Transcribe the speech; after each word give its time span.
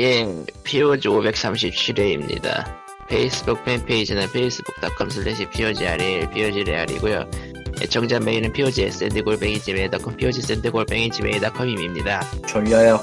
예, 0.00 0.24
POG 0.64 1.08
537회입니다. 1.10 2.64
페이스북 3.06 3.62
팬페이지는 3.66 4.22
facebook.com 4.22 5.10
slash 5.10 5.46
POGRL, 5.50 6.30
POGRL이고요. 6.30 7.30
애청자 7.82 8.18
메일은 8.18 8.50
POGSND골뱅이 8.50 9.58
지메일.com, 9.60 10.16
POGSND골뱅이 10.16 11.10
지메일.com입니다. 11.10 12.22
졸려요. 12.48 12.98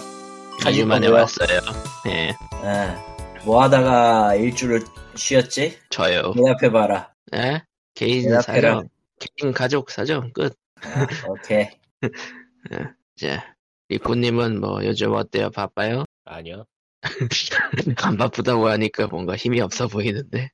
2주 0.61 0.85
만에. 0.85 1.07
왔어요. 1.07 1.59
예, 2.07 2.29
예. 2.29 2.95
뭐 3.45 3.61
하다가 3.61 4.33
일주를 4.33 4.81
쉬었지? 5.13 5.77
저요. 5.91 6.33
대답해봐라. 6.33 7.13
예? 7.35 7.61
개인 7.93 8.23
대답해라. 8.23 8.41
사정, 8.41 8.89
개인 9.19 9.53
가족 9.53 9.91
사정, 9.91 10.33
끝. 10.33 10.55
아, 10.81 11.05
오케이. 11.27 11.67
자, 13.21 13.55
리코님은 13.89 14.59
뭐 14.59 14.83
요즘 14.83 15.13
어때요? 15.13 15.51
바빠요? 15.51 16.05
아니요. 16.25 16.65
안 18.03 18.17
바쁘다고 18.17 18.67
하니까 18.67 19.07
뭔가 19.07 19.35
힘이 19.35 19.61
없어 19.61 19.87
보이는데. 19.87 20.49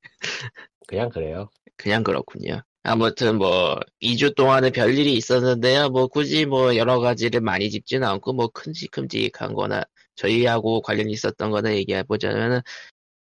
그냥 0.88 1.10
그래요. 1.10 1.50
그냥 1.78 2.04
그렇군요. 2.04 2.62
아무튼 2.84 3.38
뭐 3.38 3.80
2주 4.02 4.36
동안에 4.36 4.72
별일이 4.72 5.14
있었는데요. 5.14 5.90
뭐 5.90 6.08
굳이 6.08 6.46
뭐 6.46 6.76
여러 6.76 7.00
가지를 7.00 7.40
많이 7.42 7.70
짚지는 7.70 8.06
않고 8.08 8.34
뭐 8.34 8.50
큼직큼직한 8.50 9.54
거나 9.54 9.84
저희하고 10.16 10.82
관련이 10.82 11.12
있었던 11.14 11.50
거나 11.50 11.74
얘기해 11.74 12.04
보자면은 12.04 12.62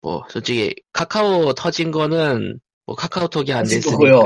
뭐 0.01 0.23
솔직히 0.29 0.73
카카오 0.93 1.53
터진 1.53 1.91
거는 1.91 2.59
뭐 2.87 2.95
카카오톡이 2.95 3.53
안 3.53 3.63
됐으니까. 3.63 3.91
거고요. 3.91 4.25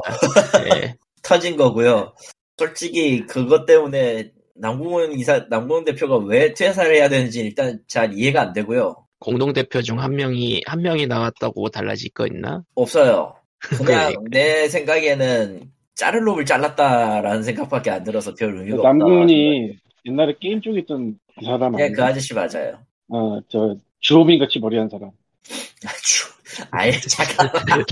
예. 0.73 0.95
터진 1.21 1.57
거고요. 1.57 2.15
솔직히 2.57 3.25
그것 3.25 3.65
때문에 3.65 4.31
남궁훈 4.55 5.13
이사, 5.19 5.45
남궁훈 5.49 5.85
대표가 5.85 6.17
왜 6.17 6.53
퇴사를 6.53 6.93
해야 6.95 7.09
되는지 7.09 7.41
일단 7.41 7.79
잘 7.87 8.13
이해가 8.13 8.41
안 8.41 8.53
되고요. 8.53 8.95
공동 9.19 9.53
대표 9.53 9.81
중 9.81 9.99
한 9.99 10.15
명이 10.15 10.61
한 10.65 10.81
명이 10.81 11.07
나왔다고 11.07 11.69
달라질 11.69 12.11
거 12.11 12.25
있나? 12.27 12.63
없어요. 12.75 13.35
그냥 13.59 14.11
그러니까. 14.13 14.21
내 14.31 14.67
생각에는 14.69 15.71
자를 15.95 16.23
놈을 16.23 16.45
잘랐다라는 16.45 17.43
생각밖에 17.43 17.89
안 17.89 18.03
들어서 18.03 18.33
별 18.35 18.55
의미가 18.57 18.77
없다. 18.77 18.89
남궁훈이 18.89 19.77
옛날에 20.05 20.35
게임 20.39 20.61
쪽에 20.61 20.79
있던 20.81 21.17
그 21.39 21.45
사람 21.45 21.71
네, 21.75 21.83
아니야? 21.85 21.95
그 21.95 22.03
아저씨 22.03 22.33
맞아요. 22.33 22.79
어, 23.09 23.39
저 23.49 23.75
주호민 24.01 24.39
같이 24.39 24.59
머리한 24.59 24.89
사람. 24.89 25.09
아주, 25.85 26.25
아예 26.71 26.91
잠깐만. 27.07 27.83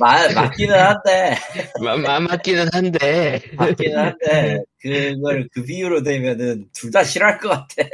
마, 0.00 0.28
맞기는 0.32 0.78
한데, 0.78 1.36
마, 1.82 1.96
마, 1.96 2.20
맞기는 2.20 2.68
한데 2.72 3.40
맞기는 3.56 3.98
한데, 3.98 4.58
그걸 4.80 5.48
그 5.52 5.62
비유로 5.62 6.02
되면은 6.02 6.66
둘 6.72 6.90
다 6.90 7.02
싫어할 7.04 7.38
것 7.38 7.48
같아. 7.48 7.88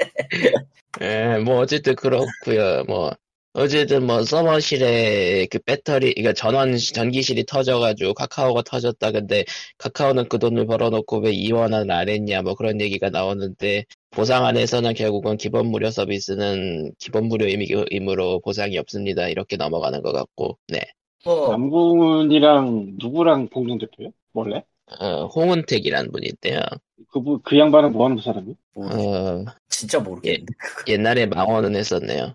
예, 1.03 1.39
뭐 1.39 1.59
어쨌든 1.61 1.95
그렇고요. 1.95 2.85
뭐 2.87 3.13
어쨌든 3.53 4.05
뭐 4.07 4.23
서버실에 4.25 5.47
그 5.51 5.59
배터리, 5.61 6.13
그러니까 6.15 6.33
전원 6.35 6.77
전기실이 6.77 7.47
터져가지고 7.47 8.15
카카오가 8.15 8.63
터졌다. 8.63 9.11
근데 9.13 9.45
카카오는 9.79 10.29
그 10.29 10.39
돈을 10.39 10.67
벌어놓고 10.67 11.19
왜 11.21 11.33
이원은 11.33 11.91
안 11.91 12.09
했냐, 12.09 12.43
뭐 12.43 12.55
그런 12.55 12.81
얘기가 12.81 13.11
나오는데 13.11 13.85
보상 14.11 14.45
안에서는 14.47 14.95
결국은 14.95 15.37
기본 15.37 15.67
무료 15.69 15.91
서비스는 15.91 16.93
기본 16.99 17.27
무료임으로 17.29 18.41
보상이 18.41 18.77
없습니다. 18.79 19.29
이렇게 19.29 19.57
넘어가는 19.57 20.03
것 20.03 20.13
같고, 20.13 20.59
네. 20.69 20.81
뭐, 21.25 21.51
남궁훈이랑 21.53 22.97
누구랑 22.99 23.49
공동 23.49 23.79
대표요? 23.79 24.11
원래? 24.33 24.65
어, 24.99 25.27
홍은택이란 25.27 26.11
분인데요. 26.11 26.61
그, 27.09 27.23
분- 27.23 27.41
그 27.43 27.59
양반은 27.59 27.93
뭐 27.93 28.05
하는 28.05 28.17
그 28.17 28.23
사람이? 28.23 28.55
뭐, 28.75 28.87
어, 28.87 29.45
진짜 29.69 30.01
모르겠는데. 30.01 30.55
옛날에 30.89 31.27
망원은 31.27 31.77
했었네요. 31.77 32.35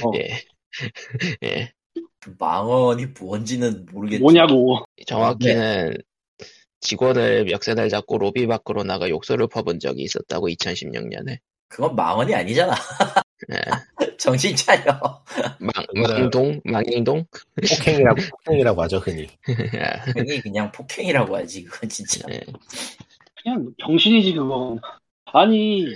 어. 0.00 0.10
예. 0.18 0.42
예. 1.42 1.72
그 2.20 2.34
망언이 2.38 3.06
뭔지는 3.20 3.86
모르겠지. 3.92 4.22
뭐냐고. 4.22 4.84
정확히는 5.06 5.96
직원을 6.80 7.44
멱살을 7.46 7.88
잡고 7.88 8.18
로비 8.18 8.46
밖으로 8.46 8.84
나가 8.84 9.08
욕설을 9.08 9.48
퍼본 9.48 9.80
적이 9.80 10.02
있었다고 10.02 10.48
2016년에 10.48 11.38
그건 11.68 11.94
망언이 11.94 12.34
아니잖아. 12.34 12.74
예. 13.52 13.56
정신 14.18 14.56
차려. 14.56 14.98
망, 15.60 15.72
망동? 15.94 16.60
망행동? 16.64 17.24
폭행이라고, 17.56 18.20
폭행이라고 18.30 18.82
하죠, 18.82 18.98
흔히. 18.98 19.28
흔히 20.16 20.40
그냥 20.40 20.72
폭행이라고 20.72 21.36
하지, 21.36 21.64
그건 21.64 21.88
진짜. 21.90 22.26
예. 22.32 22.40
그냥 23.42 23.70
병신이지, 23.78 24.32
그건. 24.32 24.80
아니, 25.26 25.86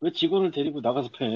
왜 0.00 0.10
직원을 0.10 0.50
데리고 0.52 0.80
나가서 0.80 1.10
패? 1.18 1.26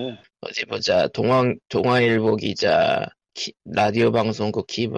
어디 0.41 0.65
보자 0.65 1.07
동화, 1.09 1.45
동화일보 1.69 2.37
기자 2.37 3.07
키- 3.35 3.53
라디오 3.67 4.11
방송국 4.11 4.67
키, 4.67 4.89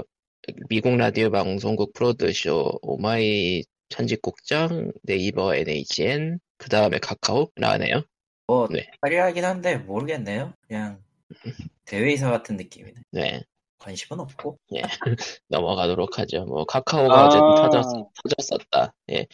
미국 0.69 0.97
라디오 0.97 1.31
방송국 1.31 1.93
프로드쇼 1.93 2.79
오마이 2.83 3.65
편집국장 3.89 4.93
네이버 5.03 5.55
NHN 5.55 6.39
그 6.59 6.69
다음에 6.69 6.99
카카오 6.99 7.51
나네요 7.57 8.03
뭐, 8.49 8.69
네. 8.71 8.87
화려하긴 9.03 9.45
한데, 9.45 9.77
모르겠네요. 9.79 10.53
그냥, 10.69 11.03
대회의사 11.85 12.31
같은 12.31 12.57
느낌이네. 12.57 12.95
네 13.11 13.43
관심은 13.79 14.21
없고. 14.21 14.57
넘어가도록 15.49 16.19
하죠 16.21 16.45
뭐 16.45 16.65
카카오가 16.65 17.23
아. 17.23 17.27
어쨌든 17.27 17.55
터졌, 17.57 17.83
터졌었다 18.23 18.95
예 19.11 19.27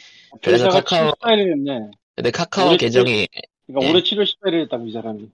그래서 0.42 0.64
회사가 0.66 0.80
카카오- 0.80 1.18
7일이었네. 1.20 1.90
근데 2.16 2.30
카카오 2.30 2.70
우리 2.70 2.78
계정이 2.78 3.28
그러니까 3.66 3.86
예. 3.86 3.90
올해 3.90 4.02
7월 4.02 4.24
18일 4.24 4.62
했다고, 4.62 4.86
이 4.86 4.92
사람이. 4.92 5.30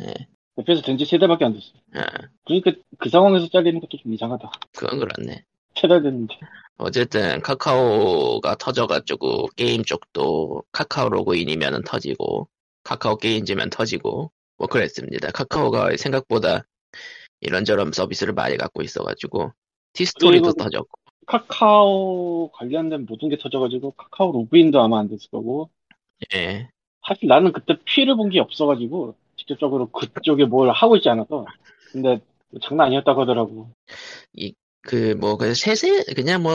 예. 0.00 0.14
대표에서 0.56 0.82
된 0.82 0.96
지 0.98 1.04
세 1.06 1.18
달밖에 1.18 1.44
안 1.44 1.54
됐어. 1.54 1.72
아, 1.94 2.28
그러니까 2.44 2.72
그 2.98 3.08
상황에서 3.08 3.48
잘리는 3.48 3.80
것도 3.80 3.96
좀 3.98 4.12
이상하다. 4.12 4.50
그건 4.76 4.98
그렇네. 4.98 5.44
세 5.76 5.86
달 5.88 6.02
됐는데. 6.02 6.34
어쨌든 6.82 7.42
카카오가 7.42 8.56
터져가지고 8.56 9.48
게임 9.56 9.84
쪽도 9.84 10.62
카카오 10.72 11.10
로그인이면 11.10 11.84
터지고 11.84 12.48
카카오 12.84 13.16
게임즈면 13.16 13.68
터지고 13.70 14.32
뭐 14.56 14.66
그랬습니다. 14.66 15.30
카카오가 15.30 15.94
생각보다 15.98 16.64
이런저런 17.40 17.92
서비스를 17.92 18.32
많이 18.32 18.56
갖고 18.56 18.82
있어가지고 18.82 19.52
티스토리도 19.92 20.54
터졌고 20.54 20.88
카카오 21.26 22.50
관련된 22.52 23.04
모든 23.06 23.28
게 23.28 23.36
터져가지고 23.36 23.92
카카오 23.92 24.32
로그인도 24.32 24.80
아마 24.80 25.00
안 25.00 25.08
됐을 25.08 25.28
거고 25.30 25.68
예. 26.34 26.68
사실 27.06 27.28
나는 27.28 27.52
그때 27.52 27.76
피해를 27.84 28.16
본 28.16 28.30
게 28.30 28.40
없어가지고 28.40 29.14
직접적으로 29.36 29.90
그쪽에 29.90 30.44
뭘 30.46 30.70
하고 30.70 30.96
있지 30.96 31.08
않아서 31.10 31.44
근데 31.92 32.20
장난 32.62 32.86
아니었다고 32.86 33.22
하더라고 33.22 33.70
그 34.82 35.14
뭐 35.16 35.36
그 35.36 35.54
세세 35.54 36.04
그냥 36.16 36.42
뭐 36.42 36.52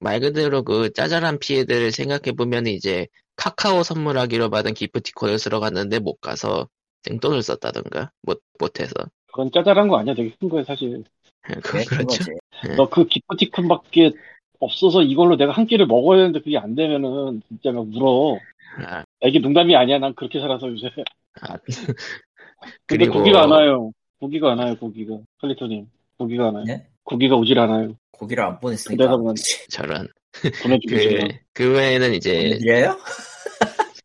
말 0.00 0.20
그대로 0.20 0.62
그 0.62 0.92
짜잘한 0.92 1.38
피해들을 1.38 1.90
생각해 1.92 2.32
보면 2.36 2.66
이제 2.66 3.06
카카오 3.36 3.82
선물하기로 3.82 4.50
받은 4.50 4.74
기프티콘을 4.74 5.38
쓰러 5.38 5.60
갔는데 5.60 5.98
못 5.98 6.20
가서 6.20 6.68
생돈을 7.02 7.42
썼다던가 7.42 8.10
못 8.22 8.40
못해서. 8.58 8.92
그건 9.28 9.50
짜잘한 9.52 9.88
거 9.88 9.98
아니야. 9.98 10.14
되게 10.14 10.34
큰 10.38 10.48
거야 10.48 10.64
사실. 10.64 11.04
그건 11.42 11.80
네, 11.80 11.84
그렇죠. 11.84 12.24
그거지. 12.24 12.76
너그 12.76 13.06
기프티콘 13.06 13.68
밖에 13.68 14.12
없어서 14.58 15.02
이걸로 15.02 15.36
내가 15.36 15.52
한 15.52 15.66
끼를 15.66 15.86
먹어야 15.86 16.18
되는데 16.18 16.40
그게 16.40 16.56
안 16.56 16.74
되면은 16.74 17.42
진짜 17.48 17.72
막 17.72 17.86
울어. 17.94 18.38
아, 18.86 19.04
이게 19.22 19.38
농담이 19.38 19.76
아니야. 19.76 19.98
난 19.98 20.14
그렇게 20.14 20.40
살아서 20.40 20.68
요새. 20.68 20.90
아, 21.42 21.58
근데 22.86 23.04
그리고 23.04 23.18
고기가 23.18 23.42
안 23.42 23.50
와요. 23.50 23.92
고기가 24.18 24.52
안 24.52 24.58
와요 24.58 24.76
고기가. 24.78 25.18
칼리토님 25.40 25.86
고기가 26.16 26.48
안 26.48 26.54
와요. 26.54 26.64
네? 26.66 26.86
고기가 27.06 27.36
오질 27.36 27.58
않아요 27.58 27.96
고기를 28.10 28.44
안 28.44 28.60
보냈으니까. 28.60 29.02
내가 29.04 29.16
보면 29.16 29.34
저런 29.70 30.08
그, 30.88 31.28
그 31.54 31.72
외에는 31.72 32.12
이제, 32.14 32.42
보내드려요? 32.42 32.98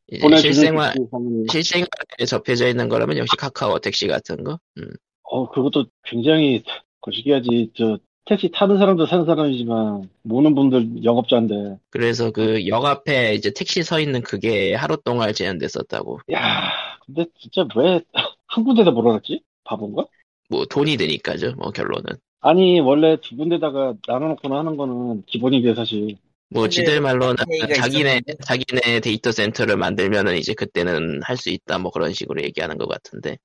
이제 0.07 0.37
실생활 0.37 0.93
그 0.93 1.45
실생활에 1.51 2.25
접해져 2.25 2.67
있는 2.67 2.87
거라면 2.87 3.17
역시 3.17 3.35
카카오 3.37 3.79
택시 3.79 4.07
같은 4.07 4.43
거. 4.43 4.57
음. 4.77 4.83
어, 5.23 5.49
그것도 5.49 5.85
굉장히 6.03 6.63
거시기하지. 7.01 7.71
저, 7.75 7.97
택시 8.25 8.49
타는 8.51 8.77
사람도 8.77 9.07
사는 9.07 9.25
사람이지만, 9.25 10.09
모는 10.21 10.53
분들 10.55 11.03
영업자인데. 11.03 11.79
그래서 11.89 12.31
그 12.31 12.65
역 12.67 12.85
앞에 12.85 13.33
이제 13.33 13.51
택시 13.51 13.83
서 13.83 13.99
있는 13.99 14.21
그게 14.21 14.73
하루 14.75 14.95
동안 15.03 15.33
제한됐었다고. 15.33 16.19
야 16.31 16.71
근데 17.05 17.25
진짜 17.39 17.65
왜, 17.75 17.99
한 18.47 18.63
군데다 18.63 18.91
몰아놨지? 18.91 19.41
바본가? 19.63 20.05
뭐 20.49 20.65
돈이 20.65 20.97
드니까죠. 20.97 21.53
뭐 21.57 21.71
결론은. 21.71 22.05
아니, 22.41 22.79
원래 22.79 23.17
두 23.21 23.35
군데다가 23.35 23.93
나눠놓거나 24.07 24.57
하는 24.59 24.75
거는 24.77 25.23
기본인데, 25.27 25.75
사실. 25.75 26.17
뭐 26.49 26.67
지들 26.67 26.99
말로는 26.99 27.35
얘기가 27.49 27.73
자기네 27.75 27.99
있었는데. 28.09 28.33
자기네 28.43 28.99
데이터 28.99 29.31
센터를 29.31 29.77
만들면은 29.77 30.35
이제 30.37 30.53
그때는 30.53 31.21
할 31.23 31.37
수 31.37 31.49
있다 31.49 31.77
뭐 31.77 31.91
그런 31.91 32.11
식으로 32.11 32.43
얘기하는 32.43 32.77
것 32.77 32.89
같은데. 32.89 33.37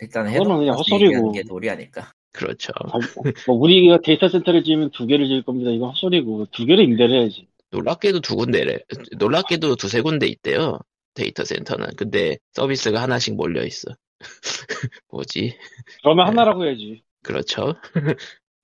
일단 0.00 0.24
그거는 0.24 0.30
해놓고 0.32 0.58
그냥 0.60 0.74
헛소리고. 0.78 1.32
게 1.32 1.42
놀이 1.42 1.68
아닐까. 1.68 2.12
그렇죠. 2.32 2.72
자기- 2.90 3.34
뭐, 3.46 3.56
우리가 3.56 3.98
데이터 4.02 4.28
센터를 4.28 4.62
지으면 4.64 4.90
두 4.92 5.06
개를 5.06 5.26
지을 5.26 5.42
겁니다. 5.42 5.70
이건 5.70 5.90
헛소리고. 5.90 6.46
두 6.52 6.64
개를 6.64 6.84
임대를 6.84 7.14
해야지. 7.20 7.46
놀랍게도 7.72 8.20
두 8.20 8.36
군데래. 8.36 8.78
놀랍게도 9.18 9.76
두세 9.76 10.00
군데 10.00 10.26
있대요. 10.26 10.78
데이터 11.14 11.44
센터는. 11.44 11.88
근데 11.96 12.38
서비스가 12.54 13.02
하나씩 13.02 13.34
몰려 13.36 13.64
있어. 13.66 13.90
뭐지? 15.10 15.56
그러면 16.02 16.26
하나라고 16.26 16.64
해야지. 16.64 17.02
그렇죠. 17.22 17.74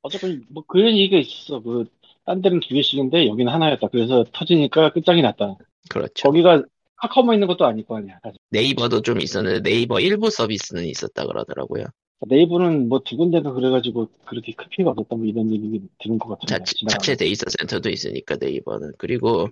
어차피 0.02 0.40
뭐 0.48 0.62
그런 0.66 0.96
얘기가 0.96 1.18
있었어. 1.18 1.60
그딴 1.60 2.42
데는 2.42 2.60
두 2.60 2.68
개씩인데 2.74 3.26
여기는 3.26 3.52
하나였다. 3.52 3.88
그래서 3.88 4.24
터지니까 4.32 4.92
끝장이 4.92 5.22
났다. 5.22 5.56
그렇죠. 5.90 6.28
거기가 6.28 6.62
카카오만 6.96 7.34
있는 7.34 7.46
것도 7.46 7.66
아닐 7.66 7.84
거 7.84 7.96
아니야. 7.96 8.18
사실. 8.22 8.38
네이버도 8.50 9.02
좀 9.02 9.20
있었는데 9.20 9.68
네이버 9.68 10.00
일부 10.00 10.30
서비스는 10.30 10.84
있었다 10.86 11.26
그러더라고요. 11.26 11.84
네이버는 12.28 12.88
뭐 12.88 13.00
두 13.00 13.16
군데가 13.16 13.52
그래가지고 13.52 14.08
그렇게 14.24 14.52
큰 14.52 14.66
피해가 14.70 14.92
없었다 14.92 15.16
뭐 15.16 15.26
이런 15.26 15.52
얘기 15.52 15.82
들은 15.98 16.18
것 16.18 16.30
같은데. 16.30 16.64
자체. 16.64 16.74
자체 16.88 17.16
데이터 17.16 17.44
센터도 17.50 17.90
있으니까 17.90 18.36
네이버는. 18.40 18.92
그리고 18.98 19.48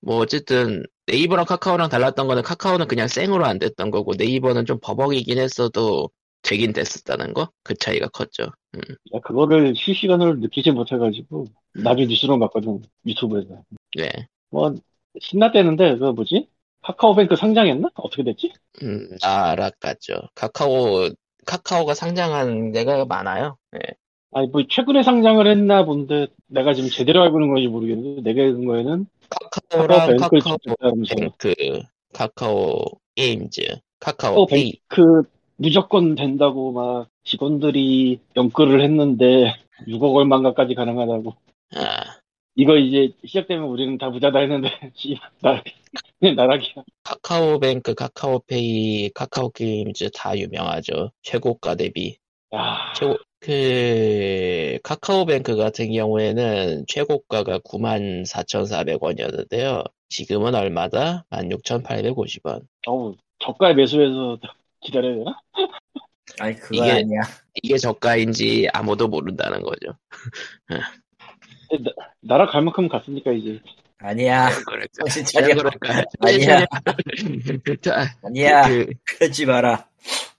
뭐 0.00 0.16
어쨌든 0.18 0.82
네이버랑 1.06 1.44
카카오랑 1.46 1.88
달랐던 1.88 2.26
거는 2.26 2.42
카카오는 2.42 2.88
그냥 2.88 3.06
생으로 3.06 3.44
안 3.44 3.58
됐던 3.60 3.90
거고 3.92 4.14
네이버는 4.18 4.66
좀 4.66 4.78
버벅이긴 4.82 5.38
했어도 5.38 6.10
되긴 6.42 6.72
됐었다는 6.72 7.34
거? 7.34 7.50
그 7.62 7.74
차이가 7.74 8.08
컸죠. 8.08 8.44
음. 8.74 8.80
야, 9.14 9.20
그거를 9.20 9.74
실시간으로 9.76 10.34
느끼지 10.36 10.70
못해가지고 10.70 11.46
나중에 11.74 12.06
뉴스로 12.06 12.38
봤거든 12.38 12.82
유튜브에서. 13.06 13.62
네. 13.96 14.08
뭐 14.50 14.74
신났대는데 15.20 15.98
그 15.98 16.04
뭐지? 16.04 16.48
카카오뱅크 16.82 17.34
상장했나? 17.36 17.88
어떻게 17.94 18.22
됐지? 18.22 18.52
음, 18.82 19.08
나락갔죠. 19.20 20.14
카카오, 20.34 21.08
카카오가 21.44 21.94
상장한 21.94 22.70
데가 22.72 23.04
많아요. 23.06 23.56
예. 23.74 23.94
아니 24.32 24.48
뭐 24.48 24.62
최근에 24.68 25.02
상장을 25.02 25.44
했나 25.46 25.84
본데 25.84 26.28
내가 26.46 26.74
지금 26.74 26.90
제대로 26.90 27.22
알고 27.22 27.40
있는 27.40 27.54
건지 27.54 27.68
모르겠는데 27.68 28.22
내가 28.22 28.46
읽은 28.46 28.66
거에는 28.66 29.06
카카오랑 29.30 30.16
카카오 30.18 30.58
뱅크, 31.08 31.54
카카오 32.12 32.84
게임즈, 33.14 33.62
카카오. 33.98 34.46
카카오 34.46 34.46
뱅크 34.46 35.22
무조건 35.56 36.14
된다고 36.14 36.72
막 36.72 37.08
직원들이 37.24 38.20
영끌을 38.36 38.82
했는데 38.82 39.54
6억 39.86 40.14
얼마인가까지 40.14 40.74
가능하다고 40.74 41.34
아, 41.74 42.18
이거 42.54 42.76
이제 42.76 43.12
시작되면 43.24 43.64
우리는 43.64 43.96
다 43.98 44.10
부자다 44.10 44.38
했는데 44.40 44.70
씨, 44.94 45.18
나 45.40 45.62
나락이야 46.20 46.84
카카오뱅크, 47.04 47.94
카카오페이, 47.94 49.10
카카오 49.10 49.50
게임즈 49.50 50.10
다 50.14 50.36
유명하죠. 50.36 51.10
최고가 51.22 51.76
대비. 51.76 52.16
야 52.54 52.92
최고, 52.96 53.16
그, 53.40 54.78
카카오뱅크 54.82 55.56
같은 55.56 55.92
경우에는 55.92 56.84
최고가가 56.88 57.58
94,400원이었는데요. 57.58 59.84
지금은 60.08 60.54
얼마다? 60.54 61.26
16,850원. 61.30 62.62
어우 62.86 63.14
저가에 63.38 63.74
매수해서 63.74 64.38
기다려야 64.80 65.14
되나? 65.16 65.40
아니 66.40 66.54
그거 66.56 66.74
이게- 66.76 66.90
아니야. 66.92 67.20
이게 67.62 67.78
저가인지 67.78 68.68
아무도 68.72 69.08
모른다는 69.08 69.62
거죠. 69.62 69.96
나락 72.20 72.52
갈 72.52 72.62
만큼 72.62 72.88
갔으니까 72.88 73.32
이제 73.32 73.60
아니야. 73.98 74.48
그럴까? 74.66 74.86
정신 74.98 75.24
차려. 75.24 75.54
그럴까? 75.54 76.04
아니야. 76.20 76.64
자, 77.80 78.06
아니야. 78.22 78.68
그, 78.68 78.86
그러지 79.04 79.46
마라. 79.46 79.88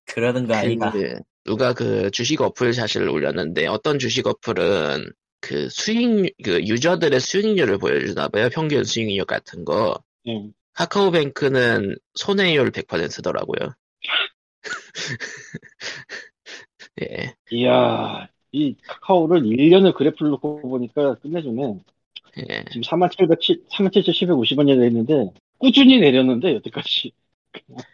그러는 0.06 0.48
거 0.48 0.54
아니다. 0.56 0.92
그, 0.92 1.20
누가 1.44 1.74
그 1.74 2.12
주식 2.12 2.42
어플 2.42 2.74
샷을 2.74 3.10
올렸는데 3.10 3.68
어떤 3.68 4.00
주식 4.00 4.28
어플은 4.28 5.12
그 5.40 5.70
수익, 5.70 6.34
그 6.44 6.62
유저들의 6.66 7.20
수익률을 7.20 7.78
보여주나 7.78 8.28
봐요. 8.28 8.50
평균 8.52 8.84
수익률 8.84 9.26
같은 9.26 9.66
거. 9.66 9.98
예. 10.28 10.50
카카오뱅크는 10.74 11.96
손해율 12.16 12.72
100%더라고요. 12.72 13.74
예. 17.02 17.34
이야 17.52 18.28
이 18.52 18.76
카카오를 18.88 19.42
1년을 19.42 19.94
그래프를 19.94 20.32
놓고 20.32 20.62
보니까 20.62 21.16
끝내주네 21.16 21.80
예. 22.50 22.66
지금 22.72 22.82
47,750원이 22.82 23.70
47,750원이 23.70 24.80
됐는데 24.80 25.32
꾸준히 25.58 26.00
내렸는데 26.00 26.56
여태까지 26.56 27.12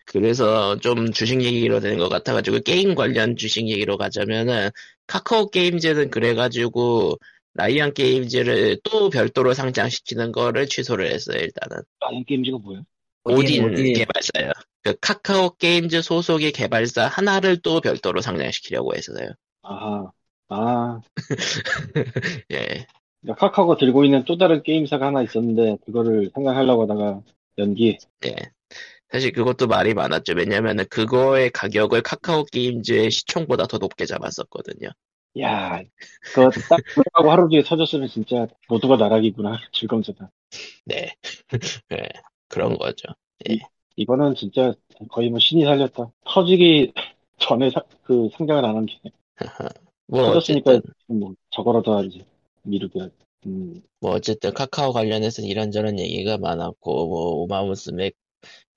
그래서 0.05 0.77
좀 0.79 1.11
주식 1.11 1.41
얘기로 1.41 1.79
되는 1.79 1.97
것 1.97 2.09
같아가지고 2.09 2.59
게임 2.59 2.95
관련 2.95 3.35
주식 3.35 3.69
얘기로 3.69 3.97
가자면은 3.97 4.69
카카오 5.07 5.49
게임즈는 5.49 6.09
그래가지고 6.09 7.17
라이언 7.55 7.93
게임즈를 7.93 8.79
또 8.83 9.09
별도로 9.09 9.53
상장시키는 9.53 10.31
거를 10.31 10.67
취소를 10.67 11.11
했어요 11.11 11.37
일단은 11.39 11.83
라이언 12.01 12.25
게임즈가 12.25 12.57
뭐야? 12.57 12.81
오딘, 13.25 13.63
오딘. 13.63 13.93
개발사요. 13.93 14.51
그 14.83 14.95
카카오 14.99 15.51
게임즈 15.55 16.01
소속의 16.01 16.51
개발사 16.51 17.07
하나를 17.07 17.61
또 17.61 17.79
별도로 17.79 18.21
상장시키려고 18.21 18.93
했어요. 18.95 19.29
아, 19.63 20.11
아, 20.49 21.01
예. 22.51 22.85
그러니까 23.21 23.47
카카오가 23.47 23.77
들고 23.77 24.03
있는 24.03 24.25
또 24.25 24.37
다른 24.37 24.61
게임사가 24.63 25.07
하나 25.07 25.21
있었는데 25.23 25.77
그거를 25.85 26.29
상장하려고 26.33 26.83
하다가 26.83 27.21
연기. 27.59 27.97
예. 28.25 28.35
사실 29.09 29.31
그것도 29.31 29.67
말이 29.67 29.93
많았죠. 29.93 30.33
왜냐면은 30.35 30.85
그거의 30.89 31.51
가격을 31.51 32.01
카카오 32.01 32.45
게임즈의 32.45 33.11
시총보다 33.11 33.67
더 33.67 33.77
높게 33.77 34.05
잡았었거든요. 34.05 34.89
야, 35.39 35.81
그거 36.21 36.49
딱 36.69 36.79
하고 37.13 37.31
하루 37.31 37.43
종일 37.43 37.63
터졌으면 37.63 38.07
진짜 38.07 38.47
모두가 38.67 38.97
나락이구나. 38.97 39.57
즐거움자다. 39.73 40.31
네. 40.85 41.15
예. 41.93 42.09
그런 42.53 42.77
거죠. 42.77 43.07
이거는 43.95 44.35
진짜 44.35 44.73
거의 45.09 45.29
뭐 45.29 45.39
신이 45.39 45.63
살렸다. 45.65 46.11
터지기 46.25 46.94
전에 47.39 47.69
사- 47.71 47.83
그 48.03 48.29
상장을 48.38 48.63
안 48.65 48.75
한 48.75 48.85
게 48.85 49.00
뭐 50.07 50.23
터졌으니까 50.23 50.81
어쨌든 50.81 50.91
뭐 51.07 51.33
저거라도 51.51 51.94
하지. 51.97 52.25
미루게. 52.63 53.09
음, 53.45 53.81
뭐 54.01 54.11
어쨌든 54.11 54.53
카카오 54.53 54.91
관련해서 54.94 55.41
이런저런 55.41 56.00
얘기가 56.00 56.38
많았고 56.38 57.07
뭐 57.07 57.44
우마무스메 57.44 58.11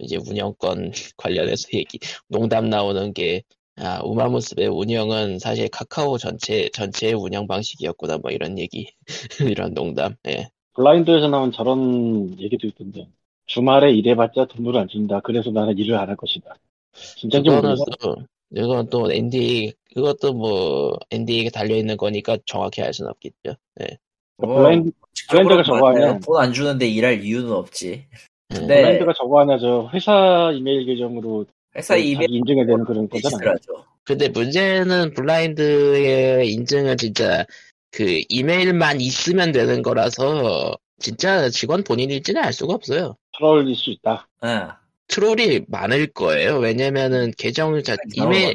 이제 0.01 0.17
운영권 0.19 0.93
관련해서 1.17 1.69
얘기 1.75 1.99
농담 2.29 2.71
나오는 2.71 3.13
게 3.15 3.43
아, 3.77 4.01
우마무스메 4.05 4.67
운영은 4.69 5.39
사실 5.41 5.69
카카오 5.71 6.19
전체 6.19 6.71
전체의 6.71 7.15
운영 7.15 7.47
방식이었구나 7.47 8.19
뭐 8.19 8.31
이런 8.33 8.59
얘기 8.59 8.93
이런 9.59 9.75
농담 9.75 10.17
예 10.29 10.49
블라인드에서 10.75 11.29
나온 11.29 11.51
저런 11.51 12.39
얘기도 12.39 12.69
있던데. 12.69 13.09
주말에 13.47 13.93
일해봤자 13.93 14.47
돈을 14.47 14.77
안 14.77 14.89
준다. 14.89 15.21
그래서 15.21 15.51
나는 15.51 15.77
일을 15.79 15.97
안 15.97 16.09
할 16.09 16.17
것이다. 16.17 16.55
진짜인지 16.93 17.51
모르겠어. 17.51 17.85
또 18.01 18.17
이건 18.51 18.89
또 18.91 19.11
NDA 19.13 19.73
그것도 19.95 20.33
뭐 20.33 20.97
NDA가 21.11 21.51
달려 21.51 21.77
있는 21.77 21.97
거니까 21.97 22.39
정확히 22.47 22.81
알 22.83 22.95
수는 22.95 23.11
없겠죠 23.11 23.57
예 23.81 23.99
뭐, 24.39 24.57
블라인드, 24.57 24.91
블라인드가 25.31 25.63
저거 25.65 25.89
아니야? 25.89 26.19
돈안 26.21 26.53
주는데 26.53 26.87
일할 26.89 27.23
이유는 27.25 27.51
없지. 27.53 28.07
예. 28.55 28.59
네. 28.61 28.67
블라인드가 28.67 29.13
저거 29.15 29.41
하냐, 29.41 29.59
저 29.59 29.91
회사 29.93 30.53
이메일 30.55 30.87
계정으로 30.87 31.47
회사 31.75 31.95
자기 31.95 32.11
이메일 32.13 32.31
인증해야 32.35 32.67
되는 32.67 32.85
그런 32.85 33.09
거잖아. 33.09 33.31
디지털하죠. 33.37 33.85
근데 34.05 34.29
문제는 34.29 35.15
블라인드의 35.15 36.51
인증은 36.53 36.97
진짜 36.97 37.45
그 37.91 38.23
이메일만 38.29 39.01
있으면 39.01 39.53
되는 39.53 39.83
거라서 39.83 40.77
진짜 40.99 41.49
직원 41.51 41.83
본인일지는 41.83 42.43
알 42.43 42.53
수가 42.53 42.75
없어요. 42.75 43.17
troll일 43.39 43.75
수 43.77 43.91
있다. 43.91 44.29
응. 44.45 44.69
troll이 45.09 45.63
많을 45.69 46.09
거예요. 46.13 46.59
왜냐면은 46.59 47.33
계정 47.39 47.83
자 47.83 47.97
이메일 48.15 48.55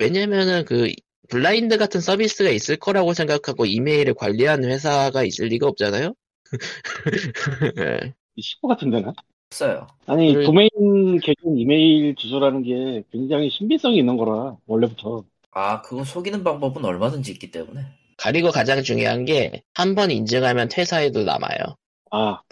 왜냐면은 0.00 0.64
그 0.66 0.92
블라인드 1.30 1.78
같은 1.78 2.00
서비스가 2.00 2.50
있을 2.50 2.76
거라고 2.76 3.14
생각하고 3.14 3.66
이메일을 3.66 4.14
관리하는 4.14 4.70
회사가 4.70 5.24
있을 5.24 5.46
리가 5.48 5.68
없잖아요. 5.68 6.14
예. 7.78 8.14
시고 8.40 8.68
같은 8.68 8.90
데는? 8.90 9.12
없어요. 9.50 9.86
아니, 10.06 10.32
그래. 10.32 10.44
도메인 10.44 11.20
계정 11.22 11.56
이메일 11.56 12.14
주소라는 12.16 12.62
게 12.62 13.04
굉장히 13.12 13.50
신빙성이 13.50 13.98
있는 13.98 14.16
거라, 14.16 14.56
원래부터. 14.66 15.24
아, 15.52 15.82
그거 15.82 16.04
속이는 16.04 16.42
방법은 16.42 16.84
얼마든지 16.84 17.30
있기 17.32 17.50
때문에. 17.50 17.82
그리고 18.16 18.50
가장 18.50 18.82
중요한 18.82 19.24
게 19.24 19.62
한 19.74 19.94
번 19.94 20.10
인증하면 20.10 20.68
퇴사에도 20.68 21.22
남아요. 21.22 21.76
아, 22.10 22.42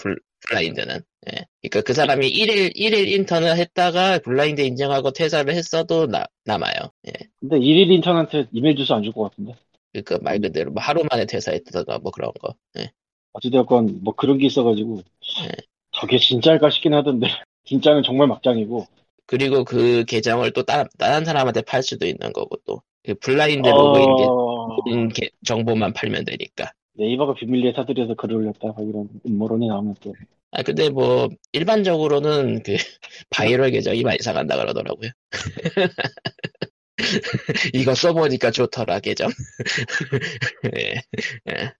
블라인드는. 0.40 1.02
예. 1.30 1.46
그러니까 1.62 1.82
그 1.82 1.92
사람이 1.94 2.26
1일, 2.28 2.72
1일 2.74 3.08
인턴을 3.08 3.56
했다가 3.56 4.18
블라인드 4.20 4.60
인증하고 4.60 5.12
퇴사를 5.12 5.52
했어도 5.54 6.06
나, 6.06 6.24
남아요. 6.44 6.74
예. 7.08 7.12
근데 7.40 7.58
일일 7.58 7.90
인턴한테 7.92 8.46
이메일 8.52 8.76
주소 8.76 8.94
안 8.94 9.02
줄 9.02 9.12
것 9.12 9.30
같은데. 9.30 9.54
그러니까 9.92 10.18
말 10.22 10.40
그대로 10.40 10.72
뭐 10.72 10.82
하루 10.82 11.04
만에 11.10 11.26
퇴사했다가 11.26 11.98
뭐 12.00 12.10
그런 12.10 12.32
거. 12.40 12.54
예. 12.78 12.90
어찌되었건, 13.34 14.00
뭐 14.02 14.14
그런 14.14 14.38
게 14.38 14.46
있어가지고, 14.46 14.96
네. 14.96 15.48
저게 15.92 16.18
진짜일까 16.18 16.70
싶긴 16.70 16.94
하던데, 16.94 17.26
진짜는 17.64 18.02
정말 18.02 18.26
막장이고, 18.28 18.86
그리고 19.26 19.64
그 19.64 20.04
계정을 20.04 20.52
또 20.52 20.64
다른, 20.64 20.86
다른 20.98 21.24
사람한테 21.24 21.62
팔 21.62 21.82
수도 21.82 22.06
있는 22.06 22.32
거고 22.32 22.56
또. 22.66 22.82
그 23.04 23.14
블라인드 23.14 23.68
어... 23.68 23.72
로그인 23.72 25.08
게- 25.08 25.30
정보만 25.46 25.92
팔면 25.92 26.24
되니까. 26.24 26.72
네이버가 26.94 27.34
비밀리에 27.34 27.74
사들여서 27.74 28.14
글을 28.14 28.36
올렸다 28.36 28.68
막 28.68 28.76
이런 28.80 29.08
음모론이 29.26 29.68
나오면 29.68 29.94
또 30.00 30.14
아 30.52 30.62
근데 30.62 30.88
뭐 30.90 31.28
일반적으로는 31.52 32.62
그 32.62 32.76
바이럴 33.30 33.70
계정이 33.70 34.02
많이 34.02 34.18
상한다 34.20 34.58
그러더라고요. 34.58 35.10
이거 37.72 37.94
써보니까 37.94 38.50
좋더라 38.50 39.00
계정. 39.00 39.30
예. 40.76 41.00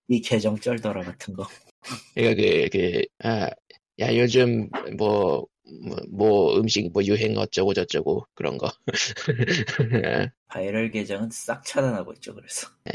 이 0.09 0.23
계정 0.23 0.59
쩔더라 0.59 1.03
같은 1.03 1.35
거. 1.35 1.47
그러니까 2.15 2.43
그, 2.43 2.69
그, 2.73 3.03
아, 3.29 3.51
야, 4.01 4.17
요즘, 4.17 4.71
뭐, 4.97 5.47
뭐, 5.85 5.97
뭐 6.11 6.59
음식, 6.59 6.91
뭐, 6.93 7.05
유행 7.05 7.37
어쩌고 7.37 7.75
저쩌고, 7.75 8.27
그런 8.35 8.57
거. 8.57 8.71
바이럴 10.49 10.91
계정은 10.91 11.29
싹 11.31 11.63
차단하고 11.65 12.15
있죠. 12.15 12.35
그래서. 12.35 12.69
네. 12.85 12.93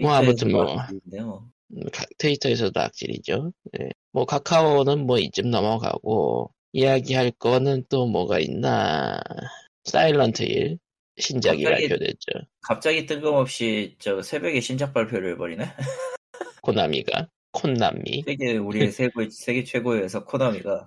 뭐, 0.00 0.12
아무튼 0.12 0.52
뭐. 0.52 0.78
악질인데 0.78 1.20
뭐. 1.22 1.44
음, 1.72 1.82
가- 1.92 2.04
트위터에서도 2.18 2.78
악질이죠. 2.80 3.52
예. 3.80 3.88
뭐, 4.12 4.24
카카오는 4.24 5.06
뭐, 5.06 5.18
이쯤 5.18 5.50
넘어가고, 5.50 6.52
이야기할 6.72 7.32
거는 7.32 7.84
또 7.88 8.06
뭐가 8.06 8.38
있나. 8.40 9.20
사일런트 9.84 10.42
일, 10.42 10.78
신작이 11.18 11.64
갑자기- 11.64 11.88
발표됐죠. 11.88 12.26
갑자기 12.62 13.06
뜬금없이 13.06 13.96
저 13.98 14.20
새벽에 14.22 14.60
신작 14.60 14.92
발표를 14.94 15.32
해버리네. 15.32 15.64
코나미가. 16.62 17.28
콘남미. 17.52 18.22
세계 18.26 18.56
우리의 18.58 18.92
세계 18.92 19.28
세계 19.30 19.64
최고에서 19.64 20.24
코나미가 20.24 20.86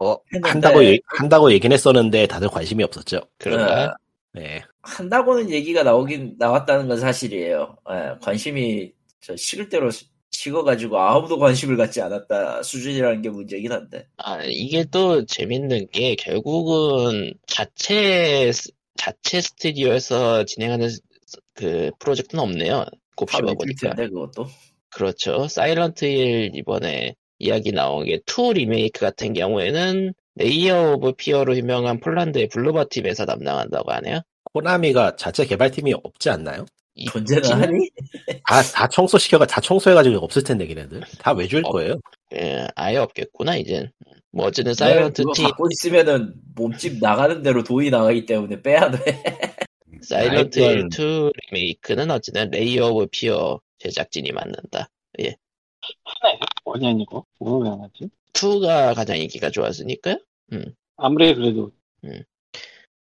어, 0.00 0.16
했는데 0.32 0.48
한다고, 0.48 0.84
얘- 0.84 0.98
한다고 1.06 1.52
얘긴 1.52 1.70
했었는데 1.72 2.26
다들 2.26 2.48
관심이 2.48 2.82
없었죠. 2.82 3.20
그런가? 3.38 3.84
어, 3.86 3.94
네. 4.32 4.64
한다고는 4.84 5.50
얘기가 5.50 5.82
나오긴 5.82 6.36
나왔다는 6.38 6.88
건 6.88 6.98
사실이에요. 6.98 7.76
예, 7.90 8.18
관심이 8.20 8.92
저 9.20 9.34
식을 9.36 9.68
대로 9.68 9.90
식어가지고 10.30 10.98
아무도 10.98 11.38
관심을 11.38 11.76
갖지 11.76 12.00
않았다 12.02 12.62
수준이라는 12.62 13.22
게 13.22 13.30
문제긴 13.30 13.72
한데. 13.72 14.06
아, 14.18 14.42
이게 14.44 14.84
또 14.90 15.24
재밌는 15.24 15.88
게 15.92 16.14
결국은 16.16 17.32
자체, 17.46 18.50
스- 18.52 18.70
자체 18.96 19.40
스튜디오에서 19.40 20.44
진행하는 20.44 20.88
스- 20.90 21.00
그 21.54 21.90
프로젝트는 21.98 22.42
없네요. 22.42 22.84
곱씹어 23.16 23.46
다 23.46 23.54
보니까. 23.54 23.94
그것도. 23.94 24.46
그렇죠. 24.90 25.48
Silent 25.48 26.04
Hill 26.04 26.50
이번에 26.54 27.14
이야기 27.38 27.72
나온 27.72 28.04
게2 28.06 28.54
리메이크 28.54 29.00
같은 29.00 29.32
경우에는 29.32 30.12
Layers 30.36 30.92
of 30.94 31.12
Fear로 31.12 31.56
유명한 31.56 32.00
폴란드의 32.00 32.48
Bloober 32.48 32.86
Team에서 32.90 33.24
담당한다고 33.24 33.92
하네요. 33.92 34.20
코나미가 34.54 35.16
자체 35.16 35.44
개발팀이 35.44 35.92
없지 36.02 36.30
않나요? 36.30 36.64
이- 36.94 37.06
존재는 37.06 37.42
하니? 37.50 37.90
다, 38.46 38.62
다 38.62 38.88
청소시켜가, 38.88 39.46
다 39.46 39.60
청소해가지고 39.60 40.18
없을 40.18 40.44
텐데, 40.44 40.64
걔네들. 40.66 41.00
다 41.18 41.32
외줄 41.32 41.62
어, 41.66 41.72
거예요? 41.72 41.96
예, 42.36 42.68
아예 42.76 42.98
없겠구나, 42.98 43.56
이젠. 43.56 43.90
뭐 44.30 44.46
어쨌든 44.46 44.72
네, 44.74 45.02
그거 45.10 45.32
팀, 45.34 45.44
갖고 45.46 45.66
있으면은 45.72 46.34
몸집 46.54 47.00
나가는 47.00 47.42
대로 47.42 47.64
돈이 47.64 47.90
나가기 47.90 48.26
때문에 48.26 48.62
빼야 48.62 48.90
돼. 48.92 49.22
Silent 50.02 50.60
아, 50.64 50.68
Hill 50.70 50.78
이건- 50.78 50.88
2 50.92 51.32
리메이크는 51.50 52.10
어쨌든 52.12 52.50
Layers 52.50 52.88
of 52.90 53.06
Fear 53.10 53.60
제작진이 53.78 54.30
만든다. 54.32 54.88
하나예요? 56.04 56.38
one이 56.64 56.86
아니고 56.86 57.26
오늘 57.40 57.66
왜안 57.66 57.80
하지? 57.80 58.08
2가 58.32 58.94
가장 58.94 59.16
인기가 59.18 59.50
좋았으니까요. 59.50 60.16
아무리 60.96 61.34
그래도 61.34 61.70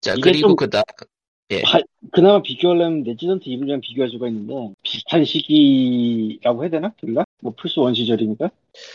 자, 0.00 0.12
이게 0.12 0.20
그리고 0.22 0.48
좀- 0.48 0.56
그다 0.56 0.82
그나마 2.12 2.42
비교하려면 2.42 3.02
Resident 3.02 3.48
Evil이랑 3.48 3.80
비교할 3.80 4.10
수가 4.10 4.28
있는데 4.28 4.74
비슷한 4.82 5.24
시기라고 5.24 6.62
해야 6.62 6.70
되나? 6.70 6.92
둘 6.96 7.14
다? 7.14 7.24
뭐 7.42 7.52
플스 7.56 7.78
one 7.78 7.94
시절이니까 7.94 8.50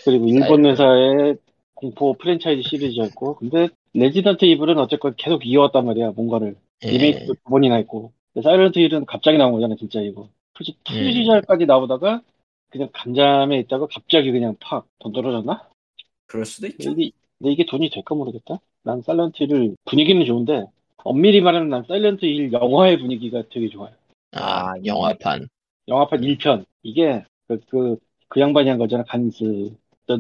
그리고 0.06 0.28
일본 0.28 0.66
아이고. 0.66 0.70
회사의 0.70 1.38
공포 1.76 2.14
프랜차이즈 2.14 2.68
시리즈였고 2.68 3.36
근데 3.36 3.70
Resident 3.94 4.46
Evil은 4.46 4.78
어쨌건 4.80 5.14
계속 5.18 5.46
이어왔단 5.46 5.86
말이야 5.86 6.12
뭔가를 6.12 6.56
예, 6.84 6.92
리메이크도 6.92 7.34
두 7.34 7.44
번이나 7.50 7.76
했고 7.76 8.12
Silent 8.42 8.80
Hill은 8.80 9.06
갑자기 9.06 9.38
나온 9.38 9.52
거잖아 9.54 9.76
진짜 9.78 10.02
이거 10.02 10.30
플스 10.56 10.72
2 10.72 10.76
음. 10.92 11.12
시절까지 11.12 11.66
나오다가 11.66 12.22
그냥 12.70 12.90
긴 12.94 13.22
잠에 13.22 13.60
있다가 13.60 13.88
갑자기 13.88 14.32
그냥 14.32 14.56
팍 14.60 14.86
돈 15.00 15.12
떨어졌나? 15.12 15.68
그럴 16.28 16.46
수도 16.46 16.68
있죠. 16.68 16.92
이게, 16.92 17.12
근데 17.38 17.52
이게 17.52 17.66
돈이 17.66 17.90
될까 17.90 18.14
모르겠다. 18.14 18.60
난 18.84 19.02
Silent 19.02 19.44
Hill을 19.44 19.76
분위기는 19.86 20.24
좋은데 20.26 20.66
엄밀히 21.10 21.42
말하면 21.42 21.70
난 21.70 21.84
Silent 21.88 22.24
Hill 22.24 22.54
영화의 22.54 23.00
분위기가 23.00 23.42
되게 23.50 23.68
좋아요. 23.68 23.92
아, 24.34 24.74
아, 24.74 24.74
영화판. 24.86 25.48
영화판 25.88 26.22
1편 26.22 26.66
이게 26.84 27.26
그, 27.48 27.60
그, 27.68 27.98
그 28.28 28.40
양반이 28.40 28.70
한 28.70 28.78
거잖아 28.78 29.04
간스 29.06 29.74
저, 30.06 30.20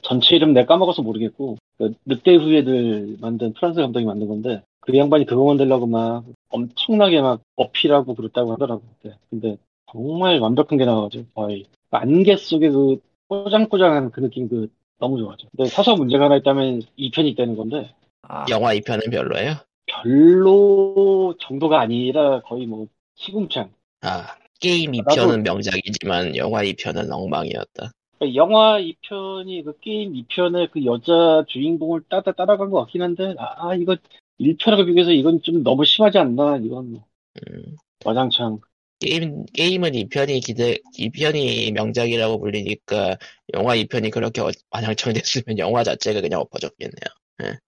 전체 0.00 0.36
이름 0.36 0.54
내가 0.54 0.66
까먹어서 0.66 1.02
모르겠고 1.02 1.58
그 1.76 1.92
늑대 2.06 2.36
후예들 2.36 3.18
만든 3.20 3.52
프랑스 3.52 3.82
감독이 3.82 4.06
만든 4.06 4.28
건데 4.28 4.62
그 4.80 4.96
양반이 4.96 5.26
그거 5.26 5.44
만들려고 5.44 5.86
막 5.86 6.24
엄청나게 6.48 7.20
막 7.20 7.42
어필하고 7.56 8.14
그랬다고 8.14 8.54
하더라고 8.54 8.82
근데, 9.02 9.18
근데 9.28 9.56
정말 9.92 10.38
완벽한 10.38 10.78
게 10.78 10.86
나와가지고 10.86 11.26
거의 11.34 11.66
그 11.90 11.96
안개 11.98 12.34
속에 12.36 12.70
그 12.70 12.98
꼬장꼬장한 13.28 14.10
그 14.12 14.20
느낌 14.20 14.48
그 14.48 14.68
너무 14.98 15.18
좋아져 15.18 15.46
근데 15.54 15.68
사서 15.68 15.96
문제가 15.96 16.24
하나 16.24 16.36
있다면 16.36 16.80
2편이 16.96 17.28
있다는 17.32 17.56
건데 17.56 17.94
아, 18.22 18.46
영화 18.48 18.72
2편은 18.72 19.10
별로예요? 19.10 19.67
별로 20.02 21.36
정도가 21.40 21.80
아니라 21.80 22.40
거의 22.42 22.66
뭐 22.66 22.86
시궁창 23.14 23.72
아, 24.00 24.36
게임 24.60 24.92
2편은 24.94 25.42
명작이지만 25.44 26.34
영화 26.36 26.62
2편은 26.64 27.12
엉망이었다. 27.12 27.92
영화 28.34 28.78
2편이 28.78 29.62
그 29.64 29.78
게임 29.80 30.14
2편의 30.14 30.68
그 30.70 30.84
여자 30.84 31.44
주인공을 31.48 32.02
따라 32.08 32.32
따라간 32.32 32.70
것 32.70 32.80
같긴 32.82 33.02
한데 33.02 33.34
아 33.38 33.74
이거 33.74 33.96
1편하고 34.38 34.86
비교해서 34.86 35.10
이건 35.12 35.42
좀 35.42 35.62
너무 35.62 35.84
심하지 35.84 36.18
않나 36.18 36.56
이건 36.58 36.92
뭐 36.92 37.06
음, 37.36 37.76
와장창 38.04 38.60
게임, 39.00 39.44
게임은 39.46 39.94
2편이 39.94 40.40
기대, 40.40 40.78
2편이 40.96 41.70
명작이라고 41.72 42.40
불리니까 42.40 43.16
영화 43.54 43.74
2편이 43.76 44.10
그렇게 44.10 44.40
어- 44.40 44.50
완창 44.70 45.12
됐으면 45.14 45.58
영화 45.58 45.84
자체가 45.84 46.20
그냥 46.20 46.40
엎어졌겠네요. 46.40 47.04
예. 47.44 47.58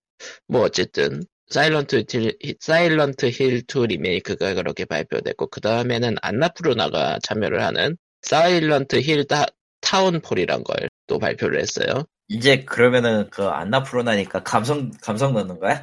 뭐 0.49 0.62
어쨌든 0.62 1.22
Silent 1.50 2.04
Hill, 2.08 2.56
Silent 2.60 3.26
Hill 3.26 3.62
2 3.66 3.87
리메이크가 3.87 4.54
그렇게 4.54 4.85
발표됐고 4.85 5.49
그 5.49 5.61
다음에는 5.61 6.16
안나푸르나가 6.23 7.19
참여를 7.23 7.62
하는 7.62 7.97
Silent 8.22 9.00
Hill 9.00 9.26
타, 9.26 9.47
Townfall이란 9.80 10.64
걸 10.64 10.88
또 11.11 11.19
발표를 11.19 11.61
했어요. 11.61 12.04
이제 12.28 12.64
그러면은 12.64 13.28
그 13.30 13.42
안나푸르나니까 13.42 14.44
감성 14.45 14.92
감성 15.02 15.35
넣는 15.35 15.59
거야? 15.59 15.83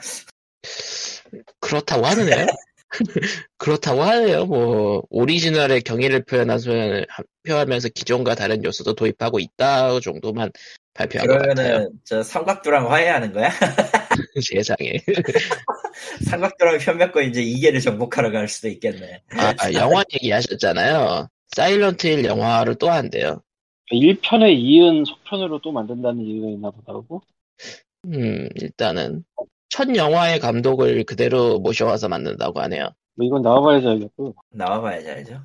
그렇다고 1.59 2.05
하네요. 2.05 2.45
그렇다고 3.57 4.03
하네요. 4.03 4.45
뭐 4.45 5.03
오리지널에 5.09 5.81
경의를 5.81 6.23
표현하면서 6.23 7.05
표하면서 7.45 7.89
기존과 7.89 8.35
다른 8.35 8.63
요소도 8.63 8.95
도입하고 8.95 9.39
있다 9.39 9.99
정도만 9.99 10.51
발표한 10.93 11.27
것 11.27 11.33
같아요. 11.33 11.55
그러면은 11.55 11.89
저 12.03 12.23
삼각두랑 12.23 12.91
화해하는 12.91 13.33
거야? 13.33 13.49
세상에. 14.43 14.93
삼각두랑 16.29 16.79
편맺고 16.79 17.21
이제 17.21 17.41
이계를 17.41 17.79
정복하러 17.79 18.31
갈 18.31 18.47
수도 18.47 18.67
있겠네. 18.67 19.21
아, 19.31 19.53
아, 19.59 19.73
영화 19.73 20.03
얘기하셨잖아요. 20.13 21.27
사일런트 21.55 22.07
힐 22.07 22.25
영화를 22.25 22.75
또 22.75 22.89
한대요. 22.89 23.41
1편에 23.91 24.53
이은 24.53 25.05
속편으로 25.05 25.59
또 25.61 25.71
만든다는 25.71 26.27
얘기가 26.27 26.47
있나 26.49 26.71
보더라고 26.71 27.21
음, 28.05 28.49
일단은 28.55 29.23
첫 29.69 29.93
영화의 29.95 30.39
감독을 30.39 31.03
그대로 31.03 31.59
모셔와서 31.59 32.07
만든다고 32.09 32.59
하네요. 32.61 32.89
뭐 33.15 33.25
이건 33.25 33.41
나와봐야지 33.41 33.87
알겠고 33.87 34.35
나와봐야지 34.51 35.09
알죠. 35.09 35.41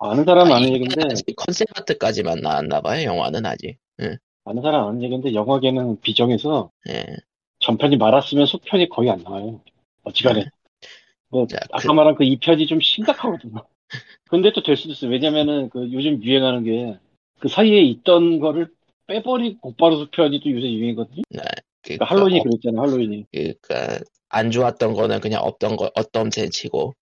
아는 0.00 0.24
사람은 0.24 0.52
아, 0.52 0.56
아는 0.56 0.68
이게 0.68 0.74
얘긴데 0.76 1.06
아직 1.10 1.34
컨셉 1.36 1.66
아트까지만 1.76 2.40
나왔나 2.40 2.80
봐요. 2.80 3.04
영화는 3.04 3.44
아직. 3.46 3.78
아는 4.44 4.62
사람 4.62 4.86
아는 4.86 5.02
얘긴데 5.02 5.34
영화계는 5.34 6.00
비정해서 6.00 6.70
예. 6.88 7.04
전편이 7.60 7.96
말았으면 7.96 8.46
속편이 8.46 8.88
거의 8.88 9.10
안 9.10 9.22
나와요 9.24 9.60
어지간해 10.04 10.46
뭐 11.28 11.46
자, 11.48 11.58
아까 11.72 11.88
그- 11.88 11.92
말한 11.92 12.14
그 12.14 12.24
2편이 12.24 12.68
좀 12.68 12.80
심각하거든요 12.80 13.62
근데 14.30 14.52
또 14.52 14.62
될 14.62 14.76
수도 14.76 14.92
있어 14.92 15.06
왜냐면은 15.08 15.68
그 15.70 15.92
요즘 15.92 16.22
유행하는 16.22 16.64
게 16.64 16.98
그 17.40 17.48
사이에 17.48 17.80
있던 17.82 18.40
거를 18.40 18.68
빼버리고 19.06 19.60
곧바로 19.60 19.96
속편이 19.96 20.40
또 20.40 20.50
요새 20.50 20.72
유행이거든요 20.72 21.22
그러니까, 21.28 21.52
그러니까 21.96 22.04
할로윈이 22.04 22.40
어, 22.40 22.42
그랬잖아 22.42 22.82
할로윈이 22.82 23.24
그러니까 23.32 24.04
안 24.28 24.50
좋았던 24.50 24.94
거는 24.94 25.20
그냥 25.20 25.42
없던 25.42 25.76
거 25.76 25.90
어떤 25.94 26.30
젠치고. 26.30 26.94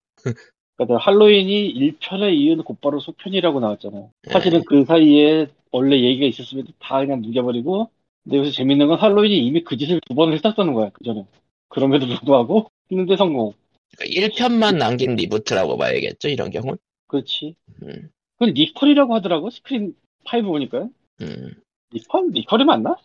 그러니까 0.76 0.98
할로윈이 0.98 1.74
1편에 1.74 2.36
이은 2.36 2.62
곧바로 2.62 3.00
속편이라고 3.00 3.60
나왔잖아요. 3.60 4.10
예. 4.28 4.32
사실은 4.32 4.62
그 4.66 4.84
사이에 4.84 5.48
원래 5.72 6.00
얘기가 6.00 6.26
있었으면 6.26 6.66
다 6.78 6.98
그냥 7.00 7.22
누겨버리고 7.22 7.90
근데 8.24 8.38
여기서 8.38 8.54
재밌는 8.54 8.88
건 8.88 8.98
할로윈이 8.98 9.38
이미 9.38 9.64
그 9.64 9.76
짓을 9.76 10.00
두 10.06 10.14
번을 10.14 10.34
했었다는 10.34 10.74
거야 10.74 10.90
그 10.92 11.04
전에. 11.04 11.24
그럼에도 11.68 12.06
불구하고 12.06 12.70
했는데 12.90 13.16
성공. 13.16 13.52
그러니까 13.96 14.28
1편만 14.28 14.76
남긴 14.76 15.14
reboot라고 15.14 15.76
봐야겠죠, 15.76 16.28
이런 16.28 16.50
경우는. 16.50 16.76
그렇지. 17.06 17.54
음. 17.82 18.10
그건 18.38 18.54
requel이라고 18.54 19.14
하더라고 19.14 19.50
Scream 19.50 19.94
5 20.24 20.42
보니까요. 20.42 20.90
음, 21.22 21.54
requel? 21.94 22.30
requel이 22.32 22.64
맞나? 22.64 22.96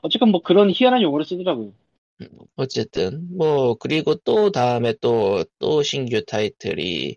어쨌건 0.00 0.30
뭐 0.30 0.42
그런 0.42 0.70
희한한 0.70 1.02
용어를 1.02 1.24
쓰더라고요. 1.26 1.72
어쨌든 2.56 3.26
뭐 3.36 3.74
그리고 3.74 4.14
또 4.16 4.50
다음에 4.52 4.94
또 5.00 5.44
또 5.58 5.82
신규 5.82 6.24
타이틀이 6.24 7.16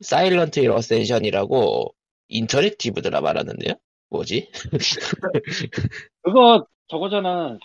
Silent 0.00 0.60
Hill 0.60 0.70
Ascension이라고 0.70 1.94
interactive 2.28 3.02
드라마라는데요? 3.02 3.74
뭐지? 4.10 4.50
그거 6.22 6.66
저거잖아. 6.88 7.58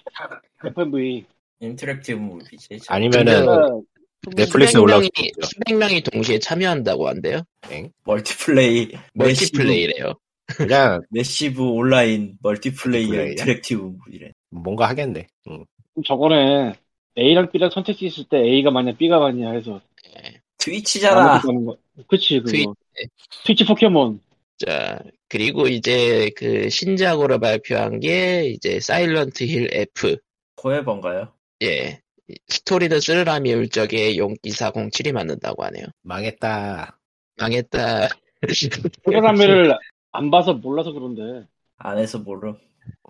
FMV. 0.65 1.25
interactive 1.59 2.17
movie지. 2.19 2.79
아니면은 2.87 3.83
넷플릭스에 4.35 4.79
올라올 4.79 5.03
수도 5.03 5.13
명이 5.21 5.27
있죠. 5.29 5.47
수백 5.47 5.75
명이 5.77 6.01
동시에 6.01 6.39
참여한다고 6.39 7.07
한대요. 7.07 7.41
multiplay 8.05 8.91
multiplay래요. 9.13 10.13
그냥 10.47 11.01
massive 11.09 11.61
online 11.61 12.37
multiplayer? 12.41 13.27
interactive 13.29 13.81
movie래. 13.81 14.31
뭔가 14.49 14.87
하겠네. 14.89 15.27
응. 15.49 15.65
저거네. 16.05 16.73
A랑 17.17 17.51
B랑 17.51 17.69
선택지 17.71 18.05
있을 18.05 18.25
때 18.25 18.37
A가 18.37 18.71
맞냐 18.71 18.95
B가 18.97 19.19
맞냐 19.19 19.51
해서 19.51 19.81
트위치잖아. 20.57 21.41
거. 21.41 21.77
그치 22.07 22.39
그거. 22.39 22.51
트위치. 22.51 22.73
트위치 23.45 23.65
포켓몬. 23.65 24.21
자, 24.57 24.99
그리고 25.29 25.67
이제 25.67 26.29
그 26.35 26.69
신작으로 26.69 27.39
발표한 27.39 27.99
게 27.99 28.45
이제 28.45 28.79
사일런트 28.79 29.43
힐 29.45 29.69
F. 29.71 30.17
포에버인가요? 30.57 31.31
예. 31.63 32.01
스토리는 32.47 32.99
쓰르라미 32.99 33.53
울 33.53 33.72
적에 33.72 34.17
용기사 34.17 34.49
07이 34.49 35.11
만든다고 35.13 35.63
하네요. 35.65 35.85
망했다. 36.01 36.99
망했다. 37.39 38.09
프로그램을 39.03 39.77
안 40.11 40.31
봐서 40.31 40.53
몰라서 40.53 40.91
그런데. 40.91 41.47
안에서 41.77 42.19
모르. 42.19 42.53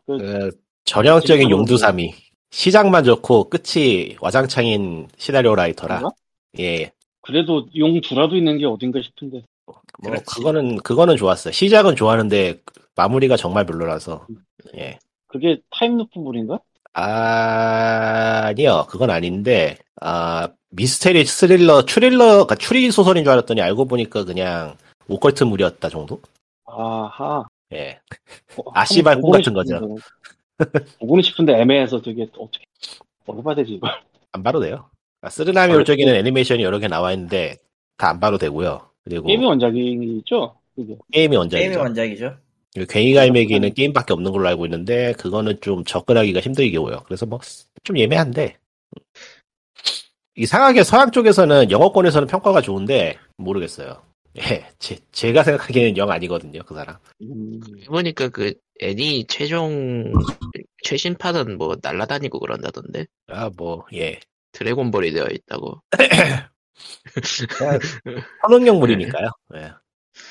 그 0.06 0.52
전형적인 0.88 1.52
용두사미 1.52 2.16
시작만 2.50 3.04
좋고 3.04 3.50
끝이 3.50 4.16
와장창인 4.22 5.10
시나리오 5.18 5.54
라이터라. 5.54 5.98
그런가? 5.98 6.16
예. 6.60 6.92
그래도 7.22 7.68
용 7.76 8.00
두라도 8.00 8.38
있는 8.38 8.58
게 8.58 8.66
어딘가 8.66 9.00
싶은데. 9.04 9.44
뭐 9.66 9.82
그렇지. 10.02 10.24
그거는 10.26 10.78
그거는 10.78 11.18
좋았어요. 11.18 11.52
시작은 11.52 11.98
좋아하는데 11.98 12.62
마무리가 12.96 13.36
정말 13.36 13.66
별로라서. 13.66 14.26
예. 14.78 14.98
그게 15.28 15.60
time 15.72 15.94
loop물인가? 15.94 16.60
아 16.94 18.54
니요, 18.54 18.88
그건 18.90 19.12
아닌데, 19.12 19.78
아, 20.02 20.48
미스테리 20.70 21.26
스릴러, 21.26 21.86
추릴러, 21.86 22.26
그러니까 22.26 22.56
추리 22.56 22.90
소설인 22.90 23.24
줄 23.24 23.34
알았더니 23.34 23.62
알고 23.62 23.86
보니까 23.86 24.24
그냥 24.24 24.78
오컬트물이었다 25.08 25.90
정도? 25.90 26.22
아하. 26.66 27.44
예. 27.74 28.00
어, 28.56 28.64
아씨발 28.74 29.16
한번 29.16 29.30
콩 29.30 29.40
같은 29.40 29.54
거죠. 29.54 29.98
보고는 31.00 31.22
싶은데 31.22 31.54
애매해서 31.60 32.02
되게 32.02 32.24
어떻게 32.38 32.66
어떻게 33.26 33.44
봐야 33.44 33.56
되지 33.56 33.74
이걸. 33.74 33.92
안 34.32 34.44
봐도 34.44 34.60
돼요. 34.60 34.90
아, 35.22 35.30
쓰르나미 35.30 35.72
원래 35.72 35.82
울적에는 35.82 36.16
애니메이션이 36.16 36.64
여러 36.64 36.80
개 36.80 36.88
나와 36.88 37.12
있는데, 37.14 37.58
다안 37.98 38.20
봐도 38.20 38.38
되고요. 38.38 38.90
그리고 39.04 39.28
게임이 39.28 39.46
원작이죠? 39.46 40.56
그게. 40.76 40.98
게임이 41.12 41.36
원작이죠. 41.36 41.80
원작이죠. 41.80 42.38
그리고 42.74 42.88
괭이갈매기는 42.92 43.74
게임밖에 43.74 44.14
없는 44.14 44.32
걸로 44.32 44.48
알고 44.48 44.66
있는데, 44.66 45.14
그거는 45.14 45.60
좀 45.62 45.84
접근하기가 45.84 46.40
힘들게고요. 46.40 47.04
그래서 47.06 47.26
뭐, 47.26 47.40
좀 47.84 47.98
예매한데, 47.98 48.58
이상하게 50.36 50.84
서양 50.84 51.12
쪽에서는 51.12 51.72
영어권에서는 51.72 52.28
평가가 52.28 52.62
좋은데, 52.62 53.18
모르겠어요. 53.38 54.04
예, 54.38 54.68
제, 54.78 54.98
제가 55.12 55.44
생각하기에는 55.44 55.98
영 55.98 56.12
아니거든요, 56.12 56.62
그 56.64 56.76
사람. 56.76 56.98
음, 57.24 57.60
보니까 57.88 58.30
그 58.30 58.54
애니 58.80 59.26
최종 59.28 60.14
최신판은 60.84 61.58
뭐 61.58 61.76
날라다니고 61.82 62.40
그런다던데 62.40 63.08
아, 63.28 63.50
뭐, 63.58 63.86
예. 63.94 64.20
드래곤볼이 64.52 65.12
되어 65.12 65.28
있다고. 65.30 65.82
초능력물이니까요. 68.42 69.30
예. 69.56 69.72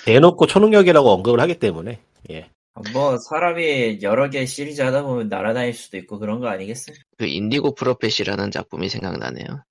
대놓고 0.04 0.46
초능력이라고 0.46 1.10
언급을 1.10 1.40
하기 1.40 1.58
때문에, 1.58 2.00
예. 2.30 2.50
뭐 2.92 3.16
사람이 3.18 4.00
여러 4.02 4.28
개 4.28 4.44
시리즈 4.44 4.82
하다 4.82 5.02
보면 5.02 5.28
날아다닐 5.28 5.72
수도 5.72 5.96
있고 5.96 6.18
그런 6.18 6.40
거 6.40 6.48
아니겠어요? 6.48 6.96
그 7.16 7.26
Indigo 7.26 7.74
Prophecy라는 7.74 8.50
작품이 8.50 8.88
생각나네요. 8.88 9.64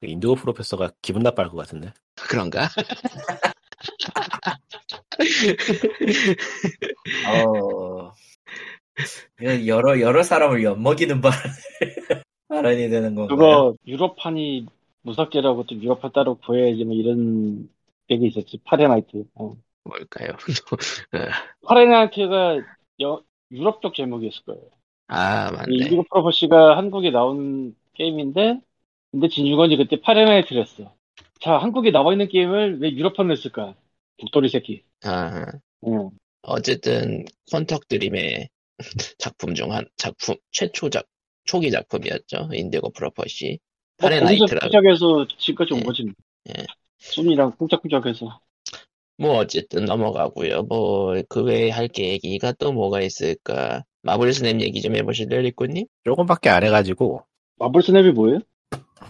그 0.00 0.06
Indigo 0.06 0.34
Prophecy가 0.36 0.92
기분 1.00 1.22
나빠할 1.22 1.50
것 1.50 1.56
같은데. 1.56 1.92
그런가? 2.14 2.68
어, 7.28 8.12
이건 9.40 9.66
여러 9.66 10.00
여러 10.00 10.22
사람을 10.22 10.62
엿먹이는 10.62 11.20
발언 11.20 11.38
발언이 12.48 12.88
되는 12.88 13.14
건가요? 13.14 13.36
그거 13.36 13.74
유럽판이 13.86 14.66
무섭게라고 15.02 15.64
또 15.64 15.74
유럽판 15.74 16.12
따로 16.12 16.36
구해야지 16.36 16.84
뭐 16.84 16.94
이런 16.94 17.68
얘기 18.10 18.26
있었지. 18.26 18.58
Fahrenheit. 18.64 19.24
어. 19.34 19.54
뭘까요? 19.84 20.36
Fahrenheit가 21.66 22.60
여- 23.02 23.22
유럽 23.50 23.82
쪽 23.82 23.94
제목이었을 23.94 24.44
거예요. 24.44 24.62
아이 25.08 25.52
맞네. 25.52 25.74
Indigo 25.74 26.04
Prophecy가 26.04 26.76
한국에 26.76 27.10
나온 27.10 27.74
게임인데 27.94 28.60
근데 29.10 29.28
진주건이 29.28 29.76
그때 29.76 30.00
Fahrenheit를 30.00 30.62
했어. 30.62 30.94
자, 31.40 31.58
한국에 31.58 31.90
나와 31.90 32.12
있는 32.12 32.28
게임을 32.28 32.80
왜 32.80 32.92
유럽판을 32.92 33.32
했을까? 33.32 33.74
복돌이 34.20 34.48
새끼. 34.48 34.84
아, 35.04 35.46
응. 35.86 36.10
어쨌든 36.42 37.24
Quantic 37.50 37.88
Dream의 37.88 38.48
작품 39.18 39.54
중 39.54 39.70
한 39.72 39.86
작품 39.96 40.36
최초 40.50 40.90
작 40.90 41.06
초기 41.44 41.70
작품이었죠. 41.70 42.50
Indigo 42.52 42.90
Prophecy. 42.90 43.58
뭐 44.00 44.08
Fahrenheit라고. 44.10 44.66
시작해서 44.66 45.26
지금까지 45.38 45.74
온 45.74 45.80
예. 45.80 45.84
거지. 45.84 46.04
예. 46.50 46.66
소니랑 46.98 47.56
쿵짝쿵짝해서. 47.56 48.40
뭐 49.18 49.36
어쨌든 49.36 49.84
넘어가고요. 49.84 50.62
뭐 50.64 51.14
그 51.28 51.42
외에 51.44 51.70
할 51.70 51.88
얘기가 51.88 52.52
또 52.52 52.72
뭐가 52.72 53.00
있을까? 53.02 53.84
Marvel 54.02 54.32
Snap 54.32 54.60
얘기 54.60 54.80
좀 54.82 54.96
해보실래요, 54.96 55.42
리꾸님? 55.42 55.86
조금밖에 56.04 56.48
안 56.48 56.64
해가지고, 56.64 57.24
Marvel 57.56 57.82
Snap이 57.82 58.12
뭐예요? 58.12 58.40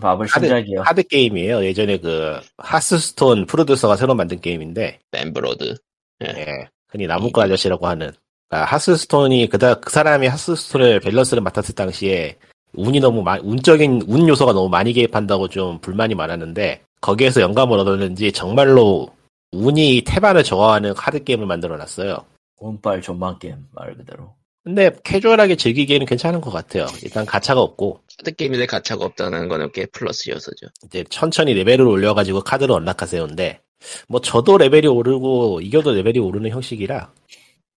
마블 0.01 0.27
하드- 0.27 0.47
신작이요. 0.47 0.83
카드 0.83 1.03
게임이에요. 1.09 1.65
예전에 1.65 1.99
그, 1.99 2.41
Hearthstone 2.59 3.47
프로듀서가 3.47 3.97
새로 3.97 4.15
만든 4.15 4.41
게임인데, 4.41 5.01
Ben 5.11 5.33
Brode. 5.33 5.77
예. 6.25 6.69
흔히 6.89 7.07
나무꾼 7.07 7.43
아저씨라고 7.45 7.87
하는. 7.87 8.13
아, 8.51 8.59
Hearthstone이, 8.65 9.49
그다, 9.49 9.75
그 9.81 9.91
사람이 9.91 10.27
Hearthstone을 10.27 11.01
밸런스를 11.01 11.43
맡았을 11.43 11.75
당시에, 11.75 12.37
운이 12.75 13.01
너무 13.01 13.23
많, 13.23 13.41
운적인, 13.41 14.03
운 14.07 14.29
요소가 14.29 14.53
너무 14.53 14.69
많이 14.69 14.93
개입한다고 14.93 15.49
좀 15.49 15.79
불만이 15.81 16.15
많았는데, 16.15 16.83
거기에서 17.01 17.41
영감을 17.41 17.79
얻었는지 17.79 18.33
정말로 18.33 19.09
운이 19.53 20.03
태반을 20.07 20.45
좌우하는 20.45 20.95
카드 20.95 21.23
게임을 21.25 21.47
만들어 21.47 21.77
놨어요. 21.77 22.25
운빨 22.59 23.03
좆망 23.03 23.39
게임 23.39 23.57
말 23.73 23.95
그대로. 23.97 24.35
근데 24.65 24.93
캐주얼하게 25.03 25.57
즐기기에는 25.57 26.07
괜찮은 26.07 26.41
것 26.41 26.51
같아요. 26.51 26.87
일단 27.03 27.27
가챠가 27.27 27.61
없고, 27.61 28.01
카드 28.19 28.35
게임인데 28.35 28.67
가챠가 28.67 29.05
없다는 29.05 29.49
거는 29.49 29.73
꽤 29.73 29.87
플러스 29.87 30.31
요소죠. 30.31 30.69
이제 30.85 31.05
천천히 31.11 31.53
레벨을 31.55 31.81
올려가지고 31.87 32.43
카드를 32.43 32.73
unlock하세요인데, 32.75 33.61
뭐 34.07 34.21
져도 34.21 34.59
레벨이 34.59 34.87
오르고, 34.87 35.61
이겨도 35.63 35.93
레벨이 35.95 36.19
오르는 36.21 36.51
형식이라, 36.51 37.13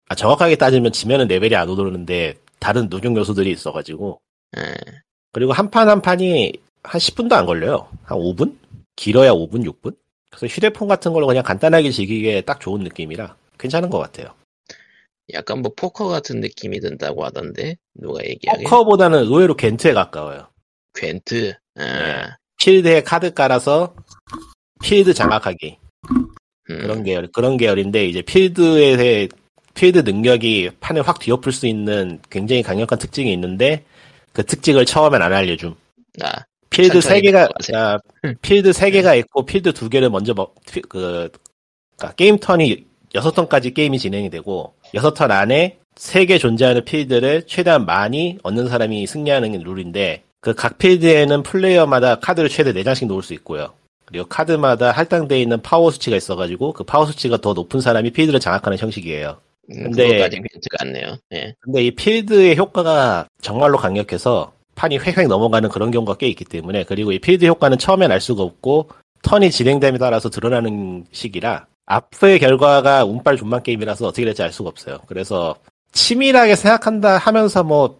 아, 0.09 0.15
정확하게 0.15 0.57
따지면 0.57 0.91
지면은 0.91 1.27
레벨이 1.29 1.55
안 1.55 1.69
오르는데, 1.69 2.35
다른 2.59 2.89
누적 2.89 3.15
요소들이 3.15 3.49
있어가지고, 3.51 4.19
예. 4.57 4.73
그리고 5.31 5.53
한 5.53 5.69
판 5.71 5.87
한 5.87 6.01
판이 6.01 6.51
한 6.83 6.99
10분도 6.99 7.31
안 7.33 7.45
걸려요. 7.45 7.87
한 8.03 8.17
5분? 8.19 8.57
길어야 8.97 9.31
5분, 9.31 9.63
6분? 9.65 9.95
그래서 10.29 10.47
휴대폰 10.47 10.87
같은 10.89 11.13
걸로 11.13 11.27
그냥 11.27 11.43
간단하게 11.43 11.91
즐기기에 11.91 12.41
딱 12.41 12.59
좋은 12.59 12.81
느낌이라 12.83 13.35
괜찮은 13.57 13.89
것 13.89 13.99
같아요. 13.99 14.27
약간 15.33 15.61
뭐 15.61 15.71
포커 15.75 16.07
같은 16.07 16.41
느낌이 16.41 16.79
든다고 16.81 17.23
하던데 17.23 17.77
누가 17.95 18.23
얘기하게? 18.25 18.63
포커보다는 18.63 19.19
의외로 19.23 19.55
Gwent에 19.55 19.93
가까워요. 19.93 20.47
Gwent. 20.93 21.53
아, 21.75 21.83
네. 21.83 22.23
필드에 22.59 23.03
카드 23.03 23.33
깔아서 23.33 23.95
필드 24.83 25.13
장악하기. 25.13 25.77
음, 26.69 26.77
그런 26.79 27.03
계열, 27.03 27.27
그런 27.31 27.57
계열인데 27.57 28.05
이제 28.05 28.21
필드의 28.21 29.29
필드 29.73 29.99
능력이 29.99 30.71
판을 30.79 31.01
확 31.07 31.19
뒤엎을 31.19 31.51
수 31.51 31.67
있는 31.67 32.19
굉장히 32.29 32.61
강력한 32.61 32.99
특징이 32.99 33.31
있는데 33.33 33.85
그 34.33 34.43
특징을 34.45 34.85
처음엔 34.85 35.21
안 35.21 35.33
알려줌. 35.33 35.75
아, 36.21 36.43
필드 36.69 37.01
세 37.01 37.21
개가. 37.21 37.49
아, 37.73 37.97
필드 38.41 38.73
세 38.73 38.91
개가 38.91 39.15
있고 39.15 39.45
필드 39.45 39.73
두 39.73 39.89
개를 39.89 40.09
먼저 40.09 40.33
먹, 40.33 40.55
피- 40.69 40.81
그 40.81 41.29
그러니까 41.97 42.15
게임 42.15 42.37
턴이 42.37 42.85
여섯 43.15 43.31
턴까지 43.31 43.73
게임이 43.73 43.99
진행이 43.99 44.29
되고 44.29 44.73
여섯 44.93 45.13
턴 45.13 45.31
안에 45.31 45.77
세개 45.95 46.37
존재하는 46.39 46.83
필드를 46.85 47.43
최대한 47.47 47.85
많이 47.85 48.37
얻는 48.43 48.67
사람이 48.67 49.05
승리하는 49.05 49.51
게 49.51 49.57
룰인데 49.63 50.23
그 50.39 50.53
각 50.55 50.77
필드에는 50.77 51.43
플레이어마다 51.43 52.15
카드를 52.19 52.49
최대 52.49 52.73
네 52.73 52.83
장씩 52.83 53.07
놓을 53.07 53.23
수 53.23 53.33
있고요. 53.35 53.73
그리고 54.05 54.25
카드마다 54.27 54.91
할당되어 54.91 55.37
있는 55.37 55.61
파워 55.61 55.89
수치가 55.91 56.17
있어가지고 56.17 56.73
그 56.73 56.83
파워 56.83 57.05
수치가 57.05 57.37
더 57.37 57.53
높은 57.53 57.79
사람이 57.79 58.11
필드를 58.11 58.39
장악하는 58.41 58.77
형식이에요. 58.77 59.37
음, 59.71 59.83
근데- 59.83 60.07
괜찮지가 60.29 60.77
않네요. 60.81 61.17
예. 61.33 61.55
근데 61.61 61.83
이 61.85 61.91
필드의 61.91 62.57
효과가 62.57 63.27
정말로 63.41 63.77
강력해서 63.77 64.51
판이 64.75 64.97
획획 64.97 65.27
넘어가는 65.27 65.69
그런 65.69 65.91
경우가 65.91 66.15
꽤 66.15 66.27
있기 66.27 66.43
때문에 66.43 66.83
그리고 66.83 67.11
이 67.13 67.19
필드 67.19 67.45
효과는 67.45 67.77
처음엔 67.77 68.11
알 68.11 68.19
수가 68.19 68.43
없고 68.43 68.89
턴이 69.21 69.49
진행됨에 69.51 69.97
따라서 69.99 70.29
드러나는 70.29 71.05
시기라 71.13 71.67
앞의 71.85 72.39
결과가 72.39 73.05
운빨 73.05 73.37
존만 73.37 73.61
게임이라서 73.61 74.07
어떻게 74.07 74.25
될지 74.25 74.41
알 74.43 74.51
수가 74.51 74.69
없어요. 74.69 74.99
그래서 75.07 75.55
치밀하게 75.91 76.55
생각한다 76.55 77.17
하면서 77.17 77.63
뭐 77.63 77.99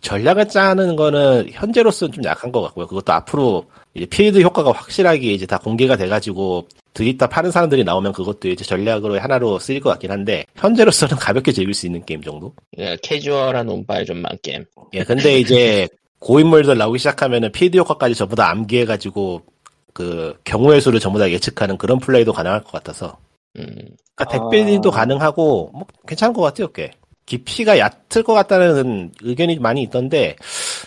전략을 0.00 0.48
짜는 0.48 0.96
거는 0.96 1.50
현재로서는 1.52 2.12
좀 2.12 2.24
약한 2.24 2.50
것 2.50 2.62
같고요. 2.62 2.86
그것도 2.86 3.12
앞으로 3.12 3.66
이제 3.94 4.06
필드 4.06 4.40
효과가 4.40 4.72
확실하게 4.72 5.32
이제 5.32 5.46
다 5.46 5.58
공개가 5.58 5.96
돼가지고 5.96 6.66
드립다 6.94 7.28
파는 7.28 7.50
사람들이 7.50 7.84
나오면 7.84 8.12
그것도 8.12 8.48
이제 8.48 8.64
전략으로 8.64 9.18
하나로 9.18 9.58
쓰일 9.58 9.80
것 9.80 9.90
같긴 9.90 10.10
한데 10.10 10.44
현재로서는 10.56 11.16
가볍게 11.16 11.52
즐길 11.52 11.74
수 11.74 11.86
있는 11.86 12.04
게임 12.04 12.22
정도. 12.22 12.52
그러니까 12.74 12.96
캐주얼한 13.02 13.68
운빨 13.68 14.04
좆망 14.04 14.38
게임. 14.42 14.64
예, 14.94 15.04
근데 15.04 15.38
이제 15.38 15.88
고인물들 16.18 16.76
나오기 16.76 16.98
시작하면은 16.98 17.52
필드 17.52 17.76
효과까지 17.78 18.14
전부 18.14 18.36
다 18.36 18.50
암기해가지고 18.50 19.42
그 19.92 20.38
경우의 20.44 20.80
수를 20.80 21.00
전부 21.00 21.18
다 21.18 21.30
예측하는 21.30 21.76
그런 21.78 21.98
플레이도 21.98 22.32
가능할 22.32 22.62
것 22.64 22.72
같아서. 22.72 23.18
음, 23.58 23.66
그러니까 24.14 24.24
아. 24.24 24.26
deck 24.26 24.44
building도 24.44 24.90
가능하고 24.90 25.70
뭐 25.74 25.86
괜찮은 26.06 26.32
것 26.32 26.42
같아요, 26.42 26.72
꽤. 26.72 26.92
깊이가 27.26 27.78
얕을 27.78 28.22
것 28.24 28.32
같다는 28.34 29.12
의견이 29.22 29.58
많이 29.58 29.82
있던데 29.82 30.36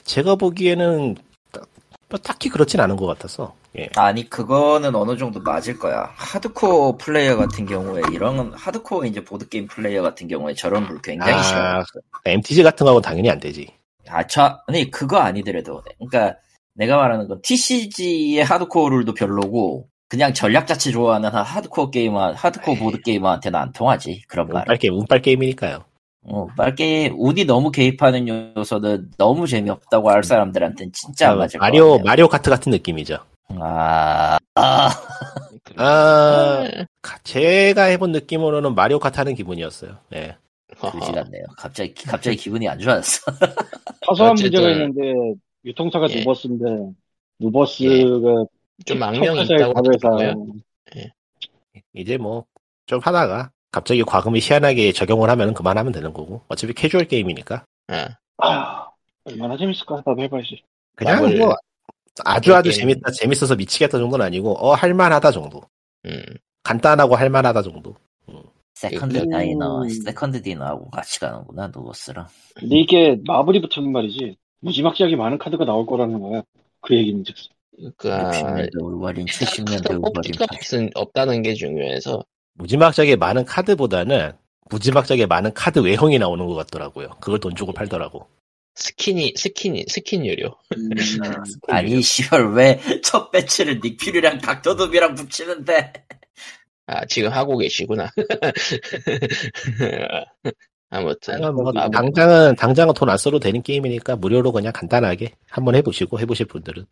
제가 0.04 0.36
보기에는 0.36 1.16
딱- 1.52 1.68
뭐 2.10 2.20
딱히 2.20 2.50
그렇진 2.50 2.80
않은 2.80 2.98
것 2.98 3.06
같아서. 3.06 3.54
예. 3.78 3.90
아니 3.96 4.30
그거는 4.30 4.96
어느 4.96 5.18
정도 5.18 5.40
맞을 5.42 5.78
거야. 5.78 6.12
하드코어 6.16 6.98
플레이어 6.98 7.38
같은 7.38 7.66
경우에 7.66 8.02
이런 8.12 8.54
하드코어 8.54 9.06
이제 9.06 9.24
보드 9.24 9.48
게임 9.50 9.68
플레이어 9.68 10.02
같은 10.02 10.28
경우에 10.28 10.54
저런 10.54 10.86
룰 10.88 11.02
굉장히 11.02 11.34
아. 11.34 11.42
싫어. 11.44 11.84
MTG 12.26 12.64
같은 12.64 12.86
거하고는 12.86 13.02
당연히 13.02 13.30
안 13.30 13.40
되지. 13.40 13.68
아, 14.08 14.26
저 14.28 14.60
아니 14.68 14.90
그거 14.92 15.18
아니더라도 15.18 15.82
그러니까 15.98 16.38
내가 16.76 16.98
말하는 16.98 17.28
건 17.28 17.40
TCG의 17.42 18.44
하드코어 18.44 18.90
룰도 18.90 19.14
별로고 19.14 19.88
그냥 20.08 20.34
전략 20.34 20.68
자체 20.68 20.92
좋아하는 20.92 21.30
하- 21.30 21.42
하드코어 21.42 21.90
게이머 21.90 22.34
하드코어 22.34 22.76
보드 22.76 23.02
게이머한테는 23.02 23.60
안 23.60 23.72
통하지 23.72 24.22
그런 24.28 24.48
말. 24.48 24.62
운빨 24.62 24.78
게임, 24.78 24.94
운빨 25.00 25.22
게임이니까요. 25.22 25.84
어, 26.28 26.48
빨게 26.58 27.12
운이 27.16 27.46
너무 27.46 27.72
개입하는 27.72 28.28
요소는 28.58 29.12
너무 29.18 29.48
재미없다고 29.48 30.10
할 30.10 30.24
사람들한테는 30.24 30.92
진짜 30.92 31.32
안 31.32 31.38
맞을 31.38 31.60
것 31.60 31.66
마리오, 31.66 31.92
같아요. 31.92 32.04
마리오 32.06 32.28
카트 32.28 32.50
같은 32.50 32.72
느낌이죠. 32.72 33.18
아, 33.60 34.38
아, 34.56 34.90
아, 35.78 36.64
가- 37.02 37.18
제가 37.24 37.84
해본 37.84 38.12
느낌으로는 38.12 38.74
마리오 38.76 38.98
카트 39.00 39.18
하는 39.20 39.36
기분이었어요. 39.36 39.98
예. 40.16 40.36
그지 40.80 41.12
같네요. 41.12 41.44
갑자기 41.58 41.94
갑자기 41.94 42.36
기분이 42.36 42.68
안 42.68 42.78
좋아졌어. 42.80 43.22
사소한 44.08 44.34
문제가 44.34 44.70
있는데 44.72 45.02
유통사가 45.66 46.10
예. 46.12 46.20
누버스인데 46.20 46.94
누버스가 47.40 48.46
좀 48.86 49.04
악명이 49.04 49.44
있다고 49.44 49.74
답에서 49.74 50.10
하더라고요. 50.10 50.54
이제 51.94 52.18
뭐, 52.18 52.46
좀 52.86 53.00
하다가, 53.02 53.52
갑자기 53.72 54.04
과금이 54.04 54.40
희한하게 54.42 54.92
적용을 54.92 55.30
하면 55.30 55.54
그만하면 55.54 55.92
되는 55.92 56.14
거고. 56.14 56.42
어차피 56.48 56.74
캐주얼 56.74 57.06
게임이니까. 57.06 57.66
아, 57.88 58.16
아, 58.38 58.88
얼마나 59.26 59.58
재밌을까 59.58 60.04
나도 60.06 60.22
해봐야지. 60.22 60.62
그냥 60.96 61.24
마블- 61.24 61.38
뭐, 61.38 61.56
아주 62.24 62.54
아주 62.56 62.70
게임. 62.70 62.82
재밌다, 62.82 63.12
재밌어서 63.12 63.56
미치겠다 63.56 63.98
정도는 63.98 64.26
아니고, 64.26 64.54
어, 64.54 64.74
할만하다 64.74 65.32
정도. 65.32 65.62
음, 66.06 66.22
간단하고 66.64 67.16
할만하다 67.16 67.62
정도. 67.64 67.96
Second 68.76 69.18
음. 69.18 69.30
Diner, 69.30 69.88
Second 69.88 70.42
Dinner하고 70.42 70.90
같이 70.90 71.20
가는구나 71.20 71.68
Nuverse랑. 71.68 72.28
근데 72.56 72.78
이게 72.78 73.18
마블이 73.26 73.62
붙으면 73.62 73.92
말이지 73.94 74.36
무지막지하게 74.66 75.16
많은 75.16 75.38
카드가 75.38 75.64
나올 75.64 75.86
거라는 75.86 76.20
거야. 76.20 76.42
그 76.82 76.96
얘기는 76.96 77.24
즉. 77.24 77.36
그니까, 77.78 78.32
60년대 78.32 78.82
울버린, 78.82 79.26
70년대 79.26 80.04
울버린. 80.04 80.34
없은, 80.40 80.90
없다는 80.96 81.42
게 81.42 81.54
중요해서, 81.54 82.24
무지막지하게 82.54 83.18
많은 83.18 83.46
카드보다는, 83.46 84.32
무지막지하게 84.70 85.28
많은 85.28 85.54
카드 85.54 85.80
외형이 85.80 86.18
나오는 86.18 86.46
것 86.48 86.56
같더라고요. 86.56 87.10
그걸 87.20 87.40
돈 87.40 87.56
주고 87.56 87.74
팔더라고. 87.74 88.28
스킨이, 88.76 89.34
스킨이, 89.38 89.86
스킨 89.88 90.26
유료. 90.26 90.56
아니 91.68 92.02
씨발 92.02 92.54
왜 92.54 92.87
첫 92.87 93.32
배치를 93.32 93.80
닉 93.84 93.98
퓨리랑 93.98 94.40
닥터 94.40 94.72
둠이랑 94.72 95.16
붙이는데? 95.16 95.94
아, 96.88 97.06
지금 97.06 97.32
하고 97.32 97.58
계시구나. 97.58 98.10
아무튼, 100.96 101.36
하여간 101.36 101.56
뭐 101.56 101.72
당장은, 101.92 102.56
당장은 102.56 102.94
돈 102.94 103.10
안 103.10 103.18
써도 103.18 103.40
되는 103.40 103.62
게임이니까 103.62 104.16
무료로 104.18 104.52
그냥 104.52 104.72
간단하게 104.74 105.32
한번 105.50 105.76
해보시고, 105.76 106.20
해보실 106.20 106.48
분들은. 106.48 106.86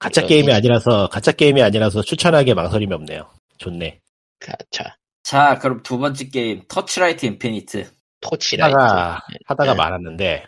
가챠 0.00 0.22
그렇지. 0.22 0.34
게임이 0.34 0.52
아니라서, 0.52 1.08
가챠 1.08 1.32
게임이 1.32 1.62
아니라서 1.62 2.02
추천하기에 2.02 2.54
망설임이 2.54 2.92
없네요. 2.94 3.28
좋네. 3.58 4.00
가챠. 4.40 4.96
자 5.22 5.58
그럼 5.58 5.82
두 5.82 5.98
번째 5.98 6.28
게임 6.28 6.62
Torchlight 6.68 7.26
Infinite. 7.26 7.90
Torchlight. 8.20 8.74
하다가, 8.74 9.20
하다가 9.46 9.72
네. 9.72 9.76
말았는데, 9.76 10.44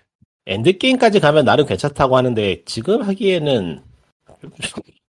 end 0.46 0.78
game까지 0.78 1.20
가면 1.20 1.44
나름 1.44 1.66
괜찮다고 1.66 2.16
하는데, 2.16 2.62
지금 2.64 3.02
하기에는 3.02 3.82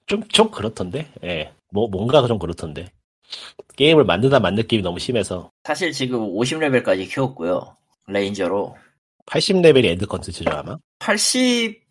좀, 0.07 0.23
좀 0.29 0.49
그렇던데? 0.51 1.07
예. 1.23 1.53
뭐, 1.71 1.87
뭔가 1.87 2.25
좀 2.27 2.39
그렇던데. 2.39 2.87
게임을 3.75 4.03
만드다 4.03 4.39
만 4.39 4.55
느낌이 4.55 4.81
너무 4.81 4.99
심해서, 4.99 5.51
사실 5.63 5.91
지금 5.91 6.19
50레벨까지 6.19 7.09
키웠고요. 7.09 7.77
레인저로. 8.07 8.75
80레벨이 9.27 9.85
end 9.85 10.07
컨텐츠죠, 10.07 10.49
아마? 10.49 10.77
80 10.99 11.81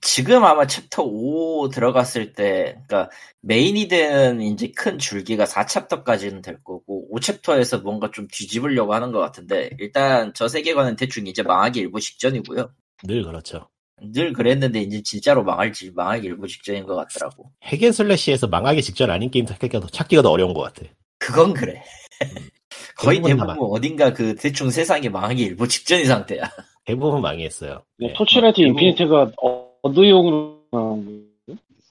지금 0.00 0.44
아마 0.44 0.66
챕터 0.66 1.02
5 1.02 1.68
들어갔을 1.68 2.32
때 2.32 2.80
그러니까 2.86 3.10
메인이 3.42 3.88
되는 3.88 4.40
이제 4.40 4.72
큰 4.74 4.98
줄기가 4.98 5.44
4챕터까지는 5.44 6.42
될 6.42 6.62
거고 6.64 7.08
5챕터에서 7.14 7.82
뭔가 7.82 8.10
좀 8.10 8.26
뒤집으려고 8.32 8.94
하는 8.94 9.12
것 9.12 9.18
같은데 9.18 9.70
일단 9.78 10.32
저 10.34 10.48
세계관은 10.48 10.96
대충 10.96 11.26
이제 11.26 11.42
망하기 11.42 11.80
일보 11.80 12.00
직전이고요. 12.00 12.72
늘 13.04 13.22
그렇죠. 13.22 13.68
늘 14.02 14.32
그랬는데 14.32 14.80
이제 14.80 15.02
진짜로 15.02 15.42
망할지 15.44 15.90
망하기 15.94 16.26
일보 16.26 16.46
직전인 16.46 16.84
것 16.86 16.94
같더라고. 16.96 17.50
hack 17.64 17.80
and 17.80 17.92
slash에서 17.92 18.46
망하기 18.46 18.82
직전 18.82 19.10
아닌 19.10 19.30
게임 19.30 19.46
찾기가 19.46 19.80
더, 19.80 19.86
찾기가 19.88 20.22
더 20.22 20.30
어려운 20.30 20.54
것 20.54 20.60
같아. 20.62 20.88
그건 21.18 21.52
그래. 21.54 21.82
거의 22.96 23.16
대부분 23.22 23.38
남아. 23.46 23.54
어딘가 23.60 24.12
그 24.12 24.34
대충 24.36 24.70
세상이 24.70 25.08
망하기 25.08 25.42
일보 25.42 25.66
직전인 25.66 26.06
상태야. 26.06 26.42
대부분 26.84 27.20
망했어요. 27.20 27.82
네. 27.98 28.12
Torchlight 28.14 28.56
그리고- 28.56 28.70
Infinite가 28.78 29.32
어- 29.42 29.68
어드용으로 29.82 30.62
나온 30.72 31.28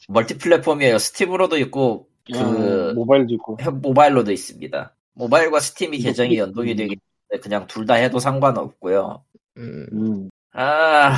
멀티 0.09 0.37
플랫폼이에요. 0.37 0.97
Steam으로도 0.97 1.57
있고? 1.59 2.07
그 2.31 2.37
아, 2.39 2.93
모바일도 2.93 3.33
있고. 3.35 3.57
모바일로도 3.81 4.31
있습니다. 4.31 4.95
모바일과 5.13 5.59
Steam이 5.59 5.99
계정이 5.99 6.29
그- 6.35 6.41
연동이 6.41 6.75
되기 6.75 6.95
때문에 7.29 7.41
그냥 7.41 7.67
둘 7.67 7.85
다 7.85 7.95
해도 7.95 8.19
상관없고요. 8.19 9.23
음, 9.57 9.85
음. 9.93 10.29
아, 10.53 11.15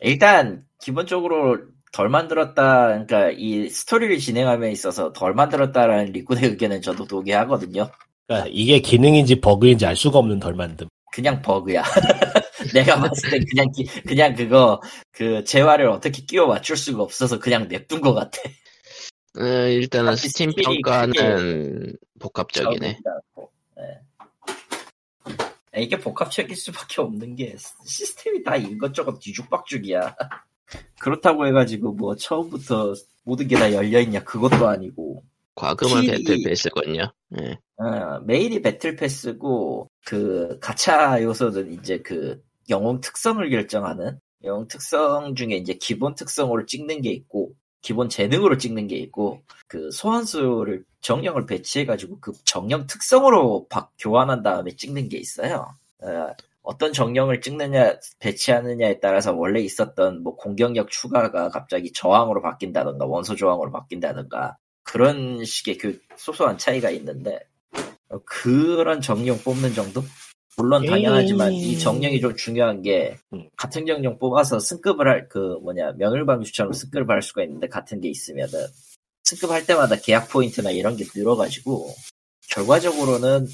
일단 0.00 0.64
기본적으로 0.80 1.58
덜 1.92 2.08
만들었다, 2.08 2.88
그러니까 2.88 3.30
이 3.30 3.68
스토리를 3.68 4.18
진행함에 4.18 4.70
있어서 4.72 5.12
덜 5.12 5.34
만들었다라는 5.34 6.12
리꾼의 6.12 6.44
의견은 6.44 6.82
저도 6.82 7.06
동의하거든요. 7.06 7.90
그러니까 8.26 8.48
이게 8.52 8.78
기능인지 8.80 9.40
버그인지 9.40 9.86
알 9.86 9.96
수가 9.96 10.18
없는 10.18 10.38
덜 10.38 10.54
만듦. 10.54 10.88
그냥 11.12 11.40
버그야. 11.42 11.82
내가 12.74 13.00
봤을 13.00 13.30
땐 13.30 13.44
그냥 13.50 13.70
기- 13.72 13.84
그냥 14.02 14.34
그거 14.34 14.80
그 15.12 15.42
재화를 15.44 15.88
어떻게 15.88 16.22
끼워 16.22 16.46
맞출 16.46 16.76
수가 16.76 17.02
없어서 17.02 17.38
그냥 17.38 17.66
냅둔 17.68 18.00
것 18.00 18.12
같아. 18.14 18.38
어, 19.38 19.42
일단은 19.42 20.12
어차피 20.12 20.28
스팀 20.28 20.50
스킬이 20.50 20.80
평가는 20.82 21.96
복합적이네. 22.20 22.98
네. 23.76 23.84
이게 25.76 25.98
복합적일 25.98 26.56
수밖에 26.56 27.00
없는 27.02 27.36
게 27.36 27.56
시스템이 27.84 28.42
다 28.42 28.56
이것저것 28.56 29.18
뒤죽박죽이야. 29.20 30.14
그렇다고 31.00 31.46
해가지고 31.46 31.92
뭐 31.92 32.14
처음부터 32.16 32.94
모든 33.24 33.46
게 33.48 33.56
다 33.56 33.72
열려있냐 33.72 34.24
그것도 34.24 34.68
아니고 34.68 35.24
과금은 35.54 36.02
키- 36.02 36.06
battle 36.08 36.38
pass군요. 36.44 37.10
예. 37.40 37.58
어, 37.76 38.20
메인이 38.20 38.60
battle 38.62 38.96
pass고 38.96 39.90
그 40.04 40.58
가차 40.60 41.22
요소는 41.22 41.72
이제 41.72 41.98
그 41.98 42.40
영웅 42.68 43.00
특성을 43.00 43.48
결정하는 43.50 44.18
영웅 44.44 44.68
특성 44.68 45.34
중에 45.34 45.56
이제 45.56 45.74
기본 45.74 46.14
특성으로 46.14 46.64
찍는 46.66 47.00
게 47.02 47.10
있고 47.12 47.52
기본 47.80 48.08
재능으로 48.08 48.56
찍는 48.58 48.88
게 48.88 48.96
있고 48.96 49.42
그 49.68 49.90
소환수를 49.90 50.84
정령을 51.02 51.46
배치해가지고 51.46 52.18
그 52.20 52.32
정령 52.44 52.86
특성으로 52.86 53.66
바- 53.68 53.90
교환한 53.98 54.42
다음에 54.42 54.70
찍는 54.72 55.08
게 55.08 55.18
있어요. 55.18 55.68
어, 56.62 56.76
떤 56.76 56.92
정령을 56.92 57.40
찍느냐 57.40 57.96
배치하느냐에 58.18 59.00
따라서 59.00 59.32
원래 59.34 59.60
있었던 59.60 60.22
뭐 60.22 60.36
공격력 60.36 60.90
추가가 60.90 61.48
갑자기 61.48 61.92
저항으로 61.92 62.42
바뀐다던가 62.42 63.06
원소 63.06 63.36
저항으로 63.36 63.70
바뀐다던가 63.72 64.56
그런 64.82 65.44
식의 65.44 65.78
그 65.78 66.00
소소한 66.16 66.58
차이가 66.58 66.90
있는데 66.90 67.38
어, 68.10 68.18
그런 68.24 69.00
정령 69.00 69.38
뽑는 69.38 69.72
정도? 69.74 70.02
물론 70.56 70.84
당연하지만 70.84 71.52
에이. 71.52 71.70
이 71.72 71.78
정령이 71.78 72.20
좀 72.20 72.34
중요한 72.34 72.82
게 72.82 73.16
음. 73.32 73.48
같은 73.56 73.86
정령 73.86 74.18
뽑아서 74.18 74.58
승급을 74.58 75.06
할 75.08 75.28
그 75.28 75.58
뭐냐 75.62 75.92
명일방주처럼 75.92 76.72
승급을 76.72 77.14
할 77.14 77.22
수가 77.22 77.44
있는데 77.44 77.68
같은 77.68 78.00
게 78.00 78.08
있으면은 78.08 78.52
승급할 79.28 79.66
때마다 79.66 79.96
계약 79.96 80.28
포인트나 80.28 80.70
이런 80.70 80.96
게 80.96 81.04
늘어가지고 81.14 81.94
결과적으로는 82.50 83.46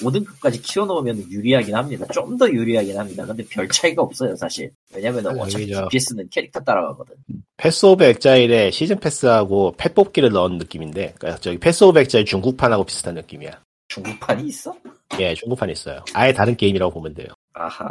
5등급까지 0.00 0.60
키워놓으면 0.60 1.30
유리하긴 1.30 1.74
합니다. 1.74 2.04
좀 2.12 2.36
더 2.36 2.50
유리하긴 2.50 2.98
합니다. 2.98 3.24
근데 3.24 3.44
별 3.48 3.68
차이가 3.68 4.02
없어요 4.02 4.34
사실. 4.34 4.72
왜냐면 4.92 5.24
아니, 5.28 5.40
어차피. 5.40 5.66
DPS는 5.66 6.28
캐릭터 6.30 6.58
따라가거든. 6.60 7.14
Path 7.56 7.86
of 7.86 8.02
Exile에 8.02 8.72
season 8.72 8.98
pass하고 8.98 9.74
pet 9.76 9.94
뽑기를 9.94 10.30
넣은 10.30 10.58
느낌인데, 10.58 11.14
그러니까 11.16 11.40
저기 11.40 11.58
Path 11.58 11.84
of 11.84 12.00
Exile 12.00 12.24
중국판하고 12.24 12.82
비슷한 12.84 13.14
느낌이야. 13.14 13.62
중국판이 13.86 14.48
있어? 14.48 14.74
예, 15.20 15.32
중국판 15.34 15.70
있어요. 15.70 16.04
아예 16.12 16.32
다른 16.32 16.56
게임이라고 16.56 16.92
보면 16.92 17.14
돼요. 17.14 17.28
아하. 17.52 17.84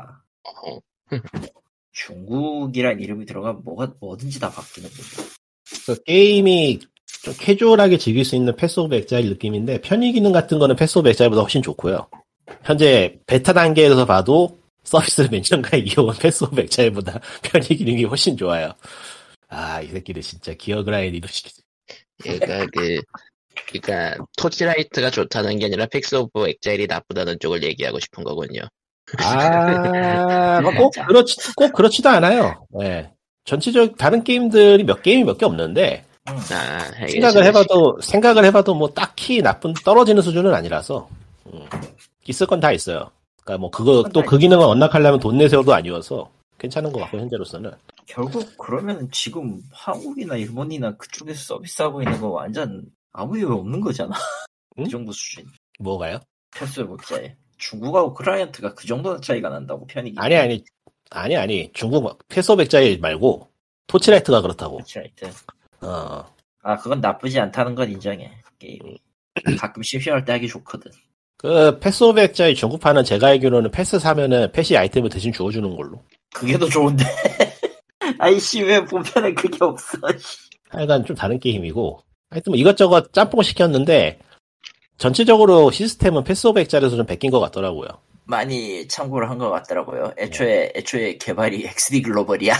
어, 0.43 0.79
중국이란 1.93 2.99
이름이 2.99 3.25
들어가면 3.25 3.61
뭐가 3.63 3.93
뭐든지 4.01 4.41
다 4.41 4.49
바뀌는 4.51 4.89
거죠. 4.89 5.23
그 5.85 6.03
게임이 6.03 6.79
좀 7.23 7.33
캐주얼하게 7.39 7.97
즐길 7.97 8.25
수 8.25 8.35
있는 8.35 8.55
Path 8.55 8.79
of 8.81 8.93
Exile 8.95 9.29
느낌인데 9.29 9.79
편의 9.81 10.11
기능 10.11 10.33
같은 10.33 10.59
거는 10.59 10.75
Path 10.75 10.97
of 10.99 11.09
Exile보다 11.09 11.41
훨씬 11.41 11.61
좋고요. 11.61 12.07
현재 12.63 13.17
베타 13.25 13.53
단계에서 13.53 14.05
봐도 14.05 14.59
서비스를 14.83 15.29
몇 15.31 15.41
년간 15.49 15.87
이어온 15.87 16.13
Path 16.19 16.43
of 16.43 16.59
Exile보다 16.61 17.19
편의 17.43 17.67
기능이 17.69 18.03
훨씬 18.03 18.35
좋아요. 18.35 18.73
아, 19.47 19.81
이 19.81 19.87
새끼들 19.87 20.21
진짜 20.21 20.53
gear 20.53 20.83
grind로 20.83 21.27
시키지. 21.29 21.61
그러니까 22.21 22.65
그 22.73 23.01
그러니까 23.67 24.25
Torchlight가 24.37 25.09
좋다는 25.11 25.59
게 25.59 25.65
아니라 25.65 25.85
팩스 25.85 26.15
오브 26.15 26.49
엑자일이 26.49 26.87
나쁘다는 26.87 27.37
쪽을 27.39 27.63
얘기하고 27.63 27.99
싶은 27.99 28.25
거군요. 28.25 28.61
아, 29.19 30.59
뭐꼭 30.61 30.93
그렇지, 31.07 31.53
꼭 31.55 31.71
그렇지도 31.71 32.09
않아요. 32.09 32.65
예. 32.81 33.11
전체적 33.45 33.97
다른 33.97 34.23
게임들이 34.25 34.83
몇 34.83 35.01
게임이 35.03 35.23
몇 35.23 35.37
개 35.37 35.45
없는데 35.45 36.05
음. 36.07 36.12
아, 36.25 36.79
생각을 37.07 37.45
해봐도 37.45 37.99
생각을 38.01 38.45
해봐도 38.45 38.73
뭐 38.75 38.89
딱히 38.89 39.41
나쁜 39.41 39.73
떨어지는 39.73 40.21
수준은 40.21 40.53
아니라서 40.53 41.09
음, 41.47 41.65
있을 42.27 42.47
건 42.47 42.59
다 42.59 42.71
있어요. 42.71 43.11
그러니까 43.43 43.59
뭐 43.61 43.69
그거 43.69 44.03
또 44.13 44.21
그 44.23 44.37
기능을 44.37 44.63
unlock하려면 44.65 45.19
돈 45.19 45.37
내세요도 45.37 45.73
아니어서 45.73 46.29
괜찮은 46.59 46.93
것 46.93 47.01
같고 47.01 47.17
현재로서는 47.19 47.71
결국 48.05 48.57
그러면 48.57 49.09
지금 49.11 49.61
한국이나 49.71 50.37
일본이나 50.37 50.95
그쪽에서 50.95 51.55
서비스하고 51.55 52.01
있는 52.03 52.21
거 52.21 52.29
완전 52.29 52.85
아무 53.11 53.37
이유 53.37 53.51
없는 53.53 53.81
거잖아. 53.81 54.15
응? 54.79 54.85
그 54.85 54.89
정도 54.89 55.11
수준. 55.11 55.45
뭐가요? 55.79 56.19
Path 56.55 56.85
of 56.85 57.00
Exile 57.00 57.35
중국하고 57.57 58.13
클라이언트가 58.13 58.73
그 58.75 58.87
정도 58.87 59.19
차이가 59.19 59.49
난다고 59.49 59.85
편이기. 59.87 60.15
아니 60.19 60.35
아니 60.37 60.63
아니 61.09 61.35
아니 61.35 61.69
중국 61.73 62.17
Path 62.29 62.55
of 62.55 62.68
Exile 62.68 62.99
말고 62.99 63.49
Torchlight가 63.87 64.41
그렇다고. 64.41 64.77
Torchlight. 64.79 65.29
어 65.83 66.25
아 66.65 66.77
그건 66.77 67.01
나쁘지 67.01 67.39
않다는 67.41 67.75
건 67.75 67.91
인정해. 67.91 68.31
게임이. 68.57 68.97
가끔 69.59 69.83
심심할 69.83 70.23
때 70.23 70.31
하기 70.31 70.47
좋거든. 70.47 70.91
그 71.37 71.77
Path 71.79 72.05
of 72.05 72.21
Exile 72.21 72.55
중국판은 72.55 73.03
제가 73.03 73.27
알기로는 73.27 73.69
패스 73.71 73.99
사면은 73.99 74.49
pet이 74.53 74.77
아이템을 74.77 75.09
대신 75.09 75.33
주워주는 75.33 75.75
걸로. 75.75 76.01
그게 76.33 76.57
더 76.57 76.65
좋은데. 76.69 77.03
아이씨 78.17 78.61
왜 78.63 78.83
본편에 78.85 79.33
그게 79.33 79.57
없어. 79.61 79.97
씨. 80.17 80.37
하여간 80.69 81.03
좀 81.05 81.15
다른 81.17 81.37
게임이고. 81.39 81.99
하여튼 82.29 82.51
뭐 82.51 82.57
이것저것 82.57 83.11
짬뽕 83.11 83.41
시켰는데 83.43 84.19
전체적으로 84.97 85.69
시스템은 85.69 86.23
패스 86.23 86.47
오브 86.47 86.61
엑자에서 86.61 86.91
좀 86.91 87.05
베낀 87.05 87.29
것 87.29 87.41
같더라고요. 87.41 87.89
많이 88.25 88.87
참고를 88.87 89.29
한 89.29 89.37
것 89.37 89.49
같더라고요. 89.49 90.13
애초에 90.17 90.71
애초에 90.77 91.17
개발이 91.17 91.65
XD 91.67 92.03
Global이야. 92.03 92.55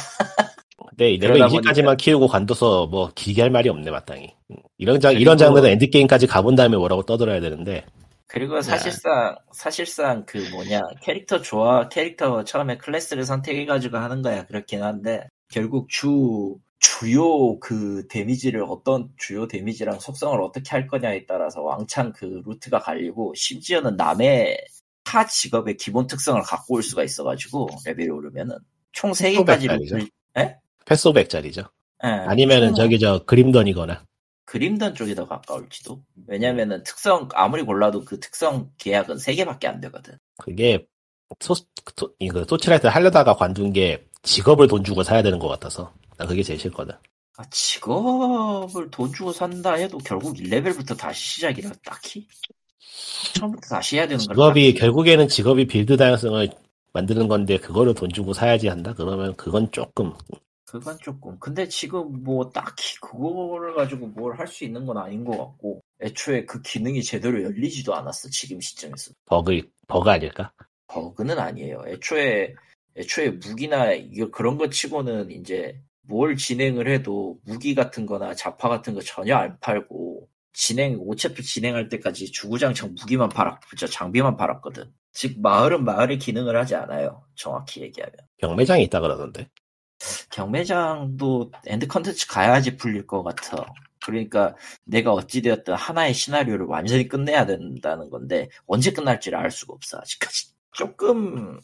레벨 0.97 1.19
그러다 1.19 1.47
20까지만 1.47 1.97
키우고 1.97 2.27
관둬서 2.27 2.88
뭐 2.88 3.12
길게 3.15 3.41
할 3.41 3.49
말이 3.51 3.69
없네 3.69 3.89
마땅히. 3.91 4.34
음, 4.51 4.58
이런 4.77 4.99
장 4.99 5.13
이런 5.13 5.38
그리고- 5.38 5.38
장르는 5.38 5.69
end 5.71 5.89
game까지 5.89 6.28
가본 6.27 6.56
다음에 6.56 6.77
뭐라고 6.77 7.03
떠들어야 7.03 7.39
되는데. 7.39 7.86
그리고 8.27 8.62
사실상 8.62 9.36
사실상 9.51 10.25
그 10.25 10.39
뭐냐 10.51 10.82
캐릭터 11.03 11.39
좋아 11.41 11.88
캐릭터 11.88 12.43
처음에 12.43 12.77
클래스를 12.77 13.25
선택해가지고 13.25 13.97
하는 13.97 14.23
거야 14.23 14.47
그렇긴 14.47 14.82
한데 14.82 15.27
결국 15.51 15.88
주 15.88 16.56
주요 16.79 17.60
그 17.60 18.08
데미지를 18.10 18.65
어떤 18.67 19.10
주요 19.17 19.47
데미지랑 19.47 19.99
속성을 19.99 20.41
어떻게 20.41 20.67
할 20.71 20.88
거냐에 20.88 21.25
따라서 21.27 21.62
왕창 21.62 22.12
그 22.12 22.41
루트가 22.45 22.79
갈리고 22.79 23.34
심지어는 23.36 23.97
남의 23.97 24.58
타 25.03 25.27
직업의 25.27 25.77
기본 25.77 26.08
특성을 26.08 26.41
갖고 26.41 26.75
올 26.75 26.82
수가 26.82 27.03
있어가지고 27.03 27.69
레벨이 27.86 28.10
오르면은 28.10 28.58
총 28.93 29.12
3개까지 29.12 29.36
소백달이죠. 29.36 29.75
루트를 29.97 30.08
예? 30.39 30.58
Path 30.86 31.08
of 31.08 31.19
Exile이죠. 31.19 31.63
예. 32.04 32.08
아니면은 32.08 32.69
총 32.69 32.76
저기 32.76 33.00
저 33.00 33.24
Grim 33.26 33.46
Dawn이거나. 33.46 34.04
Grim 34.45 34.70
Dawn 34.70 34.95
쪽이 34.96 35.15
더 35.15 35.28
가까울지도 35.28 36.04
왜냐면은 36.28 36.84
특성 36.84 37.30
아무리 37.34 37.63
골라도 37.63 38.04
그 38.04 38.19
특성 38.19 38.69
계약은 38.78 39.15
3개밖에 39.15 39.65
안 39.65 39.80
되거든 39.82 40.17
그게 40.38 40.86
소, 41.39 41.56
토, 41.96 42.13
이거 42.19 42.46
Torchlight 42.45 42.88
하려다가 42.88 43.36
관둔 43.36 43.72
게 43.74 44.06
직업을 44.22 44.67
돈 44.67 44.84
주고 44.84 45.04
사야 45.04 45.22
되는 45.24 45.39
것 45.39 45.48
같아서 45.48 45.93
난 46.17 46.28
그게 46.28 46.43
제일 46.43 46.60
싫거든. 46.60 46.93
아, 47.38 47.43
직업을 47.50 48.91
돈 48.91 49.12
주고 49.12 49.32
산다 49.32 49.74
해도 49.74 49.98
결국 49.98 50.36
1레벨부터 50.36 50.96
다시 50.98 51.36
시작이라 51.36 51.72
딱히 51.84 52.28
처음부터 53.34 53.67
다시 53.67 53.98
해야 53.98 54.08
되는 54.08 54.24
거라 54.24 54.36
직업이 54.36 54.74
결국에는 54.76 55.28
직업이 55.28 55.65
build 55.65 55.97
다양성을 55.98 56.48
만드는 56.93 57.28
건데 57.28 57.58
그거를 57.58 57.96
돈 57.96 58.10
주고 58.12 58.34
사야지 58.34 58.67
한다 58.67 58.93
그러면 58.96 59.36
그건 59.36 59.72
조금 59.72 60.13
그건 60.73 60.97
조금. 60.99 61.38
근데 61.39 61.67
지금 61.67 62.23
뭐 62.23 62.49
딱히 62.49 62.99
그거를 62.99 63.75
가지고 63.75 64.07
뭘 64.07 64.33
할 64.39 64.47
수 64.47 64.63
있는 64.63 64.88
건 64.88 64.97
아닌 64.97 65.23
것 65.23 65.38
같고 65.38 65.83
애초에 66.01 66.45
그 66.45 66.62
기능이 66.63 67.03
제대로 67.03 67.43
열리지도 67.43 67.93
않았어 67.93 68.27
지금 68.29 68.59
시점에서. 68.59 69.12
버그 69.25 69.62
버그 69.88 70.09
아닐까? 70.09 70.51
버그는 70.88 71.38
아니에요. 71.38 71.83
애초에 71.88 72.55
애초에 72.97 73.29
무기나 73.29 73.91
이거 73.93 74.31
그런 74.31 74.57
거 74.57 74.67
치고는 74.69 75.29
이제 75.29 75.79
뭘 76.01 76.36
진행을 76.36 76.88
해도 76.91 77.38
무기 77.45 77.75
같은 77.75 78.07
거나 78.07 78.33
잡화 78.34 78.67
같은 78.67 78.95
거 78.95 79.01
전혀 79.01 79.36
안 79.36 79.59
팔고 79.59 80.27
진행 80.53 80.99
어차피 81.07 81.43
진행할 81.43 81.88
때까지 81.88 82.31
주구장창 82.31 82.95
무기만 82.99 83.29
팔았 83.29 83.59
저 83.77 83.86
장비만 83.86 84.38
팔았거든. 84.38 84.91
즉 85.12 85.39
마을은 85.39 85.83
마을의 85.83 86.17
기능을 86.17 86.55
하지 86.57 86.73
않아요 86.75 87.23
정확히 87.36 87.81
얘기하면. 87.81 88.15
경매장이 88.39 88.81
있다 88.86 88.99
그러던데. 89.01 89.47
경매장도 90.32 91.52
end 91.65 91.88
컨텐츠 91.88 92.28
가야지 92.28 92.76
풀릴 92.78 93.06
것 93.08 93.24
같아 93.24 93.66
그러니까 94.06 94.56
내가 94.84 95.13
어찌되었든 95.13 95.74
하나의 95.74 96.13
시나리오를 96.13 96.66
완전히 96.66 97.08
끝내야 97.08 97.46
된다는 97.46 98.10
건데 98.10 98.50
언제 98.66 98.92
끝날지를 98.92 99.38
알 99.38 99.52
수가 99.52 99.74
없어 99.74 99.98
아직까지 100.00 100.48
조금 100.72 101.60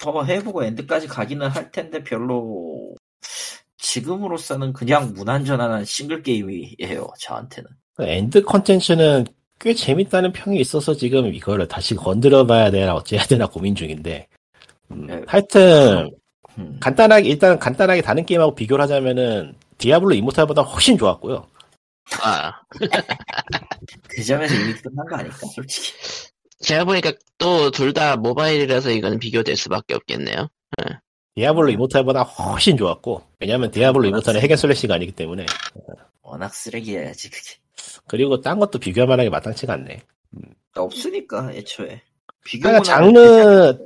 더 0.00 0.24
해보고 0.24 0.64
end까지 0.64 1.06
가기는 1.06 1.46
할 1.48 1.70
텐데 1.70 2.02
별로 2.02 2.94
지금으로서는 3.76 4.72
그냥 4.72 5.12
무난전한 5.14 5.84
싱글 5.84 6.22
게임이에요 6.22 7.06
저한테는 7.18 7.68
그 7.94 8.04
end 8.04 8.42
컨텐츠는 8.42 9.26
꽤 9.60 9.72
재밌다는 9.72 10.32
평이 10.32 10.60
있어서 10.60 10.94
지금 10.94 11.32
이거를 11.32 11.68
다시 11.68 11.94
건드려 11.94 12.44
봐야 12.44 12.70
되나 12.70 12.94
어찌 12.94 13.16
해야 13.16 13.24
되나 13.24 13.46
고민 13.46 13.74
중인데. 13.74 14.26
음, 14.90 15.06
네. 15.06 15.22
하여튼 15.26 16.10
음, 16.58 16.76
간단하게 16.80 17.28
일단 17.28 17.58
간단하게 17.58 18.02
다른 18.02 18.24
게임하고 18.24 18.54
비교를 18.54 18.82
하자면은 18.82 19.54
디아블로 19.78 20.14
이모탈보다 20.14 20.62
훨씬 20.62 20.96
좋았고요. 20.96 21.46
아, 22.22 22.52
그 24.08 24.22
점에서 24.22 24.54
이미 24.54 24.72
끝난 24.74 25.06
거 25.06 25.16
아닐까 25.16 25.36
솔직히. 25.54 25.92
제가 26.60 26.84
보니까 26.84 27.12
또 27.38 27.70
둘 27.70 27.92
다 27.92 28.16
모바일이라서 28.16 28.90
이거는 28.90 29.18
비교될 29.18 29.56
수밖에 29.56 29.94
없겠네요. 29.94 30.48
디아블로 31.34 31.70
이모탈보다 31.70 32.22
훨씬 32.22 32.76
좋았고 32.76 33.22
왜냐면 33.40 33.70
디아블로 33.70 34.06
이모탈은 34.08 34.40
hack 34.40 34.55
and 34.55 34.67
slash가 34.67 34.94
아니기 34.94 35.12
때문에. 35.12 35.44
워낙 36.22 36.54
쓰레기여야지 36.54 37.30
그게. 37.30 37.50
그리고 38.06 38.40
딴 38.40 38.58
것도 38.58 38.78
비교할 38.78 39.08
만하게 39.08 39.30
마땅치가 39.30 39.72
않네. 39.74 40.00
없으니까 40.76 41.50
애초에. 41.52 42.00
그러니까 42.60 42.82
장르 42.82 43.76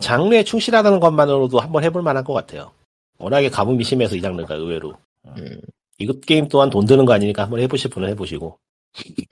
장르에 0.00 0.44
충실하다는 0.44 1.00
것만으로도 1.00 1.60
한번 1.60 1.84
해볼 1.84 2.02
만한 2.02 2.24
것 2.24 2.32
같아요. 2.32 2.72
워낙에 3.18 3.48
가뭄이 3.48 3.84
심해서 3.84 4.16
이 4.16 4.20
장르가 4.20 4.54
의외로 4.54 4.94
음, 5.26 5.60
이것 5.98 6.20
게임 6.20 6.48
또한 6.48 6.70
돈 6.70 6.84
드는 6.84 7.04
거 7.04 7.12
아니니까 7.12 7.44
한번 7.44 7.60
해보실 7.60 7.90
분은 7.90 8.08
해보시고 8.10 8.58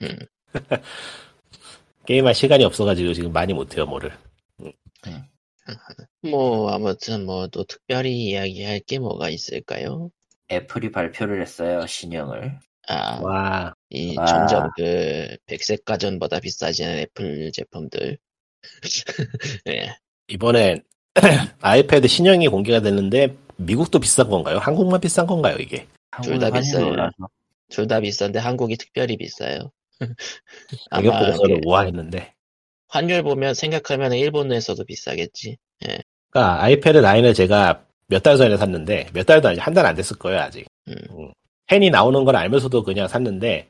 음. 0.01 0.17
게임할 2.05 2.33
시간이 2.33 2.63
없어가지고 2.63 3.13
지금 3.13 3.31
많이 3.31 3.53
못해요 3.53 3.85
뭐를. 3.85 4.11
뭐 6.21 6.69
아무튼 6.71 7.25
뭐 7.25 7.47
또 7.47 7.63
특별히 7.63 8.11
이야기할 8.25 8.79
게 8.81 8.99
뭐가 8.99 9.29
있을까요? 9.29 10.09
애플이 10.51 10.91
발표를 10.91 11.41
했어요 11.41 11.85
신형을 11.87 12.59
아, 12.87 13.19
와이 13.21 14.15
아. 14.17 14.25
점점 14.25 14.69
그 14.75 15.37
백색 15.45 15.85
가전보다 15.85 16.39
비싸지는 16.39 16.97
애플 16.99 17.51
제품들. 17.53 18.17
예. 19.69 19.95
이번에 20.27 20.81
아이패드 21.61 22.07
신형이 22.07 22.47
공개가 22.47 22.79
됐는데 22.79 23.35
미국도 23.57 23.99
비싼 23.99 24.29
건가요? 24.29 24.57
한국만 24.57 24.99
비싼 24.99 25.27
건가요 25.27 25.55
이게? 25.59 25.87
둘다 26.23 26.47
한국은 26.47 26.61
비싸요. 26.61 27.09
둘 27.69 27.87
다 27.87 27.99
비싼데 27.99 28.39
한국이 28.39 28.77
특별히 28.77 29.17
비싸요. 29.17 29.71
가격 30.91 31.19
보고서는 31.19 31.61
그 31.61 31.67
우아했는데. 31.67 32.33
환율 32.87 33.23
보면 33.23 33.53
생각하면 33.55 34.13
일본에서도 34.13 34.83
비싸겠지. 34.85 35.57
그러니까 36.31 36.63
아이패드 36.63 37.01
9을 37.01 37.33
제가 37.35 37.83
몇 38.07 38.21
달 38.21 38.37
전에 38.37 38.57
샀는데 38.57 39.07
몇 39.13 39.25
달도 39.25 39.47
아니고 39.49 39.61
한 39.63 39.73
달 39.73 39.85
안 39.85 39.95
됐을 39.95 40.17
거예요 40.17 40.39
아직. 40.41 40.65
음. 40.87 40.95
펜이 41.67 41.89
나오는 41.89 42.23
걸 42.25 42.35
알면서도 42.35 42.83
그냥 42.83 43.07
샀는데 43.07 43.69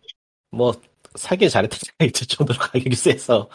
뭐 0.52 0.74
사길 1.16 1.50
잘했다 1.50 1.78
생각이 1.78 2.12
들 2.12 2.28
정도로 2.28 2.60
가격이 2.60 2.96
세서 2.96 3.50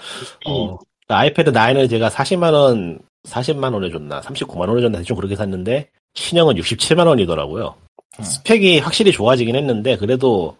어, 0.47 0.79
아이패드 1.15 1.53
9을 1.53 1.89
제가 1.89 2.09
40만 2.11 2.53
원 2.53 2.99
40만 3.27 3.73
원에 3.73 3.91
줬나 3.91 4.21
39만 4.21 4.69
원에 4.69 4.81
줬나 4.81 4.99
대충 4.99 5.17
그렇게 5.17 5.37
샀는데 5.37 5.91
신형은 6.15 6.57
67만 6.57 7.07
원이더라고요. 7.07 7.75
음. 8.19 8.25
스펙이 8.25 8.79
확실히 8.81 9.13
좋아지긴 9.13 9.57
했는데 9.57 9.97
그래도 9.97 10.57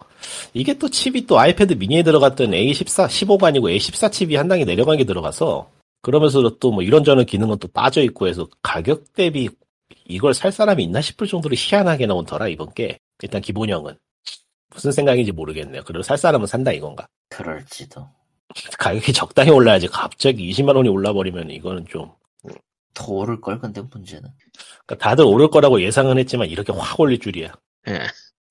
이게 0.53 0.73
또 0.77 0.89
칩이 0.89 1.25
또 1.25 1.39
아이패드 1.39 1.73
미니에 1.73 2.03
들어갔던 2.03 2.51
A14 2.51 3.07
15가 3.07 3.45
아니고 3.45 3.69
A14 3.69 4.11
칩이 4.11 4.35
한 4.35 4.47
단계 4.47 4.65
내려간 4.65 4.97
게 4.97 5.03
들어가서 5.03 5.69
그러면서 6.01 6.41
또 6.59 6.71
뭐 6.71 6.83
이런저런 6.83 7.25
기능은 7.25 7.57
또 7.59 7.67
빠져 7.67 8.01
있고 8.03 8.27
해서 8.27 8.47
가격 8.61 9.13
대비 9.13 9.49
이걸 10.05 10.33
살 10.33 10.51
사람이 10.51 10.83
있나 10.83 11.01
싶을 11.01 11.27
정도로 11.27 11.55
희한하게 11.57 12.05
나온 12.05 12.25
더라 12.25 12.47
이번 12.47 12.73
게 12.73 12.99
일단 13.21 13.41
기본형은 13.41 13.97
무슨 14.71 14.91
생각인지 14.91 15.31
모르겠네요. 15.31 15.83
그리고 15.85 16.03
살 16.03 16.17
사람은 16.17 16.47
산다 16.47 16.71
이건가? 16.71 17.07
그럴지도. 17.29 18.07
가격이 18.77 19.13
적당히 19.13 19.51
올라야지 19.51 19.87
갑자기 19.87 20.51
20만 20.51 20.75
원이 20.75 20.89
올라버리면 20.89 21.51
이거는 21.51 21.85
좀 21.87 22.19
더 22.99 23.13
오를 23.13 23.39
걸 23.39 23.59
근데 23.59 23.81
문제는. 23.81 24.29
그러니까 24.85 25.09
다들 25.09 25.23
오를 25.25 25.49
거라고 25.49 25.81
예상은 25.81 26.17
했지만 26.19 26.49
이렇게 26.49 26.73
확 26.73 26.99
올릴 26.99 27.19
줄이야. 27.19 27.53
예. 27.87 28.07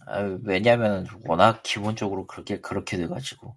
아, 0.07 0.21
왜냐면 0.43 1.07
워낙 1.27 1.63
기본적으로 1.63 2.27
그렇게 2.27 2.59
그렇게 2.61 2.97
돼가지고. 2.97 3.57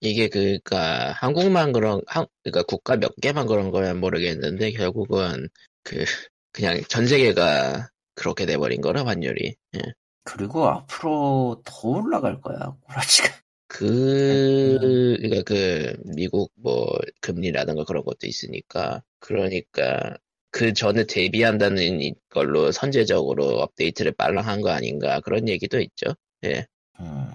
이게 0.00 0.28
그니까 0.28 1.12
한국만 1.12 1.72
그런 1.72 2.02
한 2.06 2.26
그러니까 2.42 2.64
국가 2.64 2.96
몇 2.96 3.14
개만 3.22 3.46
그런 3.46 3.70
거면 3.70 4.00
모르겠는데 4.00 4.72
결국은 4.72 5.48
그 5.84 6.04
그냥 6.52 6.82
전 6.88 7.06
세계가 7.06 7.88
그렇게 8.14 8.46
돼버린 8.46 8.80
거라 8.80 9.04
환율이. 9.06 9.54
예. 9.76 9.80
그리고 10.24 10.68
앞으로 10.68 11.62
더 11.64 11.88
올라갈 11.88 12.40
거야 12.40 12.74
꼬라지가. 12.80 13.28
그, 13.68 15.16
그니까 15.20 15.42
그, 15.42 15.96
미국 16.16 16.52
뭐, 16.56 16.86
금리라든가 17.20 17.84
그런 17.84 18.04
것도 18.04 18.26
있으니까. 18.26 19.02
그러니까, 19.18 20.16
그 20.50 20.72
전에 20.72 21.04
대비한다는 21.04 22.00
이- 22.00 22.14
걸로 22.30 22.70
선제적으로 22.72 23.58
업데이트를 23.60 24.12
빨랑 24.12 24.46
한 24.46 24.60
거 24.62 24.70
아닌가. 24.70 25.20
그런 25.20 25.48
얘기도 25.48 25.80
있죠. 25.80 26.14
예. 26.44 26.66
음. 27.00 27.26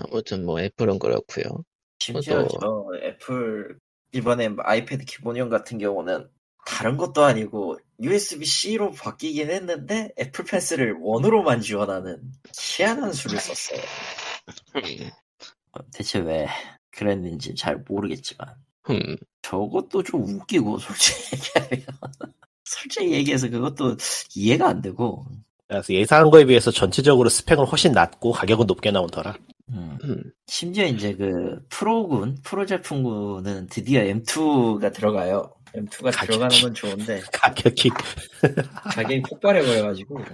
아무튼 0.00 0.44
뭐, 0.44 0.60
애플은 0.60 0.98
그렇고요 0.98 1.64
심지어 2.00 2.46
또- 2.46 2.58
저 2.60 3.06
애플 3.06 3.78
이번에 4.12 4.50
아이패드 4.58 5.04
기본형 5.04 5.48
같은 5.50 5.78
경우는 5.78 6.28
다른 6.66 6.96
것도 6.96 7.22
아니고 7.22 7.78
USB-C로 8.00 8.92
바뀌긴 8.92 9.50
했는데 9.50 10.10
애플 10.18 10.44
펜슬을 10.44 10.96
one으로만 11.00 11.60
지원하는 11.60 12.20
희한한 12.58 13.12
수를 13.12 13.38
썼어요. 13.38 13.80
어, 15.72 15.80
대체 15.92 16.18
왜 16.18 16.48
그랬는지 16.90 17.54
잘 17.54 17.76
모르겠지만 17.88 18.48
음, 18.90 19.16
저것도 19.42 20.02
좀 20.02 20.22
웃기고 20.24 20.78
솔직히 20.78 21.36
얘기하면 21.72 21.86
솔직히 22.64 23.12
얘기해서 23.12 23.48
그것도 23.48 23.96
이해가 24.34 24.68
안 24.68 24.80
되고 24.82 25.24
그래서 25.68 25.92
예상한 25.94 26.30
거에 26.30 26.44
비해서 26.44 26.70
전체적으로 26.72 27.28
스펙은 27.28 27.64
훨씬 27.64 27.92
낮고 27.92 28.32
가격은 28.32 28.66
높게 28.66 28.90
나온 28.90 29.06
더라. 29.08 29.36
음. 29.68 29.96
음. 30.02 30.20
심지어 30.48 30.84
이제 30.84 31.14
그 31.14 31.60
프로군 31.68 32.38
프로 32.42 32.66
제품군은 32.66 33.68
드디어 33.68 34.02
M2가 34.02 34.92
들어가요. 34.92 35.54
M2가 35.76 36.10
가격이- 36.10 36.26
들어가는 36.26 36.60
건 36.62 36.74
좋은데 36.74 37.20
가격이 37.32 37.90
가격이 38.82 39.22
폭발해 39.22 39.62
버려가지고 39.64 40.24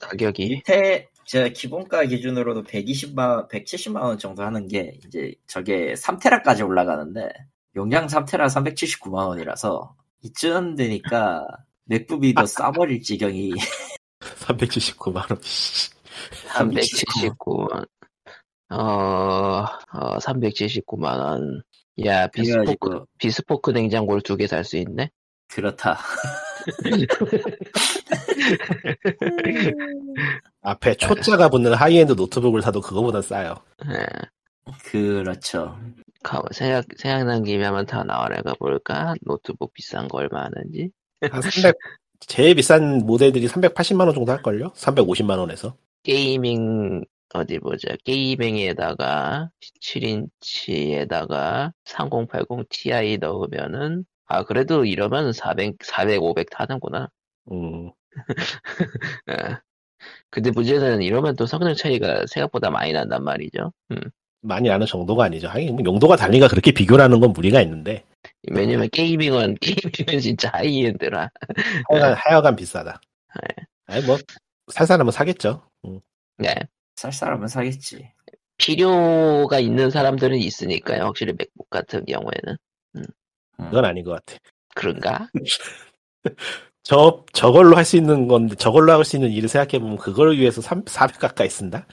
가격이. 0.00 0.48
밑에 0.48 1.06
저 1.30 1.48
기본가 1.48 2.06
기준으로도 2.06 2.64
120만 2.64 3.48
170만 3.48 4.02
원 4.02 4.18
정도 4.18 4.42
하는 4.42 4.66
게 4.66 4.98
이제 5.06 5.32
저게 5.46 5.94
3테라까지 5.94 6.66
올라가는데 6.66 7.28
용량 7.76 8.08
3테라 8.08 8.46
379만 8.48 9.28
원이라서 9.28 9.94
이쯤 10.22 10.74
되니까 10.74 11.46
맥북이 11.84 12.34
더 12.34 12.46
싸버릴 12.46 13.02
지경이 13.02 13.52
379만 14.20 15.30
원. 15.30 15.38
379만. 16.48 17.86
어, 18.70 19.64
어, 19.92 20.18
379만 20.18 21.20
원. 21.20 21.62
야, 22.06 22.26
비스포크, 22.26 22.64
그래가지고 22.64 23.06
비스포크 23.18 23.70
냉장고를 23.70 24.20
두 24.22 24.36
개 24.36 24.46
살 24.46 24.64
수 24.64 24.78
있네? 24.78 25.10
그렇다. 25.46 25.96
앞에 30.62 30.94
초짜가 30.94 31.48
붙는 31.48 31.74
하이엔드 31.74 32.12
노트북을 32.12 32.62
사도 32.62 32.80
그거보다 32.80 33.22
싸요. 33.22 33.54
예. 33.86 34.06
그렇죠. 34.84 35.78
가만, 36.22 36.44
생각, 36.52 36.84
생각난 36.96 37.44
김에 37.44 37.64
한번 37.64 37.86
다나와나 37.86 38.04
가 38.04 38.54
볼까? 38.58 39.14
노트북 39.22 39.72
비싼 39.72 40.06
거 40.08 40.18
얼마 40.18 40.44
하는지? 40.44 40.90
한 41.30 41.40
300, 41.40 41.74
제일 42.20 42.54
비싼 42.54 42.98
모델들이 42.98 43.48
380만 43.48 44.00
원 44.06 44.14
정도 44.14 44.30
할 44.32 44.42
걸요? 44.42 44.70
350만 44.74 45.38
원에서. 45.38 45.74
gaming, 46.02 47.04
어디 47.34 47.58
보자. 47.58 47.96
gaming에다가, 48.04 49.48
7인치에다가, 49.80 51.72
3080 51.84 52.68
Ti 52.68 53.16
넣으면은, 53.18 54.04
아, 54.26 54.44
그래도 54.44 54.84
이러면 54.84 55.32
400, 55.32 55.76
400, 55.82 56.22
500 56.22 56.50
타는구나. 56.50 57.08
음, 57.50 57.90
예. 59.30 59.58
근데 60.30 60.50
문제는 60.50 61.02
이러면 61.02 61.36
또 61.36 61.46
성능 61.46 61.74
차이가 61.74 62.24
생각보다 62.26 62.70
많이 62.70 62.92
난단 62.92 63.22
말이죠. 63.24 63.72
음. 63.92 63.96
많이 64.42 64.68
나는 64.68 64.86
정도가 64.86 65.24
아니죠. 65.24 65.48
하긴 65.48 65.76
뭐 65.76 65.84
용도가 65.84 66.16
달리니까 66.16 66.48
그렇게 66.48 66.72
비교하는 66.72 67.20
건 67.20 67.32
무리가 67.32 67.60
있는데 67.62 68.04
왜냐면 68.50 68.88
gaming은, 68.90 69.56
gaming은 69.60 70.20
진짜 70.20 70.48
high-end라. 70.54 71.30
하여간, 71.90 72.14
하여간 72.14 72.56
비싸다. 72.56 73.00
네. 73.42 73.64
아니 73.86 74.06
뭐 74.06 74.16
살 74.70 74.86
사람은 74.86 75.12
사겠죠. 75.12 75.62
음. 75.84 76.00
네. 76.38 76.54
살 76.96 77.12
사람은 77.12 77.48
사겠지. 77.48 78.10
필요가 78.56 79.58
있는 79.58 79.90
사람들은 79.90 80.38
있으니까요. 80.38 81.04
확실히 81.04 81.32
맥북 81.36 81.68
같은 81.70 82.04
경우에는. 82.04 82.56
음. 82.96 83.02
그건 83.56 83.84
아닌 83.84 84.04
것 84.04 84.12
같아. 84.12 84.38
그런가? 84.74 85.28
저 86.82 87.24
저걸로 87.32 87.76
할 87.76 87.84
수 87.84 87.96
있는 87.96 88.26
건데 88.26 88.54
저걸로 88.56 88.92
할 88.92 89.04
수 89.04 89.16
있는 89.16 89.30
일을 89.30 89.48
생각해 89.48 89.78
보면 89.80 89.96
그걸 89.98 90.36
위해서 90.38 90.60
3, 90.60 90.82
400 90.86 91.18
가까이 91.18 91.48
쓴다? 91.48 91.86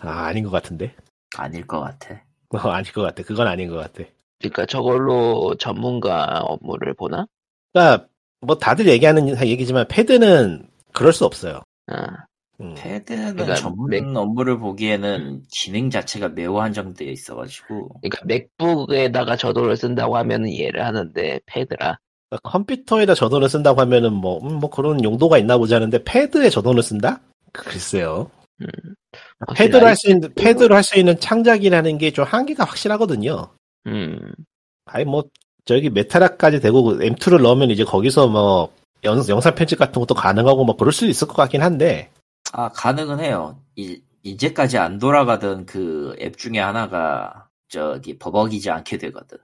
아 0.00 0.26
아닌 0.26 0.44
것 0.44 0.50
같은데. 0.50 0.94
아닐 1.36 1.66
것 1.66 1.80
같아. 1.80 2.22
어, 2.50 2.58
아닐 2.70 2.92
것 2.92 3.02
같아. 3.02 3.22
그건 3.22 3.48
아닌 3.48 3.68
것 3.68 3.76
같아. 3.76 4.04
그러니까 4.38 4.66
저걸로 4.66 5.54
전문가 5.58 6.40
업무를 6.42 6.94
보나? 6.94 7.26
그러니까 7.72 8.06
뭐 8.40 8.56
다들 8.58 8.86
얘기하는 8.88 9.28
얘기지만 9.46 9.88
패드는 9.88 10.68
그럴 10.92 11.12
수 11.12 11.24
없어요. 11.24 11.62
아, 11.88 12.06
음. 12.60 12.74
패드는 12.76 13.32
그러니까 13.32 13.56
전문 13.56 13.90
맥- 13.90 14.04
업무를 14.16 14.58
보기에는 14.58 15.42
기능 15.50 15.90
자체가 15.90 16.28
매우 16.28 16.60
한정되어 16.60 17.08
있어가지고 17.08 17.88
그러니까 18.02 18.24
맥북에다가 18.26 19.36
저도를 19.36 19.76
쓴다고 19.76 20.16
하면은 20.18 20.48
이해를 20.50 20.84
하는데 20.84 21.40
패드라. 21.46 21.98
그러니까 22.30 22.50
컴퓨터에다 22.50 23.14
저돈을 23.14 23.48
쓴다고 23.48 23.80
하면은 23.82 24.12
뭐, 24.12 24.38
음, 24.46 24.54
뭐 24.60 24.70
그런 24.70 25.02
용도가 25.04 25.38
있나 25.38 25.58
보지 25.58 25.74
하는데 25.74 26.02
패드에 26.04 26.50
저돈을 26.50 26.82
쓴다? 26.82 27.20
글쎄요. 27.52 28.30
음. 28.60 28.66
패드로 29.56 29.86
할 29.86 29.96
수 29.96 30.10
있는 30.10 30.32
패드로 30.34 30.74
할 30.74 30.82
수 30.82 30.98
있는 30.98 31.18
창작이라는 31.20 31.98
게 31.98 32.10
좀 32.12 32.24
한계가 32.24 32.64
확실하거든요. 32.64 33.48
음, 33.86 34.18
아니 34.86 35.04
뭐 35.04 35.24
저기 35.64 35.90
메타라까지 35.90 36.60
되고 36.60 36.82
그 36.84 36.98
M2를 36.98 37.42
넣으면 37.42 37.70
이제 37.70 37.84
거기서 37.84 38.28
뭐 38.28 38.72
영, 39.04 39.22
영상 39.28 39.54
편집 39.54 39.78
같은 39.78 40.00
것도 40.00 40.14
가능하고 40.14 40.64
뭐 40.64 40.76
그럴 40.76 40.92
수도 40.92 41.06
있을 41.10 41.26
것 41.28 41.34
같긴 41.34 41.62
한데 41.62 42.10
아 42.52 42.68
가능은 42.70 43.20
해요. 43.20 43.58
이, 43.76 44.00
이제까지 44.22 44.78
안 44.78 44.98
돌아가던 44.98 45.66
그 45.66 46.14
앱 46.20 46.36
중에 46.38 46.58
하나가 46.60 47.48
저기 47.68 48.18
버벅이지 48.18 48.70
않게 48.70 48.98
되거든. 48.98 49.38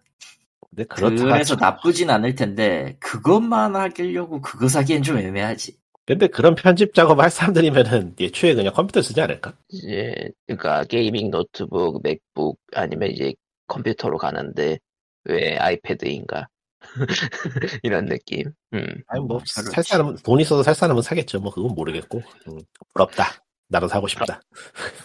근데 0.70 0.84
그렇다 0.84 1.24
그래서 1.24 1.56
나쁘진 1.56 2.10
않을 2.10 2.34
텐데 2.34 2.96
그것만 3.00 3.74
하려고 3.76 4.40
그거 4.40 4.68
사기엔 4.68 5.02
좀 5.02 5.18
애매하지. 5.18 5.76
근데 6.06 6.26
그런 6.26 6.54
편집 6.54 6.94
작업 6.94 7.20
할 7.20 7.30
사람들이면은 7.30 8.14
애초에 8.18 8.54
그냥 8.54 8.72
컴퓨터 8.72 9.02
쓰지 9.02 9.20
않을까? 9.20 9.54
이제 9.68 10.30
그러니까 10.46 10.84
gaming 10.84 11.30
노트북, 11.30 12.02
맥북 12.02 12.58
아니면 12.74 13.10
이제 13.10 13.32
컴퓨터로 13.68 14.18
가는데 14.18 14.78
왜 15.24 15.56
아이패드인가 15.56 16.48
이런 17.82 18.06
느낌. 18.06 18.44
음. 18.72 18.86
아니 19.06 19.20
뭐 19.22 19.38
그렇지. 19.38 19.70
살 19.70 19.84
사람 19.84 20.16
돈 20.16 20.40
있어서 20.40 20.62
살 20.62 20.74
사람은 20.74 21.02
사겠죠. 21.02 21.40
뭐 21.40 21.52
그건 21.52 21.74
모르겠고 21.74 22.18
음, 22.48 22.58
부럽다. 22.94 23.26
나도 23.68 23.86
사고 23.86 24.08
싶다. 24.08 24.40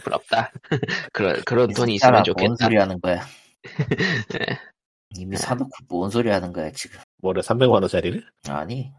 부럽다. 0.04 0.52
그런 1.14 1.42
그런 1.46 1.72
돈이 1.74 1.96
있으면 1.96 2.14
뭔 2.14 2.24
좋겠다. 2.24 2.66
소리 2.66 2.78
하는 2.78 3.00
거야? 3.00 3.22
네. 4.30 4.60
이미 5.18 5.38
사놓고 5.38 5.70
뭔 5.90 6.10
소리 6.10 6.30
하는 6.30 6.52
거야 6.54 6.72
지금? 6.72 7.00
뭐래 7.22 7.42
300만 7.42 7.70
원짜리를? 7.82 8.24
아니 8.50 8.92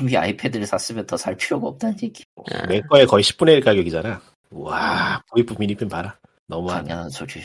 이미 0.00 0.16
아이패드를 0.16 0.66
샀으면 0.66 1.06
더 1.06 1.16
살 1.16 1.36
필요가 1.36 1.68
없다는 1.68 1.96
얘기. 2.02 2.24
아, 2.52 2.66
내 2.66 2.80
거에 2.80 3.04
거의 3.06 3.22
10분의 3.24 3.54
1 3.54 3.60
가격이잖아. 3.60 4.20
와 4.50 5.22
보이프 5.30 5.54
미니핀 5.58 5.88
봐라. 5.88 6.16
너무하네. 6.46 6.88
당연한 6.88 7.10
소리. 7.10 7.40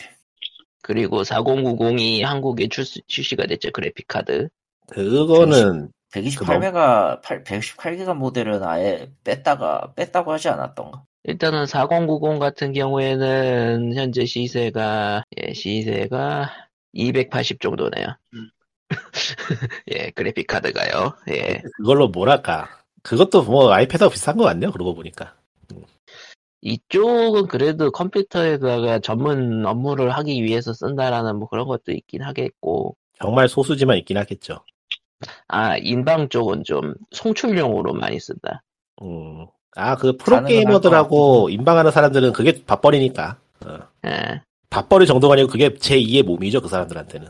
그리고 0.82 1.24
4090이 1.24 2.22
한국에 2.24 2.68
출시, 2.70 3.01
출시가 3.07 3.45
됐죠 3.47 3.72
그래픽 3.72 4.07
카드. 4.07 4.47
그거는 4.88 5.91
128메가 6.14 7.22
118기가 7.22 8.16
모델은 8.16 8.64
아예 8.64 9.12
뺐다가 9.24 9.93
뺐다고 9.95 10.32
하지 10.32 10.49
않았던가? 10.49 11.03
일단은 11.26 11.66
4090 11.68 12.39
같은 12.39 12.74
경우에는 12.74 13.93
현재 13.95 14.26
시세가 14.26 15.24
예, 15.38 15.53
시세가 15.53 16.49
280 16.93 17.59
정도네요. 17.59 18.07
음. 18.33 18.49
예, 19.91 20.11
그래픽 20.11 20.47
카드가요. 20.47 21.13
예. 21.29 21.61
그걸로 21.77 22.07
뭐랄까. 22.07 22.69
그것도 23.03 23.43
뭐 23.43 23.71
아이패드하고 23.71 24.11
비슷한 24.11 24.37
거 24.37 24.43
같네요. 24.43 24.71
그러고 24.71 24.95
보니까. 24.95 25.35
이쪽은 26.61 27.47
그래도 27.47 27.91
컴퓨터에다가 27.91 28.99
전문 28.99 29.65
업무를 29.65 30.09
하기 30.11 30.43
위해서 30.43 30.73
쓴다라는 30.73 31.37
뭐 31.37 31.47
그런 31.47 31.67
것도 31.67 31.93
있긴 31.93 32.21
하겠고, 32.21 32.97
정말 33.21 33.47
소수지만 33.47 33.97
있긴 33.97 34.17
하겠죠. 34.17 34.63
아, 35.47 35.77
인방 35.77 36.29
쪽은 36.29 36.63
좀 36.63 36.95
송출용으로 37.11 37.93
많이 37.93 38.19
쓴다. 38.19 38.61
음. 39.01 39.47
아, 39.75 39.95
그 39.95 40.17
프로게이머들하고 40.17 41.49
인방하는 41.49 41.91
사람들은 41.91 42.33
그게 42.33 42.63
밥벌이니까. 42.65 43.37
어. 43.65 43.77
예, 44.05 44.41
밥벌이 44.70 45.07
정도가 45.07 45.34
아니고 45.34 45.49
그게 45.49 45.70
제2의 45.70 46.24
몸이죠, 46.24 46.61
그 46.61 46.67
사람들한테는. 46.67 47.28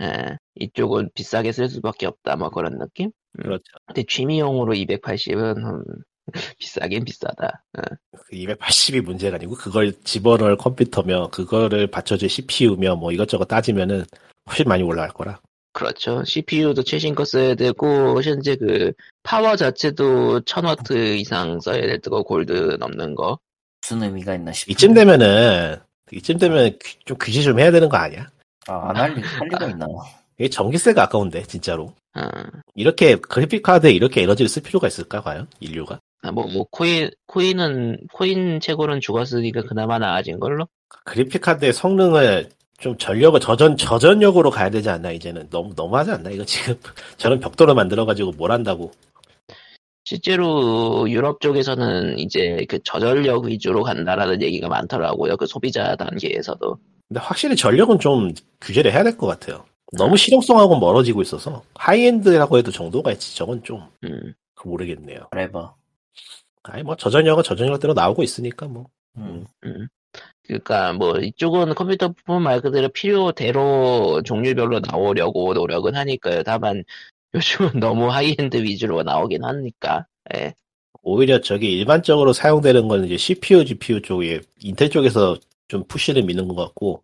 예. 0.00 0.38
이쪽은 0.54 1.10
비싸게 1.14 1.52
쓸 1.52 1.68
수밖에 1.68 2.06
없다, 2.06 2.36
뭐 2.36 2.50
그런 2.50 2.78
느낌? 2.78 3.06
음. 3.06 3.42
그렇죠. 3.42 3.64
근데 3.86 4.04
취미용으로 4.08 4.74
280은 4.74 5.84
비싸긴 6.58 7.04
비싸다. 7.04 7.64
어. 7.78 7.82
그 8.12 8.36
280이 8.36 9.02
문제가 9.02 9.36
아니고 9.36 9.54
그걸 9.54 9.92
집어넣을 10.04 10.56
컴퓨터며 10.56 11.28
그거를 11.28 11.86
받쳐줄 11.88 12.28
CPU며 12.28 12.96
뭐 12.96 13.12
이것저것 13.12 13.46
따지면은 13.46 14.04
훨씬 14.48 14.66
많이 14.66 14.82
올라갈 14.82 15.10
거라. 15.10 15.40
그렇죠. 15.72 16.24
CPU도 16.24 16.82
최신 16.82 17.14
거 17.14 17.24
써야 17.24 17.54
되고, 17.54 18.20
현재 18.22 18.56
그, 18.56 18.92
파워 19.22 19.54
자체도 19.54 20.40
1000W 20.40 21.20
이상 21.20 21.60
써야 21.60 21.82
될 21.82 22.00
거고, 22.00 22.24
골드 22.24 22.78
넘는 22.80 23.14
거. 23.14 23.38
무슨 23.82 24.02
의미가 24.02 24.34
있나 24.34 24.50
싶어. 24.52 24.72
이쯤 24.72 24.94
되면은 24.94 25.76
이쯤 26.12 26.38
되면 26.38 26.76
귀- 26.82 26.98
좀 27.04 27.16
규제 27.18 27.42
좀 27.42 27.58
해야 27.58 27.70
되는 27.70 27.88
거 27.88 27.96
아니야? 27.96 28.28
아, 28.66 28.90
안 28.90 28.96
할 28.96 29.14
리, 29.14 29.22
할 29.22 29.48
리가 29.48 29.66
있나? 29.68 29.86
이게 30.38 30.48
전기세가 30.48 31.04
아까운데 31.04 31.42
진짜로. 31.44 31.92
어, 32.16 32.22
이렇게 32.74 33.16
그래픽 33.16 33.62
카드에 33.62 33.90
이렇게 33.92 34.22
에너지를 34.22 34.48
쓸 34.48 34.62
필요가 34.62 34.86
있을까 34.86 35.20
과연 35.22 35.46
인류가? 35.60 36.00
아, 36.22 36.32
뭐, 36.32 36.46
뭐, 36.48 36.66
코인, 36.70 37.10
코인은, 37.26 37.98
코인 38.12 38.60
채굴은 38.60 39.00
죽었으니까 39.00 39.62
그나마 39.62 39.98
나아진 39.98 40.40
걸로? 40.40 40.66
그래픽 41.04 41.40
카드의 41.40 41.72
성능을 41.72 42.48
좀 42.80 42.96
전력을 42.98 43.38
저전 43.40 43.76
저전력으로 43.76 44.50
가야 44.50 44.70
되지 44.70 44.88
않나 44.90 45.10
이제는 45.12 45.48
너무 45.50 45.72
너무하지 45.76 46.12
않나 46.12 46.30
이거 46.30 46.44
지금 46.44 46.74
저런 47.18 47.40
벽돌을 47.40 47.74
만들어 47.74 48.04
가지고 48.04 48.32
뭘 48.32 48.52
한다고 48.52 48.92
실제로 50.08 51.06
유럽 51.10 51.38
쪽에서는 51.42 52.18
이제 52.18 52.64
그 52.66 52.78
저전력 52.82 53.44
위주로 53.44 53.82
간다라는 53.82 54.40
얘기가 54.40 54.66
많더라고요. 54.66 55.36
그 55.36 55.46
소비자 55.46 55.96
단계에서도. 55.96 56.78
근데 57.08 57.20
확실히 57.20 57.54
전력은 57.56 57.98
좀 57.98 58.32
규제를 58.62 58.90
해야 58.90 59.02
될 59.02 59.18
것 59.18 59.26
같아요. 59.26 59.66
너무 59.92 60.16
실용성하고 60.16 60.78
멀어지고 60.78 61.20
있어서 61.20 61.62
high-end라고 61.74 62.56
해도 62.56 62.70
정도가 62.70 63.12
있지 63.12 63.36
저건 63.36 63.62
좀 63.62 63.82
음. 64.04 64.32
그 64.54 64.66
모르겠네요. 64.66 65.28
그래봐. 65.30 65.74
아니 66.62 66.82
뭐 66.84 66.96
저전력은 66.96 67.42
저전력대로 67.42 67.92
나오고 67.92 68.22
있으니까 68.22 68.66
뭐 68.66 68.86
음. 69.18 69.44
음. 69.64 69.88
그러니까 70.46 70.94
뭐 70.94 71.18
이쪽은 71.18 71.74
컴퓨터 71.74 72.08
부품 72.12 72.44
말 72.44 72.62
그대로 72.62 72.88
필요대로 72.88 74.22
종류별로 74.22 74.80
나오려고 74.80 75.52
노력은 75.52 75.94
하니까요. 75.96 76.44
다만 76.44 76.82
요즘은 77.34 77.80
너무 77.80 78.10
하이엔드 78.10 78.56
위주로 78.62 79.02
나오긴 79.02 79.44
하니까. 79.44 80.06
예. 80.34 80.54
오히려 81.02 81.40
저기 81.40 81.72
일반적으로 81.72 82.32
사용되는 82.32 82.88
건 82.88 83.04
이제 83.04 83.16
CPU, 83.16 83.64
GPU 83.64 84.02
쪽에 84.02 84.40
인텔 84.60 84.90
쪽에서 84.90 85.36
좀 85.68 85.84
푸시를 85.86 86.22
미는 86.22 86.48
것 86.48 86.56
같고 86.56 87.02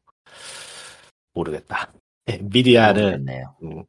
모르겠다. 1.33 1.93
엔비디아는 2.27 3.03
모르겠네요. 3.03 3.55
음, 3.63 3.85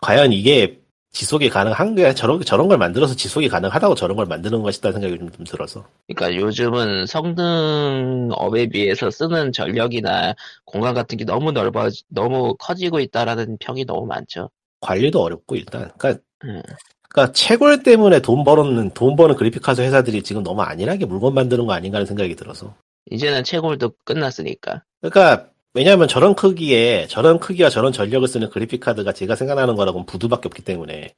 과연 0.00 0.32
이게 0.32 0.80
지속이 1.10 1.48
가능한 1.48 1.94
게 1.94 2.12
저런 2.14 2.40
저런 2.40 2.66
걸 2.66 2.76
만들어서 2.76 3.14
지속이 3.14 3.48
가능하다고 3.48 3.94
저런 3.94 4.16
걸 4.16 4.26
만드는 4.26 4.62
것이다 4.62 4.90
생각이 4.90 5.16
좀, 5.16 5.30
좀 5.30 5.44
들어서 5.44 5.86
그러니까 6.08 6.40
요즘은 6.40 7.06
성능 7.06 8.29
up에 8.29 8.66
비해서 8.66 9.10
쓰는 9.10 9.52
전력이나 9.52 10.34
공간 10.64 10.92
같은 10.94 11.16
게 11.16 11.24
너무 11.24 11.52
넓어 11.52 11.88
너무 12.08 12.56
커지고 12.58 12.98
있다라는 12.98 13.58
평이 13.60 13.84
너무 13.84 14.06
많죠. 14.06 14.50
관리도 14.84 15.20
어렵고 15.20 15.56
일단 15.56 15.90
그러니까 15.98 16.22
음. 16.44 16.62
그러니까 17.08 17.32
채굴 17.32 17.82
때문에 17.82 18.20
돈 18.20 18.44
버는 18.44 18.90
돈 18.90 19.16
버는 19.16 19.36
그래픽 19.36 19.62
카드 19.62 19.80
회사들이 19.80 20.22
지금 20.22 20.42
너무 20.42 20.62
안일하게 20.62 21.06
물건 21.06 21.34
만드는 21.34 21.66
거 21.66 21.72
아닌가 21.72 21.96
하는 21.96 22.06
생각이 22.06 22.34
들어서 22.34 22.74
이제는 23.10 23.44
채굴도 23.44 23.92
끝났으니까. 24.04 24.82
그러니까 25.00 25.48
왜냐하면 25.74 26.08
저런 26.08 26.34
크기에 26.34 27.06
저런 27.08 27.38
크기와 27.38 27.68
저런 27.68 27.92
전력을 27.92 28.26
쓰는 28.26 28.50
그래픽 28.50 28.80
카드가 28.80 29.12
제가 29.12 29.36
생각나는 29.36 29.76
거라고는 29.76 30.06
부두밖에 30.06 30.48
없기 30.48 30.62
때문에 30.62 31.14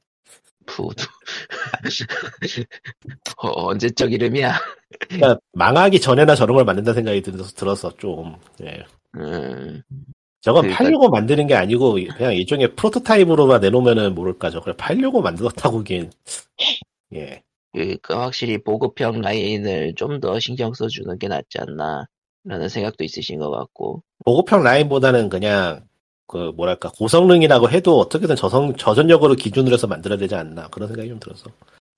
부두. 0.65 1.07
어, 3.37 3.67
언제적 3.69 4.11
이름이야? 4.13 4.59
그러니까 5.09 5.39
망하기 5.53 5.99
전에나 6.01 6.35
저런 6.35 6.55
걸 6.55 6.65
만든다 6.65 6.93
생각이 6.93 7.21
들어서 7.21 7.51
들어서 7.55 7.95
좀 7.97 8.35
예. 8.63 8.83
음, 9.15 9.81
저건 10.47 10.61
그러니까- 10.61 10.81
팔려고 10.81 11.09
만드는 11.09 11.45
게 11.47 11.55
아니고 11.55 11.97
그냥 12.15 12.33
일종의 12.33 12.73
프로토타입으로만 12.75 13.59
내놓으면은 13.59 14.15
모를까 14.15 14.49
저걸 14.49 14.75
팔려고 14.77 15.21
만들었다고 15.21 15.79
하기엔. 15.79 16.09
예. 17.15 17.41
그러니까 17.73 18.21
확실히 18.21 18.57
보급형 18.57 19.19
라인을 19.19 19.95
좀 19.95 20.21
더 20.21 20.39
신경 20.39 20.73
써주는 20.73 21.19
게 21.19 21.27
낫지 21.27 21.59
않나. 21.59 22.05
라는 22.45 22.69
생각도 22.69 23.03
있으신 23.03 23.39
것 23.39 23.51
같고. 23.51 24.03
보급형 24.23 24.63
라인보다는 24.63 25.27
그냥 25.27 25.81
그 26.27 26.53
뭐랄까 26.55 26.89
고성능이라고 26.97 27.69
해도 27.69 27.99
어떻게든 27.99 28.37
저성 28.37 28.73
저전력으로 28.77 29.35
기준으로 29.35 29.73
해서 29.73 29.85
만들어야 29.85 30.17
되지 30.17 30.33
않나. 30.35 30.69
그런 30.69 30.87
생각이 30.87 31.09
좀 31.09 31.19
들어서. 31.19 31.49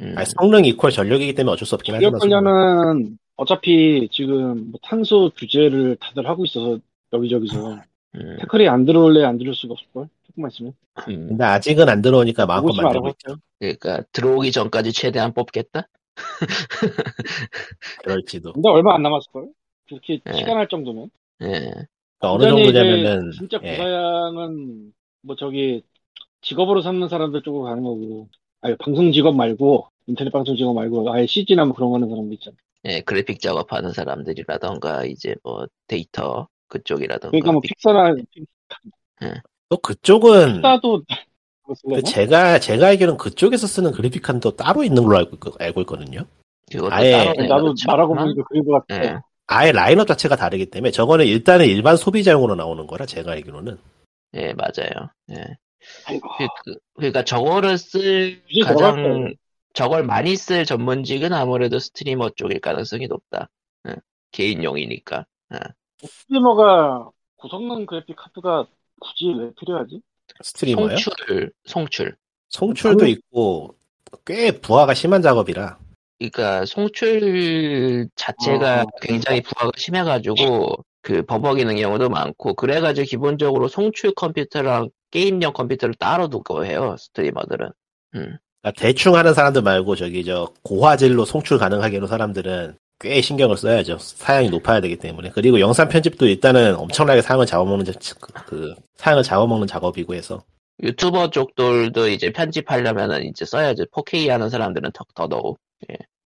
음, 0.01 0.15
아니, 0.17 0.25
성능 0.25 0.65
이퀄 0.65 0.89
전력이기 0.89 1.35
때문에 1.35 1.53
어쩔 1.53 1.67
수 1.67 1.75
없긴 1.75 1.93
하지만 1.93 2.17
관련은 2.19 3.19
어차피 3.35 4.09
지금 4.11 4.71
뭐 4.71 4.79
탄소 4.81 5.29
규제를 5.37 5.97
다들 6.01 6.27
하고 6.27 6.45
있어서 6.45 6.79
여기저기서 7.13 7.77
음, 8.15 8.37
태클이 8.39 8.67
안 8.67 8.85
들어올래 8.85 9.23
안 9.23 9.37
들어올 9.37 9.55
수가 9.55 9.73
없을걸? 9.73 10.09
조금만 10.27 10.51
있으면. 10.51 10.73
음. 11.07 11.27
근데 11.29 11.43
아직은 11.43 11.89
안 11.89 12.01
들어오니까 12.01 12.45
마음껏 12.45 12.73
만들고. 12.73 13.09
있죠 13.09 13.37
그러니까 13.59 14.03
들어오기 14.11 14.51
전까지 14.51 14.93
최대한 14.93 15.33
뽑겠다? 15.33 15.87
그럴지도 18.03 18.53
근데 18.53 18.69
얼마 18.69 18.95
안 18.95 19.03
남았을걸? 19.03 19.47
그렇게 19.87 20.19
예. 20.27 20.33
시간 20.33 20.57
할 20.57 20.67
정도면. 20.67 21.09
예. 21.41 21.47
그러니까 21.47 21.87
어느 22.21 22.43
정도냐면은 22.49 23.31
진짜 23.31 23.59
예. 23.63 23.77
부사양은 23.77 24.93
뭐 25.21 25.35
저기 25.35 25.83
직업으로 26.41 26.81
삼는 26.81 27.09
사람들 27.09 27.41
쪽으로 27.43 27.63
가는 27.63 27.83
거고 27.83 28.27
아니 28.61 28.75
방송 28.77 29.11
직업 29.11 29.35
말고 29.35 29.87
인터넷 30.07 30.31
방송 30.31 30.55
직업 30.55 30.73
말고 30.73 31.13
아예 31.13 31.25
CG나 31.25 31.65
뭐 31.65 31.75
그런 31.75 31.89
거 31.89 31.95
하는 31.95 32.09
사람도 32.09 32.33
있잖아 32.33 32.55
예, 32.85 33.01
그래픽 33.01 33.41
작업하는 33.41 33.91
사람들이라던가, 33.91 35.05
이제 35.05 35.35
뭐, 35.43 35.67
데이터 35.87 36.47
그쪽이라던가. 36.69 37.29
그러니까 37.31 37.51
뭐 37.51 37.61
빅- 37.61 37.69
픽사나 37.75 38.15
또 39.69 39.77
그쪽은 39.77 40.53
픽사도 40.55 41.03
그? 41.87 42.01
제가 42.01 42.59
제가 42.59 42.87
알기로는 42.87 43.17
그쪽에서 43.17 43.67
쓰는 43.67 43.91
그래픽카는 43.91 44.39
또 44.39 44.55
따로 44.55 44.83
있는 44.83 45.03
걸로 45.03 45.17
알고, 45.17 45.35
있- 45.35 45.61
알고 45.61 45.81
있거든요 45.81 46.25
아예- 46.89 47.33
나도. 47.47 47.75
말하고? 47.85 48.15
보니까 48.15 48.43
그런 48.47 48.65
거 48.65 48.71
같아 48.79 49.03
예. 49.03 49.19
아예 49.47 49.71
라인업 49.71 50.07
자체가 50.07 50.35
다르기 50.35 50.67
때문에 50.67 50.89
저거는 50.91 51.25
일단은 51.25 51.65
일반 51.67 51.95
소비자용으로 51.97 52.55
나오는 52.55 52.87
거라 52.87 53.05
제가 53.05 53.31
알기로는 53.33 53.77
예, 54.35 54.53
맞아요. 54.53 55.09
예. 55.31 55.57
그, 56.07 56.19
그, 56.65 56.75
그러니까 56.95 57.23
저거를 57.23 57.77
쓸 57.77 58.41
가장. 58.63 59.33
저걸 59.73 60.03
많이 60.03 60.35
쓸 60.35 60.65
전문직은 60.65 61.33
아무래도 61.33 61.79
스트리머 61.79 62.29
쪽일 62.35 62.59
가능성이 62.59 63.07
높다. 63.07 63.49
응. 63.87 63.95
개인용이니까. 64.31 65.25
스트리머가 66.03 67.09
고성능 67.37 67.85
그래픽 67.85 68.15
카드가 68.15 68.67
굳이 68.99 69.33
왜 69.37 69.51
필요하지? 69.59 70.01
스트리머요? 70.43 70.97
송출, 70.97 71.51
송출. 71.65 72.15
송출도 72.49 72.99
그- 72.99 73.07
있고 73.07 73.75
꽤 74.25 74.51
부하가 74.51 74.93
심한 74.93 75.21
작업이라 75.21 75.77
그러니까 76.17 76.65
송출 76.65 78.09
자체가 78.15 78.81
아, 78.81 78.85
굉장히 79.01 79.41
부하가 79.41 79.71
심해가지고 79.77 80.75
그 81.01 81.23
버벅이는 81.23 81.75
경우도 81.77 82.09
많고 82.09 82.55
그래가지고 82.55 83.05
기본적으로 83.05 83.67
송출 83.67 84.13
컴퓨터랑 84.15 84.89
게임용 85.11 85.53
컴퓨터를 85.53 85.95
따로 85.95 86.27
두고 86.27 86.65
해요 86.65 86.95
스트리머들은. 86.99 87.67
음. 88.15 88.37
그러니까 88.61 88.81
대충 88.81 89.15
하는 89.15 89.33
사람들 89.33 89.61
말고 89.61 89.95
저기 89.95 90.25
저 90.25 90.51
고화질로 90.63 91.23
송출 91.25 91.57
가능하게 91.57 91.97
하는 91.97 92.07
사람들은 92.07 92.77
꽤 92.99 93.21
신경을 93.21 93.55
써야죠. 93.57 93.97
사양이 93.99 94.49
높아야 94.49 94.81
되기 94.81 94.97
때문에. 94.97 95.29
그리고 95.29 95.59
영상 95.59 95.87
편집도 95.87 96.27
일단은 96.27 96.75
엄청나게 96.75 97.21
사양을 97.21 97.45
잡아먹는 97.45 97.85
자- 97.85 98.15
그, 98.19 98.33
그 98.45 98.75
사양을 98.97 99.23
잡아먹는 99.23 99.67
작업이고 99.67 100.13
해서 100.13 100.43
유튜버 100.83 101.29
쪽들도 101.29 102.09
이제 102.09 102.31
편집하려면은 102.31 103.25
이제 103.25 103.45
써야죠. 103.45 103.85
4K 103.85 104.27
하는 104.29 104.49
사람들은 104.49 104.91
더, 104.93 105.05
더더욱. 105.15 105.57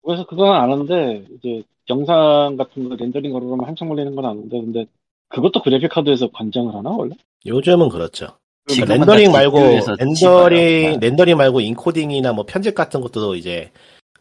그래서 0.06 0.26
그건 0.26 0.56
아는데 0.56 1.24
이제 1.38 1.64
영상 1.90 2.56
같은 2.58 2.90
거 2.90 2.96
렌더링 2.96 3.32
걸면 3.32 3.66
한참 3.66 3.90
걸리는 3.90 4.16
건 4.16 4.26
아는데 4.26 4.60
근데 4.60 4.86
그것도 5.30 5.62
그래픽 5.62 5.92
카드에서 5.92 6.30
관장을 6.32 6.74
하나 6.74 6.90
원래? 6.90 7.16
요즘은 7.46 7.90
그렇죠. 7.90 8.28
지금은 8.68 8.98
렌더링 9.00 9.26
다 9.28 9.32
말고 9.32 9.60
렌더링 9.60 10.16
찍어요. 10.16 10.98
렌더링 11.00 11.38
말고 11.38 11.62
인코딩이나 11.62 12.34
뭐 12.34 12.46
편집 12.46 12.76
같은 12.76 13.02
것도 13.02 13.36
이제 13.36 13.72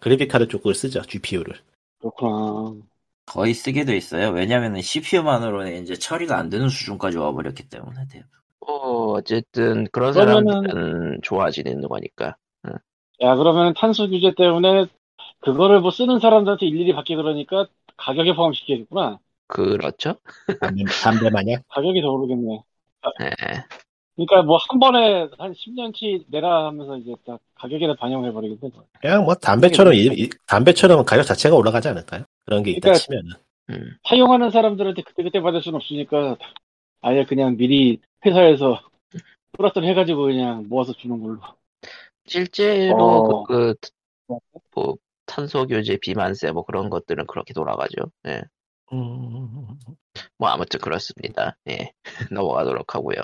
그래픽 0.00 0.28
카드 0.28 0.48
쪽을 0.48 0.74
쓰죠. 0.74 1.02
GPU를. 1.02 1.54
그렇구나. 2.02 2.74
거의 3.26 3.54
쓰게 3.54 3.84
돼 3.84 3.96
있어요. 3.96 4.30
왜냐면은 4.30 4.80
CPU만으로는 4.82 5.82
이제 5.82 5.94
처리가 5.94 6.36
안 6.36 6.50
되는 6.50 6.68
수준까지 6.68 7.16
와버렸기 7.18 7.68
때문에. 7.68 8.06
대부분. 8.10 8.30
어, 8.60 9.12
어쨌든 9.12 9.86
그런 9.92 10.12
그러면은- 10.12 10.50
사람들은 10.66 11.20
좋아지는 11.22 11.82
거니까. 11.88 12.36
야 13.20 13.36
그러면 13.36 13.72
탄소 13.74 14.08
규제 14.08 14.34
때문에 14.36 14.86
그거를 15.40 15.80
뭐 15.80 15.90
쓰는 15.92 16.18
사람들한테 16.18 16.66
일일이 16.66 16.92
받게 16.92 17.14
그러니까 17.16 17.66
가격에 17.96 18.34
포함시켜야겠구나. 18.34 19.18
그렇죠. 19.46 20.16
담배, 20.60 20.84
담배 21.02 21.30
마냥. 21.30 21.62
가격이 21.68 22.00
더 22.02 22.10
오르겠네. 22.10 22.62
예. 23.22 23.30
그러니까 24.14 24.42
뭐 24.42 24.58
한 24.68 24.78
번에 24.78 25.28
한 25.38 25.52
10년치 25.52 26.24
내라 26.28 26.66
하면서 26.66 26.96
이제 26.98 27.14
딱 27.26 27.40
가격에다 27.54 27.94
반영해 27.94 28.30
버리겠네. 28.32 28.70
그냥 29.00 29.24
뭐 29.24 29.34
담배처럼 29.34 29.94
이- 29.94 30.06
이- 30.12 30.30
담배처럼 30.46 31.04
가격 31.04 31.24
자체가 31.24 31.56
올라가지 31.56 31.88
않을까요? 31.88 32.24
그런 32.44 32.62
게 32.62 32.72
있다 32.72 32.80
그러니까- 32.92 32.98
치면은. 32.98 33.30
음. 33.70 33.96
사용하는 34.08 34.50
사람들한테 34.50 35.02
그때그때 35.02 35.40
받을 35.40 35.62
수는 35.62 35.76
없으니까 35.76 36.36
아예 37.00 37.24
그냥 37.24 37.56
미리 37.56 38.00
회사에서 38.26 38.80
플러스를 39.52 39.88
해가지고 39.88 40.24
그냥 40.24 40.66
모아서 40.68 40.92
주는 40.92 41.20
걸로. 41.22 41.38
실제로 42.26 42.96
어. 43.04 43.44
그, 43.44 43.74
그, 44.28 44.34
뭐, 44.74 44.96
탄소 45.26 45.66
규제 45.66 45.96
비만세 46.00 46.50
뭐 46.52 46.64
그런 46.64 46.90
것들은 46.90 47.26
그렇게 47.26 47.52
돌아가죠. 47.54 47.96
예. 48.26 48.42
음, 48.92 49.66
뭐 50.38 50.48
아무튼 50.48 50.78
그렇습니다. 50.80 51.56
예. 51.68 51.92
넘어가도록 52.32 52.94
하고요. 52.94 53.16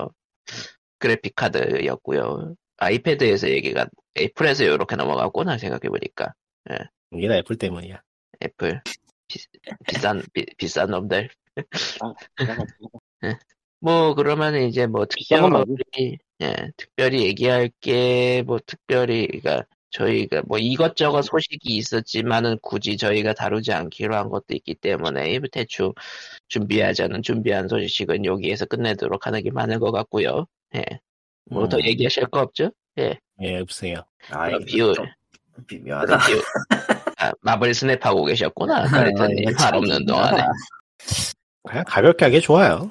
그래픽 0.98 1.34
카드였고요. 1.36 2.54
아이패드에서 2.78 3.50
얘기가 3.50 3.86
애플에서 4.18 4.64
이렇게 4.64 4.96
넘어갔구나 4.96 5.58
생각해 5.58 5.88
보니까 5.88 6.32
이게 7.12 7.28
다 7.28 7.36
애플 7.36 7.56
때문이야. 7.56 8.00
애플 8.44 8.80
비, 9.28 9.38
비싼 9.86 10.22
비, 10.32 10.46
비싼 10.56 10.90
놈들. 10.90 11.28
아, 12.00 12.12
같아요. 12.36 13.38
뭐 13.80 14.14
그러면 14.14 14.54
이제 14.56 14.86
뭐. 14.86 15.06
특별히 15.06 16.18
예 16.42 16.54
특별히 16.76 17.22
얘기할 17.26 17.70
게 17.80 18.42
뭐 18.46 18.58
특별히 18.64 19.26
그러니까 19.26 19.64
저희가 19.90 20.42
뭐 20.46 20.58
이것저것 20.58 21.22
소식이 21.22 21.76
있었지만은 21.76 22.58
굳이 22.62 22.96
저희가 22.96 23.32
다루지 23.34 23.72
않기로 23.72 24.14
한 24.14 24.28
것도 24.28 24.46
있기 24.50 24.74
때문에 24.74 25.40
대충 25.50 25.92
준비하자는 26.48 27.22
준비한 27.22 27.66
소식은 27.68 28.24
여기에서 28.24 28.66
끝내도록 28.66 29.26
하는 29.26 29.42
게 29.42 29.50
많은 29.50 29.78
것 29.80 29.90
같고요. 29.92 30.46
예. 30.74 30.84
뭐더 31.50 31.78
음. 31.78 31.84
얘기하실 31.84 32.26
거 32.26 32.40
없죠? 32.40 32.70
예, 32.98 33.58
없어요. 33.60 34.02
아, 34.30 34.50
비율. 34.66 34.94
좀 34.94 35.06
비묘하다. 35.66 36.18
그럼 36.18 36.40
아, 37.18 37.32
마블 37.40 37.72
스냅하고 37.74 38.24
계셨구나. 38.24 38.84
가르터님 38.84 39.38
이거 39.38 39.50
말참 39.50 39.74
없는. 39.76 40.06
동안에. 40.06 40.42
그냥 41.68 41.84
가볍게 41.86 42.24
하기 42.26 42.40
좋아요. 42.40 42.88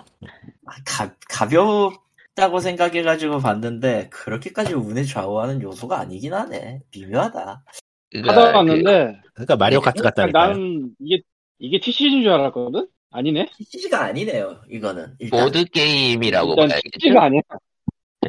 가, 0.86 1.13
가볍다고 1.30 2.59
생각해가지고 2.59 3.39
봤는데 3.39 4.09
그렇게까지 4.09 4.73
운에 4.73 5.03
좌우하는 5.03 5.61
요소가 5.61 5.99
아니긴 5.99 6.34
하네. 6.34 6.82
비묘하다. 6.91 7.63
그러니까 8.11 8.32
하다 8.32 8.47
그 8.47 8.53
봤는데 8.53 9.21
그 9.34 9.39
러니까 9.39 9.55
마리오 9.57 9.80
네, 9.80 9.86
카트 9.86 10.01
같다니까요. 10.01 10.47
나는 10.47 10.91
이게 10.99 11.21
이게 11.59 11.80
TCG인 11.80 12.23
줄 12.23 12.32
알았거든. 12.32 12.88
아니네. 13.11 13.49
TCG가 13.57 14.03
아니네요. 14.05 14.61
이거는 14.69 15.15
일단 15.19 15.43
보드 15.43 15.63
게임이라고 15.65 16.49
일단 16.51 16.67
봐야겠죠. 16.69 16.89
TCG가 16.99 17.23
아니야. 17.23 17.41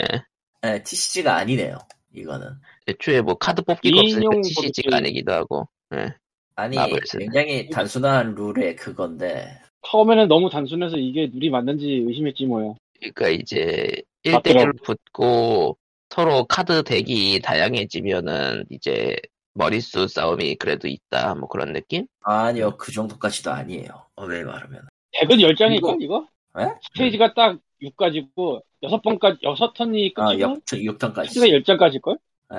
예. 0.00 0.22
네, 0.62 0.82
TCG가 0.82 1.36
아니네요. 1.36 1.78
이거는 2.14 2.48
애초에 2.88 3.20
뭐 3.20 3.34
카드 3.34 3.62
뽑기가 3.62 4.00
없으니까 4.00 4.30
보드 4.30 4.94
아니기도 4.94 5.32
하고. 5.32 5.68
예. 5.94 6.14
아니 6.56 6.76
마블스네. 6.76 7.26
굉장히 7.26 7.70
단순한 7.70 8.34
룰의 8.34 8.76
그건데 8.76 9.60
처음에는 9.86 10.26
너무 10.26 10.50
단순해서 10.50 10.96
이게 10.96 11.30
룰이 11.32 11.50
맞는지 11.50 12.04
의심했지 12.06 12.46
뭐야. 12.46 12.74
그러니까 12.98 13.28
이제 13.28 14.02
맞더라고. 14.24 14.72
1대1로 14.72 14.82
붙고 14.82 15.78
서로 16.10 16.44
카드 16.46 16.82
덱이 16.82 17.40
다양해지면은 17.40 18.64
이제 18.70 19.16
머릿수 19.54 20.08
싸움이 20.08 20.56
그래도 20.56 20.88
있다. 20.88 21.34
뭐 21.36 21.48
그런 21.48 21.72
느낌? 21.72 22.06
아니요 22.22 22.76
그 22.76 22.92
정도까지도 22.92 23.52
아니에요. 23.52 24.06
어, 24.16 24.24
왜 24.24 24.42
말하면 24.42 24.88
덱은 25.12 25.36
10장일걸 25.36 26.02
이거? 26.02 26.26
에? 26.58 26.66
스테이지가 26.88 27.34
딱 27.34 27.58
6가지고 27.82 28.62
6번까지 28.82 29.42
6턴이 29.42 30.12
아, 30.16 30.28
끝이고 30.28 30.40
역, 30.40 30.64
6턴까지. 30.64 31.28
스가 31.30 31.46
10장까지일걸? 31.46 32.18
네. 32.50 32.56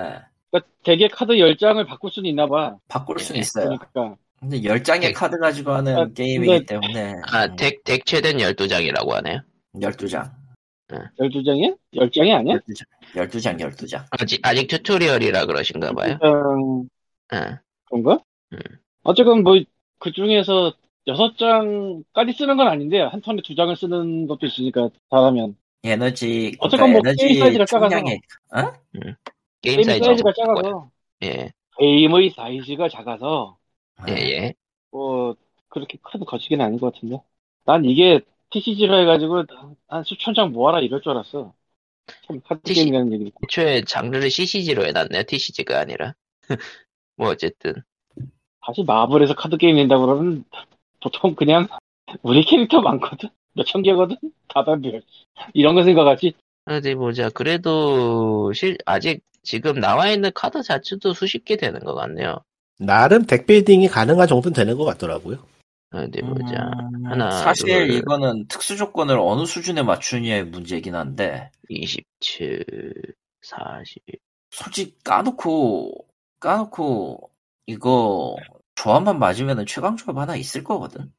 그러니까 0.50 0.70
덱의 0.84 1.08
카드 1.10 1.32
10장을 1.34 1.86
바꿀 1.86 2.10
수는 2.10 2.28
있나 2.30 2.46
봐. 2.46 2.76
바꿀 2.88 3.18
수는 3.18 3.38
예, 3.38 3.40
있어요. 3.40 3.64
그러니까 3.92 4.16
근데 4.38 4.60
10장의 4.60 5.00
네. 5.00 5.12
카드 5.12 5.38
가지고 5.38 5.72
하는 5.72 5.96
아, 5.96 6.08
게임이기 6.12 6.46
근데- 6.52 6.66
때문에 6.66 7.14
아, 7.30 7.44
음, 7.44 7.56
deck, 7.56 7.84
deck 7.84 8.04
최대는 8.06 8.40
12장이라고 8.52 9.08
하네요. 9.10 9.40
12장. 9.74 10.30
12장이야? 11.20 11.76
10장이 11.94 12.34
아니야? 12.34 12.56
12장. 12.56 12.84
12장, 13.14 13.60
12장. 13.60 14.04
아직, 14.10 14.40
아직 14.42 14.66
tutorial이라 14.66 15.46
그러신가 15.46 15.92
봐요. 15.92 16.18
12장 16.20 16.88
예. 17.34 17.58
그런가? 17.88 18.18
음. 18.52 18.58
어쨌건 19.04 19.42
뭐 19.42 19.56
그 20.02 20.12
중에서 20.12 20.72
6장까지 21.06 22.34
쓰는 22.36 22.56
건 22.56 22.68
아닌데 22.68 23.00
한 23.02 23.20
턴에 23.20 23.42
2장을 23.42 23.76
쓰는 23.76 24.26
것도 24.26 24.46
있으니까 24.46 24.88
잘하면 25.10 25.54
에너지, 25.82 26.56
어쨌건 26.58 26.92
뭐 26.92 27.00
에너지 27.04 27.26
게임 27.26 27.40
사이즈가 27.40 27.64
작아서. 27.64 27.96
어? 27.96 28.72
게임 29.62 29.76
게임 29.76 29.82
사이즈가 29.82 30.06
사이즈가 30.06 30.32
작아요. 30.32 30.54
작아서 30.54 30.90
예, 31.22 31.52
게임의 31.78 32.30
사이즈가 32.30 32.88
작아서 32.88 33.58
예, 34.08 34.14
네. 34.14 34.30
예. 34.30 34.54
뭐 34.90 35.36
그렇게 35.68 35.98
큰 36.02 36.20
거시기는 36.20 36.64
아닌 36.64 36.78
것 36.78 36.92
같은데 36.92 37.18
난 37.64 37.84
이게 37.84 38.20
TCG로 38.50 39.00
해가지고 39.00 39.44
한 39.88 40.04
수천 40.04 40.34
장 40.34 40.52
모아라 40.52 40.80
이럴 40.80 41.00
줄 41.00 41.12
알았어 41.12 41.54
참 42.26 42.40
카드 42.44 42.60
TCG. 42.62 42.84
게임이라는 42.84 43.12
얘기 43.12 43.32
애초에 43.44 43.82
장르를 43.82 44.30
CCG로 44.30 44.86
해놨네요. 44.86 45.22
TCG가 45.24 45.80
아니라. 45.80 46.14
뭐 47.16 47.28
어쨌든. 47.28 47.74
다시 48.66 48.82
마블에서 48.82 49.34
카드 49.34 49.56
게임 49.56 49.76
낸다고 49.76 50.06
그러면 50.06 50.44
보통 51.00 51.34
그냥 51.34 51.68
우리 52.22 52.44
캐릭터 52.44 52.80
많거든 52.80 53.30
몇천 53.54 53.82
개거든 53.82 54.16
다단별 54.48 55.02
이런 55.54 55.74
거 55.74 55.82
생각하지 55.82 56.34
어디 56.66 56.94
보자. 56.94 57.30
그래도 57.30 58.52
실 58.52 58.78
아직 58.86 59.22
지금 59.42 59.80
나와 59.80 60.10
있는 60.10 60.30
카드 60.34 60.62
자체도 60.62 61.14
수십 61.14 61.44
개 61.44 61.56
되는 61.56 61.80
것 61.80 61.94
같네요. 61.94 62.38
나름 62.78 63.24
덱 63.26 63.46
빌딩이 63.46 63.88
가능한 63.88 64.28
정도는 64.28 64.54
되는 64.54 64.76
것 64.76 64.84
같더라고요. 64.84 65.38
어디 65.92 66.20
보자. 66.20 66.70
음, 66.94 67.06
하나, 67.06 67.30
사실 67.30 67.88
둘. 67.88 67.96
이거는 67.96 68.46
특수 68.46 68.76
조건을 68.76 69.18
어느 69.18 69.44
수준에 69.44 69.82
맞추느냐의 69.82 70.44
문제이긴 70.44 70.94
한데 70.94 71.50
27, 71.68 72.64
40. 73.42 74.02
솔직히 74.50 74.94
까놓고 75.02 76.06
까놓고 76.38 77.30
이거 77.66 78.36
조합만 78.76 79.18
맞으면 79.18 79.66
최강 79.66 79.96
조합 79.96 80.16
하나 80.18 80.36
있을 80.36 80.62
거거든 80.64 81.00
100% 81.02 81.10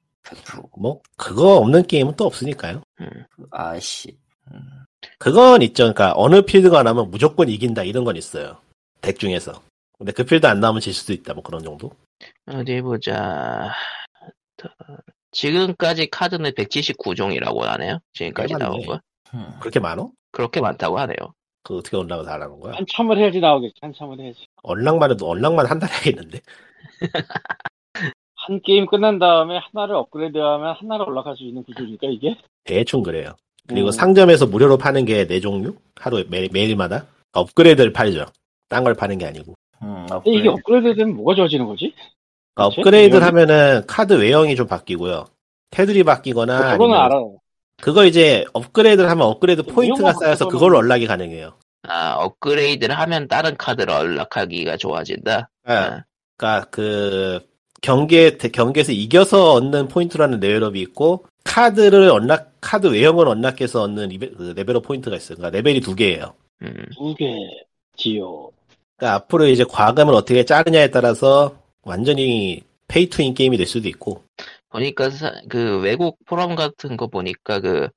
뭐 0.77 1.01
그거 1.17 1.57
없는 1.57 1.83
게임은 1.87 2.15
또 2.15 2.25
없으니까요. 2.25 2.81
음. 3.01 3.09
아씨 3.51 4.17
음. 4.51 4.59
그건 5.17 5.61
있죠. 5.63 5.83
그러니까 5.83 6.13
어느 6.15 6.41
필드가 6.43 6.83
나면 6.83 7.09
무조건 7.11 7.49
이긴다 7.49 7.83
이런 7.83 8.03
건 8.03 8.15
있어요. 8.15 8.57
덱 9.01 9.17
중에서. 9.19 9.61
근데 9.97 10.11
그 10.11 10.23
필드 10.23 10.45
안 10.47 10.59
나오면 10.59 10.81
질 10.81 10.93
수도 10.93 11.13
있다 11.13 11.33
뭐 11.33 11.43
그런 11.43 11.63
정도 11.63 11.91
어디 12.47 12.81
보자. 12.81 13.71
더- 14.57 14.69
지금까지 15.31 16.09
카드는 16.09 16.51
179종이라고 16.51 17.59
하네요. 17.61 17.99
지금까지 18.13 18.53
꽤 18.53 18.57
나온. 18.59 18.85
거. 18.85 18.99
음. 19.33 19.53
그렇게 19.59 19.79
많어? 19.79 20.11
그렇게 20.31 20.59
많다고 20.61 20.99
하네요. 20.99 21.15
그 21.63 21.77
어떻게 21.77 21.95
올라가서 21.97 22.29
하라는 22.31 22.59
거야? 22.59 22.73
한참을 22.75 23.17
해야지 23.17 23.39
나오겠지. 23.39 23.75
한참을 23.81 24.19
해야지. 24.19 24.45
얼랑만 24.63 25.11
해도 25.11 25.27
얼랑만 25.27 25.65
한달 25.67 25.89
해야겠는데 25.91 26.41
한 28.47 28.59
게임 28.61 28.85
끝난 28.85 29.19
다음에 29.19 29.59
하나를 29.71 29.95
업그레이드하면 29.95 30.75
하나를 30.79 31.07
올라갈 31.09 31.35
수 31.37 31.43
있는 31.43 31.63
구조니까 31.63 32.07
이게. 32.07 32.35
대충 32.63 33.03
그래요. 33.03 33.33
그리고 33.67 33.89
음. 33.89 33.91
상점에서 33.91 34.47
무료로 34.47 34.77
파는 34.77 35.05
게 35.05 35.27
네 35.27 35.39
종류 35.39 35.75
하루 35.95 36.23
매, 36.29 36.47
매일마다 36.51 37.05
업그레이드를 37.33 37.93
팔죠. 37.93 38.25
딴 38.69 38.83
걸 38.83 38.93
파는 38.95 39.17
게 39.17 39.25
아니고 39.25 39.53
음, 39.83 40.05
근데 40.09 40.31
이게 40.31 40.47
업그레이드 40.49 40.95
되면 40.95 41.15
뭐가 41.15 41.35
좋아지는 41.35 41.65
거지? 41.67 41.93
그러니까? 42.55 42.81
업그레이드를 42.81 43.23
하면은 43.27 43.83
카드 43.87 44.13
외형이 44.13 44.55
좀 44.55 44.65
바뀌고요. 44.67 45.25
테두리 45.71 46.03
바뀌거나 46.03 46.73
그거는 46.73 46.95
알아요. 46.95 47.37
그거 47.81 48.05
이제 48.05 48.45
업그레이드를 48.53 49.09
하면 49.09 49.27
업그레이드 49.27 49.63
포인트가 49.63 50.09
외형만 50.09 50.13
쌓여서 50.19 50.47
그걸로 50.47 50.77
unlock이 50.77 51.05
가능해요. 51.07 51.53
아, 51.87 52.13
업그레이드를 52.15 52.97
하면 52.97 53.27
다른 53.27 53.57
카드를 53.57 53.93
unlock하기가 53.93 54.77
좋아진다? 54.77 55.49
그러니까, 55.63 55.95
아, 55.95 56.03
그러니까 56.37 56.67
그 56.71 57.39
경기에 57.81 58.37
경기에서 58.37 58.91
이겨서 58.91 59.53
얻는 59.53 59.87
포인트라는 59.87 60.39
level 60.39 60.64
up이 60.64 60.79
있고 60.81 61.25
카드를 61.43 62.09
unlock 62.09 62.53
카드 62.61 62.87
외형을 62.87 63.27
unlock해서 63.27 63.81
얻는 63.81 64.09
리베, 64.09 64.29
그 64.31 64.53
level 64.55 64.75
up 64.75 64.83
포인트가 64.83 65.15
있어요. 65.15 65.37
그러니까 65.37 65.57
레벨이 65.57 65.81
두 65.81 65.95
개예요. 65.95 66.35
음, 66.61 66.85
두 66.95 67.15
개지요. 67.15 68.51
그러니까 68.95 69.15
앞으로 69.15 69.47
이제 69.47 69.63
과금을 69.63 70.13
어떻게 70.13 70.45
지르냐에 70.45 70.91
따라서 70.91 71.57
완전히 71.81 72.61
페이 72.87 73.09
투인 73.09 73.33
게임이 73.33 73.57
될 73.57 73.65
수도 73.65 73.87
있고 73.89 74.23
보니까 74.69 75.09
사- 75.09 75.33
그 75.49 75.79
외국 75.81 76.17
포럼 76.25 76.55
같은 76.55 76.97
거 76.97 77.07
보니까 77.07 77.59
그 77.59 77.89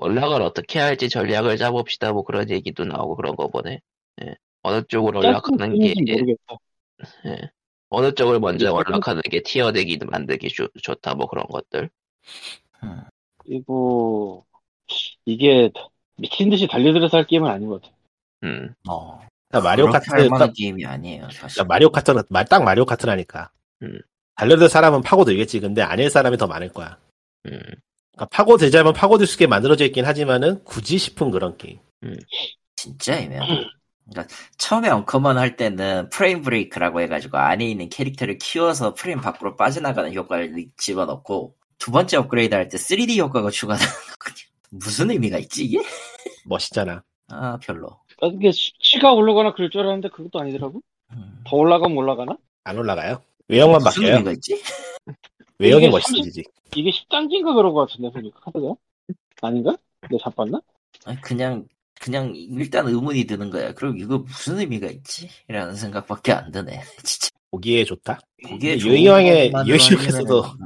연락을 0.00 0.40
어떻게 0.40 0.78
할지 0.78 1.08
전략을 1.08 1.56
짜봅시다 1.56 2.12
뭐 2.12 2.22
그런 2.22 2.48
얘기도 2.48 2.84
나오고 2.84 3.16
그런 3.16 3.34
거 3.34 3.48
보네. 3.48 3.80
예. 4.22 4.36
어느 4.62 4.82
쪽으로 4.86 5.22
연락하는 5.24 5.78
게짤 5.80 6.04
모르겠다. 6.06 6.56
예. 7.26 7.50
어느 7.92 8.12
쪽을 8.14 8.40
먼저 8.40 8.66
이게 8.66 8.74
연락하는 8.74 9.22
게 9.22 9.42
티어 9.42 9.70
되기 9.72 9.98
만들기 9.98 10.48
좋, 10.48 10.68
좋다 10.82 11.14
뭐 11.14 11.26
그런 11.26 11.44
것들. 11.46 11.90
음. 12.82 13.02
그리고 13.38 14.46
이게 15.24 15.70
미친 16.16 16.48
듯이 16.50 16.66
달려들어서 16.66 17.18
할 17.18 17.26
게임은 17.26 17.50
아닌 17.50 17.68
것 17.68 17.82
같아. 17.82 17.94
음. 18.44 18.74
어. 18.88 19.20
그러니까 19.48 19.68
마리오 19.70 19.90
카트 19.90 20.10
그러니까 20.10 20.50
게임이 20.52 20.86
아니에요, 20.86 21.24
사실. 21.24 21.56
그러니까 21.56 21.64
마리오 21.64 21.90
카트는 21.90 22.22
마- 22.30 22.44
딱 22.44 22.64
마리오 22.64 22.84
카트라니까. 22.86 23.50
음. 23.82 24.00
달려들 24.36 24.68
사람은 24.70 25.02
파고들겠지. 25.02 25.60
근데 25.60 25.82
아닐 25.82 26.08
사람이 26.08 26.38
더 26.38 26.46
많을 26.46 26.72
거야. 26.72 26.96
음. 27.46 27.60
그러니까 28.12 28.26
파고들자면 28.30 28.94
파고들 28.94 29.26
수 29.26 29.34
있게 29.34 29.46
만들어져 29.46 29.84
있긴 29.84 30.06
하지만은 30.06 30.64
굳이 30.64 30.96
싶은 30.96 31.30
그런 31.30 31.56
게임. 31.58 31.78
진짜 32.74 33.18
애매하다. 33.18 33.46
그러니까 34.10 34.34
처음에 34.58 34.88
uncommon 34.88 35.38
할 35.38 35.56
때는 35.56 36.08
frame 36.10 36.42
break라고 36.42 37.00
해가지고 37.00 37.38
안에 37.38 37.66
있는 37.68 37.88
캐릭터를 37.88 38.38
키워서 38.38 38.94
프레임 38.94 39.20
밖으로 39.20 39.56
빠져나가는 39.56 40.12
효과를 40.14 40.54
집어넣고 40.76 41.54
두 41.78 41.90
번째 41.90 42.16
업그레이드 42.18 42.54
할 42.54 42.68
때 42.68 42.76
3D 42.76 43.18
효과가 43.18 43.50
추가되는 43.50 43.92
거거든요. 44.18 44.46
무슨 44.70 45.10
의미가 45.10 45.38
있지 45.38 45.64
이게? 45.64 45.82
멋있잖아. 46.46 47.02
아 47.28 47.58
별로. 47.62 47.98
그러니까 48.16 48.38
이게 48.38 48.52
수치가 48.52 49.12
올라가나 49.12 49.52
그럴 49.54 49.70
줄 49.70 49.82
알았는데 49.82 50.08
그것도 50.10 50.40
아니더라고. 50.40 50.80
음. 51.12 51.42
더 51.46 51.56
올라가면 51.56 51.96
올라가나? 51.96 52.36
안 52.64 52.78
올라가요. 52.78 53.22
외형만 53.48 53.82
무슨 53.82 54.02
바뀌어요. 54.02 54.12
의미가 54.14 54.32
있지? 54.32 54.62
외형이 55.58 55.84
이게 55.84 55.90
멋있어지지. 55.90 56.44
이게 56.76 56.90
10단계인가 56.90 57.54
그런 57.54 57.72
것 57.74 57.86
같은데 57.88 58.10
보니까 58.10 58.40
카드가? 58.40 58.74
아닌가? 59.42 59.76
내가 60.10 60.22
잡았나? 60.24 60.60
아니, 61.04 61.20
그냥 61.20 61.66
그냥 62.02 62.32
일단 62.34 62.88
의문이 62.88 63.24
드는 63.24 63.50
거야. 63.50 63.72
그럼 63.74 63.96
이거 63.96 64.18
무슨 64.18 64.58
의미가 64.58 64.88
있지? 64.88 65.28
라는 65.46 65.76
생각밖에 65.76 66.32
안 66.32 66.50
드네. 66.50 66.82
진짜. 67.04 67.28
보기에 67.52 67.84
좋다. 67.84 68.18
보기에 68.48 68.76
것만으로 68.78 68.96
유희왕에서도 68.96 70.42
하기에는 70.42 70.62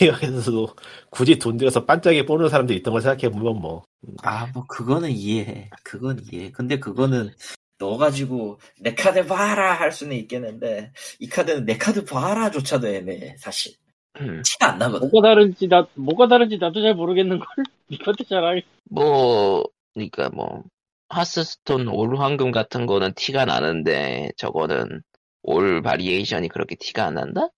유희왕에서도 0.00 0.68
굳이 1.10 1.38
돈 1.38 1.56
들여서 1.56 1.84
반짝이 1.84 2.26
뽑는 2.26 2.48
사람도 2.48 2.72
있던 2.74 2.92
걸 2.92 3.00
생각해 3.02 3.30
보면 3.30 3.60
뭐 3.60 3.84
아, 4.22 4.46
뭐, 4.54 4.64
그거는 4.66 5.10
이해해. 5.10 5.70
그건 5.82 6.20
이해해. 6.30 6.50
근데 6.52 6.78
그거는, 6.78 7.30
넣어가지고, 7.78 8.58
내 8.80 8.94
카드 8.94 9.26
봐라! 9.26 9.74
할 9.74 9.92
수는 9.92 10.16
있겠는데, 10.16 10.92
이 11.18 11.28
카드는 11.28 11.64
내 11.64 11.76
카드 11.76 12.04
봐라! 12.04 12.50
조차도 12.50 12.86
애매해, 12.88 13.36
사실. 13.38 13.72
음. 14.20 14.42
티가 14.44 14.72
안 14.72 14.78
나거든. 14.78 15.10
뭐가 15.10 15.28
다른지 15.28 15.68
나 15.68 15.86
뭐가 15.94 16.28
다른지 16.28 16.56
나도 16.58 16.80
잘 16.80 16.94
모르겠는 16.94 17.38
걸. 17.38 17.46
니한테 17.90 18.24
잘 18.24 18.44
알. 18.44 18.62
뭐, 18.88 19.64
그니까 19.96 20.28
뭐, 20.28 20.62
하스스톤 21.08 21.88
all 21.88 22.18
황금 22.18 22.50
같은 22.50 22.84
거는 22.84 23.14
티가 23.14 23.46
나는데, 23.46 24.30
저거는 24.36 25.02
all 25.42 25.80
variation이 25.80 26.48
그렇게 26.48 26.76
티가 26.76 27.06
안 27.06 27.14
난다? 27.14 27.48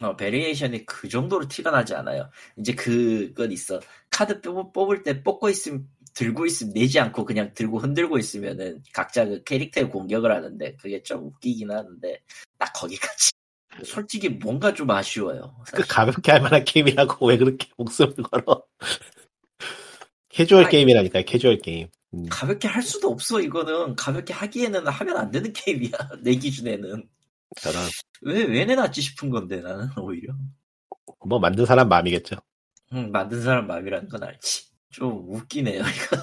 어, 0.00 0.16
variation이 0.16 0.86
그 0.86 1.10
정도로 1.10 1.46
티가 1.46 1.70
나지 1.70 1.94
않아요. 1.94 2.30
이제 2.56 2.74
그건 2.74 3.52
있어. 3.52 3.80
카드 4.10 4.40
뽑, 4.40 4.72
뽑을 4.72 5.02
때 5.02 5.22
뽑고 5.22 5.50
있으면, 5.50 5.86
들고 6.14 6.46
있으면 6.46 6.72
내지 6.72 6.98
않고 7.00 7.26
그냥 7.26 7.52
들고 7.52 7.78
흔들고 7.80 8.16
있으면은 8.16 8.82
각자 8.94 9.26
그 9.26 9.42
캐릭터의 9.44 9.90
공격을 9.90 10.32
하는데, 10.32 10.76
그게 10.76 11.02
좀 11.02 11.26
웃기긴 11.26 11.70
하는데, 11.70 12.18
딱 12.56 12.72
거기까지. 12.72 13.32
솔직히 13.84 14.30
뭔가 14.30 14.72
좀 14.72 14.90
아쉬워요. 14.90 15.54
그 15.74 15.82
가볍게 15.86 16.32
할 16.32 16.40
만한 16.40 16.64
게임이라고 16.64 17.26
왜 17.26 17.36
그렇게 17.36 17.68
목숨을 17.76 18.14
걸어? 18.14 18.64
캐주얼 20.38 20.64
아이. 20.66 20.70
게임이라니까요. 20.70 21.24
캐주얼 21.26 21.58
게임. 21.58 21.88
음. 22.14 22.26
가볍게 22.30 22.68
할 22.68 22.80
수도 22.82 23.08
없어, 23.10 23.40
이거는. 23.40 23.96
가볍게 23.96 24.32
하기에는 24.32 24.86
하면 24.86 25.16
안 25.16 25.30
되는 25.32 25.52
게임이야. 25.52 25.90
내 26.22 26.34
기준에는. 26.36 27.08
저런 27.60 27.82
왜, 28.22 28.44
왜 28.44 28.64
내놨지 28.64 29.00
싶은 29.02 29.30
건데, 29.30 29.60
나는 29.60 29.88
오히려. 29.98 30.32
뭐 31.26 31.38
만든 31.40 31.66
사람 31.66 31.88
마음이겠죠. 31.88 32.36
응, 32.92 33.10
만든 33.10 33.42
사람 33.42 33.66
마음이라는 33.66 34.08
건 34.08 34.22
알지. 34.22 34.68
좀 34.90 35.24
웃기네요, 35.28 35.80
이거. 35.82 36.16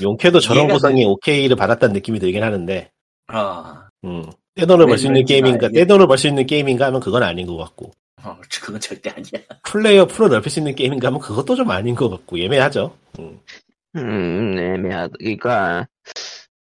용케도 0.00 0.40
저런 0.40 0.68
구성이 0.68 1.04
오케이를 1.04 1.54
받았다는 1.56 1.92
느낌이 1.92 2.18
들긴 2.20 2.42
하는데, 2.42 2.90
아, 3.26 3.88
음. 4.04 4.24
떼돈을 4.54 4.86
벌 4.86 4.98
수 4.98 5.06
있는 5.06 5.24
게임인가. 5.26 5.68
떼돈을 5.68 6.06
벌 6.06 6.16
수 6.18 6.26
있는 6.26 6.46
게임인가 6.46 6.86
하면 6.86 7.00
그건 7.00 7.22
아닌 7.22 7.46
것 7.46 7.56
같고, 7.58 7.92
어, 8.24 8.38
그건 8.62 8.80
절대 8.80 9.10
아니야. 9.10 9.44
플레이어 9.64 10.06
풀어 10.06 10.28
넓힐 10.28 10.50
수 10.50 10.60
있는 10.60 10.74
게임인가 10.74 11.08
하면 11.08 11.20
그것도 11.20 11.56
좀 11.56 11.70
아닌 11.70 11.94
것 11.94 12.08
같고, 12.08 12.38
애매하죠. 12.38 12.96
음. 13.18 13.40
음, 13.96 14.58
애매하다. 14.58 15.14
그니까, 15.18 15.86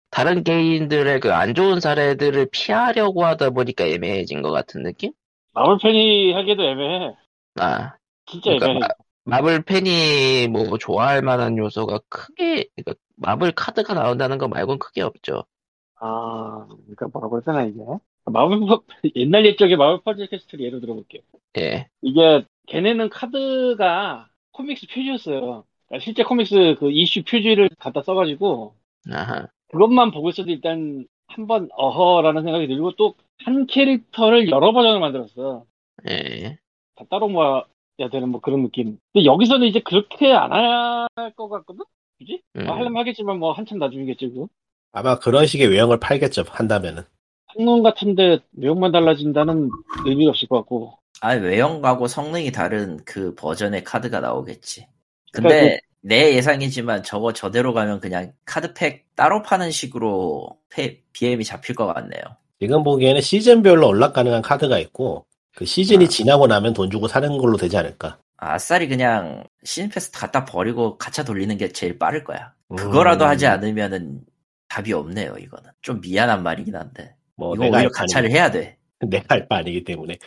다른 0.09 0.43
게임들의 0.43 1.19
그 1.19 1.31
안 1.33 1.53
좋은 1.53 1.79
사례들을 1.79 2.47
피하려고 2.51 3.25
하다 3.25 3.51
보니까 3.51 3.85
애매해진 3.85 4.41
것 4.41 4.51
같은 4.51 4.83
느낌? 4.83 5.11
마블 5.53 5.77
팬이 5.81 6.33
하기에도 6.33 6.63
애매해. 6.63 7.15
아, 7.59 7.95
진짜 8.25 8.51
그러니까 8.51 8.65
애매해. 8.67 8.79
마, 8.79 9.37
마블 9.37 9.61
팬이 9.63 10.47
뭐 10.47 10.77
좋아할 10.77 11.21
만한 11.21 11.57
요소가 11.57 11.99
크게, 12.09 12.67
그러니까 12.75 12.93
마블 13.15 13.51
카드가 13.51 13.93
나온다는 13.93 14.37
거 14.37 14.47
말고는 14.47 14.79
크게 14.79 15.01
없죠. 15.01 15.43
아, 15.99 16.65
그러니까 16.67 17.07
뭐라고 17.11 17.37
했잖아 17.37 17.63
이게. 17.63 17.79
마블 18.31 18.59
퍼- 18.61 18.83
옛날 19.15 19.45
옛적에 19.45 19.75
마블 19.75 20.01
퍼즐 20.03 20.27
퀘스트를 20.27 20.65
예로 20.65 20.79
들어볼게요. 20.79 21.21
예. 21.57 21.87
이게 22.01 22.45
걔네는 22.67 23.09
카드가 23.09 24.29
comics 24.51 24.87
표지였어요. 24.87 25.63
그러니까 25.87 26.03
실제 26.03 26.23
코믹스 26.23 26.75
그 26.79 26.91
이슈 26.91 27.23
표지를 27.23 27.69
갖다 27.79 28.01
써가지고 28.01 28.75
아하. 29.11 29.47
그것만 29.69 30.11
보고 30.11 30.29
있어도 30.29 30.51
일단 30.51 31.05
한번 31.27 31.69
어허라는 31.73 32.43
생각이 32.43 32.67
들고 32.67 32.91
또 32.95 33.15
한 33.45 33.67
캐릭터를 33.67 34.49
여러 34.49 34.71
버전을 34.73 34.99
만들었어. 34.99 35.63
예. 36.09 36.57
다 36.95 37.05
따로 37.09 37.27
모아야 37.29 38.09
되는 38.11 38.29
뭐 38.29 38.41
그런 38.41 38.63
느낌. 38.63 38.97
근데 39.13 39.25
여기서는 39.25 39.67
이제 39.67 39.79
그렇게 39.79 40.33
안 40.33 40.51
할 40.51 41.07
것 41.35 41.47
같거든? 41.47 41.85
그지? 42.17 42.41
음. 42.55 42.65
뭐 42.65 42.75
하려면 42.75 42.97
하겠지만 42.97 43.37
뭐 43.37 43.51
한참 43.53 43.77
나중이겠지, 43.77 44.29
그거. 44.29 44.49
아마 44.91 45.19
그런 45.19 45.45
식의 45.45 45.67
외형을 45.67 45.99
팔겠죠, 45.99 46.45
한다면은. 46.47 47.03
성능 47.57 47.83
같은데 47.83 48.39
내용만 48.51 48.91
달라진다는 48.91 49.69
의미가 50.05 50.29
없을 50.29 50.47
것 50.47 50.57
같고. 50.57 50.93
아, 51.21 51.33
외형하고 51.33 52.07
성능이 52.07 52.51
다른 52.51 52.97
그 53.03 53.33
버전의 53.35 53.83
카드가 53.83 54.19
나오겠지. 54.19 54.87
그러니까 55.33 55.55
근데 55.59 55.79
내 56.01 56.35
예상이지만 56.35 57.03
저거 57.03 57.33
저대로 57.33 57.73
가면 57.73 57.99
그냥 57.99 58.33
카드팩 58.45 59.07
따로 59.15 59.41
파는 59.41 59.71
식으로 59.71 60.57
페- 60.69 61.01
BM이 61.13 61.43
잡힐 61.43 61.75
것 61.75 61.87
같네요. 61.91 62.21
지금 62.59 62.83
보기에는 62.83 63.21
시즌별로 63.21 63.87
언락 63.87 64.13
가능한 64.13 64.41
카드가 64.41 64.77
있고, 64.79 65.25
그 65.55 65.65
시즌이 65.65 66.05
아. 66.05 66.07
지나고 66.07 66.47
나면 66.47 66.73
돈 66.73 66.89
주고 66.91 67.07
사는 67.07 67.35
걸로 67.37 67.57
되지 67.57 67.77
않을까. 67.77 68.19
아싸리 68.37 68.87
그냥 68.87 69.43
시즌 69.63 69.89
패스 69.89 70.11
갖다 70.11 70.45
버리고 70.45 70.97
가차 70.99 71.23
돌리는 71.23 71.57
게 71.57 71.69
제일 71.71 71.97
빠를 71.97 72.23
거야. 72.23 72.53
그거라도 72.75 73.25
음. 73.25 73.29
하지 73.29 73.47
않으면은 73.47 74.21
답이 74.69 74.93
없네요, 74.93 75.35
이거는. 75.39 75.71
좀 75.81 75.99
미안한 76.01 76.43
말이긴 76.43 76.75
한데. 76.75 77.15
뭐 77.37 77.55
이거 77.55 77.63
내가 77.65 77.77
오히려 77.77 77.89
가차를 77.91 78.31
해야 78.31 78.51
돼. 78.51 78.77
내가 78.99 79.35
할 79.35 79.47
바 79.47 79.57
아니기 79.57 79.83
때문에 79.83 80.17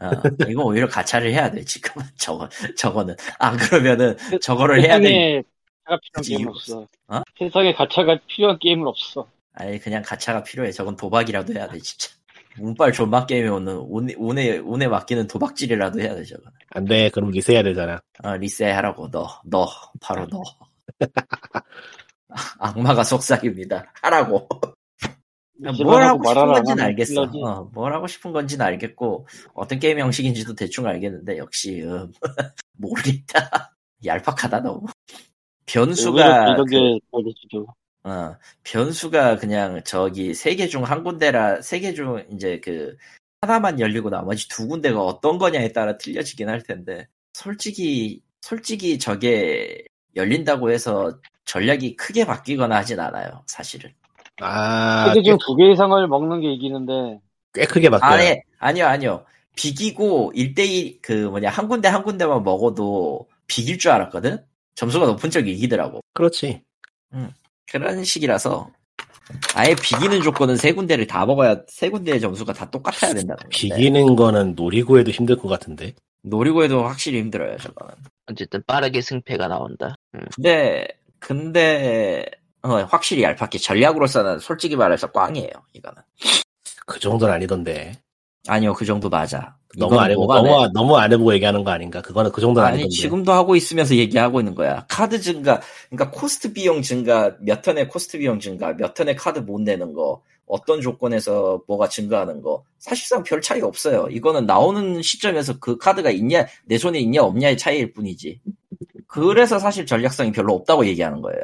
어, 0.00 0.10
이거 0.48 0.64
오히려 0.64 0.88
가차를 0.88 1.32
해야 1.32 1.50
돼, 1.50 1.64
지금. 1.64 2.02
저거, 2.18 2.48
저거는. 2.76 3.16
안 3.38 3.56
그러면은, 3.56 4.16
저거를 4.42 4.82
해야 4.82 4.98
돼. 5.00 5.08
세상에 5.08 5.42
가차가 5.84 6.00
필요한 6.22 6.40
이유가 6.40 6.50
없어. 6.50 6.88
어? 7.08 7.22
세상에 7.38 7.74
가차가 7.74 8.18
필요한 8.26 8.58
게임은 8.58 8.86
없어. 8.86 9.28
아니, 9.54 9.78
그냥 9.78 10.02
가차가 10.04 10.42
필요해. 10.42 10.72
저건 10.72 10.96
도박이라도 10.96 11.54
해야 11.54 11.68
돼, 11.68 11.78
진짜. 11.80 12.10
운빨 12.58 12.92
존맛 12.92 13.28
게임에 13.28 13.48
오는, 13.48 13.76
운에, 13.76 14.14
운에, 14.18 14.58
운에 14.58 14.88
맡기는 14.88 15.26
도박질이라도 15.28 16.00
해야 16.00 16.14
돼, 16.16 16.24
저거는. 16.24 16.50
안돼 16.70 17.10
그럼 17.10 17.30
리세해야 17.30 17.62
되잖아 17.62 18.00
어, 18.24 18.36
리셋하라고, 18.36 19.10
너, 19.10 19.40
너, 19.44 19.68
바로 20.00 20.26
너. 20.28 20.42
악마가 22.58 23.04
속삭입니다. 23.04 23.92
하라고. 24.02 24.48
뭘 25.84 26.02
하고 26.02 26.24
싶은 26.24 26.46
건지는 26.52 26.84
알겠어. 26.84 27.22
어, 27.22 27.64
뭘 27.72 27.92
하고 27.92 28.06
싶은 28.06 28.32
건지는 28.32 28.66
알겠고, 28.66 29.26
어떤 29.54 29.78
게임 29.78 29.98
형식인지도 30.00 30.54
대충 30.54 30.86
알겠는데, 30.86 31.38
역시, 31.38 31.82
음, 31.82 32.12
모르겠다. 32.78 33.74
얄팍하다, 34.04 34.60
너무. 34.62 34.86
변수가, 35.66 36.48
이런 36.54 36.66
그, 36.66 36.70
게. 36.70 36.98
어, 38.04 38.34
변수가 38.64 39.36
그냥 39.36 39.80
저기 39.84 40.34
세 40.34 40.56
개 40.56 40.66
중 40.68 40.82
한 40.84 41.04
군데라, 41.04 41.62
세 41.62 41.78
개 41.80 41.94
중 41.94 42.24
이제 42.32 42.60
그, 42.60 42.96
하나만 43.40 43.78
열리고 43.80 44.10
나머지 44.10 44.48
두 44.48 44.66
군데가 44.68 45.00
어떤 45.04 45.38
거냐에 45.38 45.72
따라 45.72 45.96
틀려지긴 45.98 46.48
할 46.48 46.62
텐데, 46.62 47.06
솔직히, 47.34 48.22
솔직히 48.40 48.98
저게 48.98 49.84
열린다고 50.16 50.70
해서 50.72 51.18
전략이 51.44 51.96
크게 51.96 52.24
바뀌거나 52.26 52.76
하진 52.76 52.98
않아요, 53.00 53.44
사실은. 53.46 53.92
아 54.42 55.12
꽤, 55.14 55.22
중두 55.22 55.56
개 55.56 55.70
이상을 55.70 56.06
먹는 56.08 56.40
게 56.40 56.52
이기는데 56.52 57.20
꽤 57.54 57.64
크게 57.66 57.90
바뀌어요 57.90 58.12
아니, 58.12 58.40
아니요, 58.58 58.86
아니요. 58.86 59.24
비기고 59.56 60.32
1대1, 60.34 60.98
그 61.02 61.12
뭐냐, 61.12 61.50
한 61.50 61.68
군데 61.68 61.88
한 61.88 62.02
군데만 62.02 62.42
먹어도 62.42 63.28
비길 63.46 63.78
줄 63.78 63.90
알았거든? 63.90 64.38
점수가 64.74 65.06
높은 65.06 65.30
쪽이 65.30 65.52
이기더라고. 65.52 66.00
그렇지 66.14 66.62
그런 67.70 68.02
식이라서, 68.02 68.70
아예 69.54 69.74
비기는 69.74 70.22
조건은 70.22 70.56
세 70.56 70.72
군데를 70.72 71.06
다 71.06 71.26
먹어야, 71.26 71.62
세 71.68 71.90
군데의 71.90 72.20
점수가 72.20 72.52
다 72.54 72.70
똑같아야 72.70 73.12
된다는 73.12 73.36
건데. 73.36 73.48
비기는 73.50 74.16
거는 74.16 74.54
노리고 74.54 74.98
해도 74.98 75.10
힘들 75.10 75.36
것 75.36 75.48
같은데 75.48 75.92
노리고 76.22 76.64
해도 76.64 76.84
확실히 76.84 77.18
힘들어요, 77.18 77.58
저거는. 77.58 77.94
어쨌든 78.30 78.62
빠르게 78.66 79.02
승패가 79.02 79.48
나온다. 79.48 79.96
음. 80.14 80.20
근데, 80.34 80.86
근데, 81.18 82.24
어, 82.62 82.76
확실히 82.88 83.22
얄팍해. 83.24 83.58
전략으로서는 83.60 84.38
솔직히 84.38 84.76
말해서 84.76 85.10
꽝이에요, 85.10 85.50
이거는. 85.72 86.02
그 86.86 86.98
정도는 86.98 87.34
아니던데 87.34 87.92
아니요, 88.48 88.74
그 88.74 88.84
정도 88.84 89.08
맞아. 89.08 89.56
너무 89.78 89.98
안 89.98 90.10
해보고 90.10 90.34
너무, 90.34 90.68
너무 90.74 90.96
안 90.96 91.12
해보고 91.12 91.32
얘기하는 91.34 91.64
거 91.64 91.70
아닌가 91.70 92.02
그거는 92.02 92.30
그 92.32 92.40
정도는 92.40 92.66
아니 92.66 92.74
아니던데 92.74 92.94
지금도 92.94 93.32
하고 93.32 93.56
있으면서 93.56 93.94
얘기하고 93.96 94.40
있는 94.40 94.54
거야. 94.54 94.84
카드 94.88 95.20
증가, 95.20 95.60
그러니까 95.88 96.10
cost 96.10 96.52
비용 96.52 96.82
증가, 96.82 97.36
몇 97.40 97.62
턴의 97.62 97.88
cost 97.88 98.18
비용 98.18 98.40
증가, 98.40 98.74
몇 98.76 98.94
턴의 98.94 99.16
카드 99.16 99.38
못 99.38 99.60
내는 99.60 99.94
거, 99.94 100.22
어떤 100.46 100.82
조건에서 100.82 101.62
뭐가 101.66 101.88
증가하는 101.88 102.42
거, 102.42 102.64
사실상 102.78 103.22
별 103.22 103.40
차이 103.40 103.62
없어요. 103.62 104.08
이거는 104.10 104.44
나오는 104.44 105.00
시점에서 105.00 105.58
그 105.58 105.78
카드가 105.78 106.10
있냐, 106.10 106.46
내 106.66 106.76
손에 106.76 106.98
있냐 106.98 107.22
없냐의 107.22 107.56
차이일 107.56 107.92
뿐이지. 107.92 108.40
그래서 109.06 109.58
사실 109.58 109.86
전략성이 109.86 110.32
별로 110.32 110.54
없다고 110.54 110.86
얘기하는 110.86 111.22
거예요. 111.22 111.40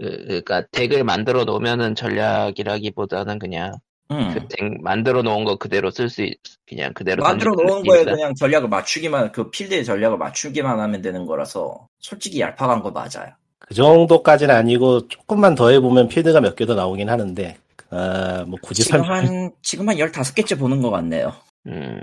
음. 0.00 0.04
그, 0.06 0.24
그러니까 0.26 0.64
덱을 0.72 1.04
만들어 1.04 1.44
놓으면은 1.44 1.94
전략이라기보다는 1.94 3.38
그냥 3.38 3.74
음. 4.10 4.32
그 4.32 4.48
덱 4.48 4.80
만들어 4.82 5.22
놓은 5.22 5.44
거 5.44 5.56
그대로 5.56 5.90
쓸 5.90 6.08
수 6.08 6.26
그냥 6.66 6.92
그대로 6.94 7.22
만들어 7.22 7.52
놓은 7.54 7.82
거에. 7.84 8.04
그냥 8.04 8.34
전략을 8.34 8.68
맞추기만, 8.68 9.32
그 9.32 9.50
필드의 9.50 9.84
전략을 9.84 10.16
맞추기만 10.18 10.80
하면 10.80 11.02
되는 11.02 11.26
거라서, 11.26 11.86
솔직히 12.00 12.40
얄팍한 12.40 12.82
거 12.82 12.90
맞아요. 12.90 13.32
그 13.60 13.74
정도까지는 13.74 14.54
아니고 14.54 15.08
조금만 15.08 15.54
더 15.54 15.68
해보면 15.70 16.08
필드가 16.08 16.40
몇 16.40 16.54
개 16.56 16.64
더 16.64 16.74
나오긴 16.74 17.10
하는데 17.10 17.56
아, 17.90 18.44
뭐 18.46 18.58
굳이 18.62 18.82
지금 18.84 19.02
한, 19.02 19.50
지금 19.62 19.88
한 19.90 19.96
15개째 19.96 20.58
보는 20.58 20.80
것 20.80 20.90
같네요. 20.90 21.34
음, 21.66 22.00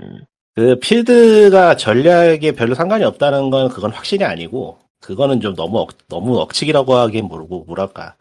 그 0.54 0.78
필드가 0.78 1.76
전략에 1.76 2.52
별로 2.52 2.74
상관이 2.76 3.02
없다는 3.04 3.50
건 3.50 3.68
그건 3.68 3.90
확실히 3.90 4.24
아니고 4.24 4.78
그거는 5.00 5.40
좀 5.40 5.54
너무 5.54 5.80
억, 5.80 5.90
너무 6.08 6.38
억측이라고 6.40 6.94
하기엔 6.94 7.26
모르고 7.26 7.64
뭐랄까 7.66 8.14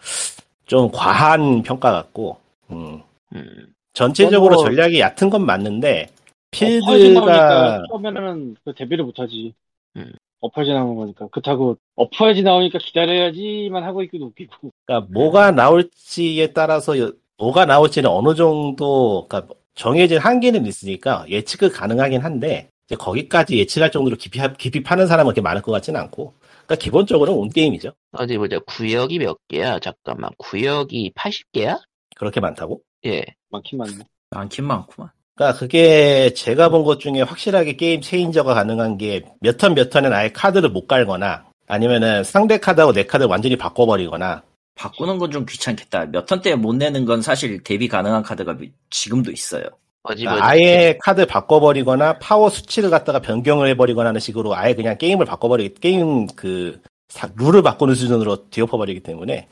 좀 0.65 0.89
과한 0.91 1.63
평가 1.63 1.91
같고 1.91 2.38
음. 2.71 3.01
음. 3.34 3.73
전체적으로 3.93 4.55
뭐- 4.55 4.63
전략이 4.65 4.99
얕은 4.99 5.30
건 5.30 5.45
맞는데 5.45 6.09
필드가 6.51 6.91
나오니까 6.97 7.84
처음에는 7.89 8.55
그 8.63 8.73
데뷔를 8.73 9.05
못하지. 9.05 9.53
음. 9.97 10.11
어퍼지 10.41 10.71
나오는 10.71 10.95
거니까. 10.95 11.28
그렇다고 11.30 11.78
어퍼지 11.95 12.43
나오니까 12.43 12.78
기다려야지만 12.80 13.84
하고 13.84 14.03
있기도 14.03 14.26
웃기고. 14.28 14.71
그러니까 14.86 15.07
뭐가 15.11 15.51
나올지에 15.51 16.47
따라서 16.53 16.99
여- 16.99 17.11
뭐가 17.38 17.65
나올지는 17.65 18.09
어느 18.09 18.36
정도 18.36 19.26
그러니까 19.28 19.53
정해진 19.73 20.17
한계는 20.19 20.65
있으니까 20.65 21.26
예측은 21.30 21.69
가능하긴 21.71 22.21
한데 22.21 22.69
이제 22.88 22.95
거기까지 22.95 23.57
예측할 23.57 23.91
정도로 23.91 24.15
깊이 24.17 24.39
하- 24.39 24.53
깊이 24.53 24.84
파는 24.84 25.07
사람은 25.07 25.30
그렇게 25.30 25.41
많을 25.41 25.61
것 25.61 25.71
같지는 25.71 25.99
않고 25.99 26.34
그러니까 26.66 26.76
기본적으로는 26.76 27.39
운 27.39 27.49
게임이죠. 27.49 27.91
어디 28.13 28.38
보자. 28.38 28.59
구역이 28.66 29.20
몇 29.20 29.38
개야? 29.47 29.80
잠깐만. 29.80 30.30
구역이 30.38 31.13
80개야? 31.16 31.80
그렇게 32.16 32.39
많다고? 32.39 32.82
예. 33.05 33.24
많긴 33.49 33.78
많네. 33.80 33.97
많긴 34.32 34.66
많구만. 34.66 35.09
그러니까 35.36 35.59
그게 35.59 36.34
제가 36.34 36.70
본 36.70 36.84
것 36.86 36.99
중에 36.99 37.22
확실하게 37.22 37.76
game 37.76 38.01
changer가 38.01 38.53
가능한 38.53 38.97
게 38.97 39.22
몇 39.41 39.57
턴 39.57 39.74
몇 39.76 39.89
턴은 39.89 40.13
아예 40.13 40.32
카드를 40.32 40.70
못 40.70 40.88
깔거나 40.88 41.45
아니면은 41.68 42.24
상대 42.24 42.57
카드하고 42.57 42.93
내 42.93 43.05
카드를 43.05 43.30
완전히 43.30 43.57
바꿔버리거나 43.57 44.43
바꾸는 44.76 45.18
건 45.20 45.32
좀 45.32 45.45
귀찮겠다. 45.45 46.05
몇 46.07 46.26
턴 46.26 46.41
때 46.41 46.55
못 46.55 46.74
내는 46.76 47.05
건 47.05 47.22
사실 47.22 47.61
대비 47.63 47.88
가능한 47.88 48.24
카드가 48.24 48.53
미- 48.53 48.72
지금도 48.89 49.32
있어요. 49.32 49.63
그러니까 50.06 50.34
보자. 50.36 50.45
아예 50.45 50.97
카드 51.01 51.26
바꿔버리거나 51.26 52.20
파워 52.20 52.49
수치를 52.49 52.89
갖다가 52.89 53.20
변경을 53.20 53.68
해버리거나 53.70 54.10
하는 54.10 54.20
식으로 54.20 54.56
아예 54.56 54.74
그냥 54.76 54.97
게임을 54.97 55.26
바꿔버리기 55.26 55.80
게임 55.82 56.28
그 56.28 56.82
사- 57.10 57.30
룰을 57.36 57.62
바꾸는 57.64 57.95
수준으로 57.95 58.49
뒤엎어버리기 58.49 59.01
때문에 59.01 59.47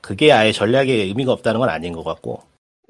그게 0.00 0.32
아예 0.32 0.52
전략에 0.52 0.92
의미가 0.92 1.32
없다는 1.32 1.60
건 1.60 1.68
아닌 1.68 1.92
것 1.92 2.04
같고 2.04 2.42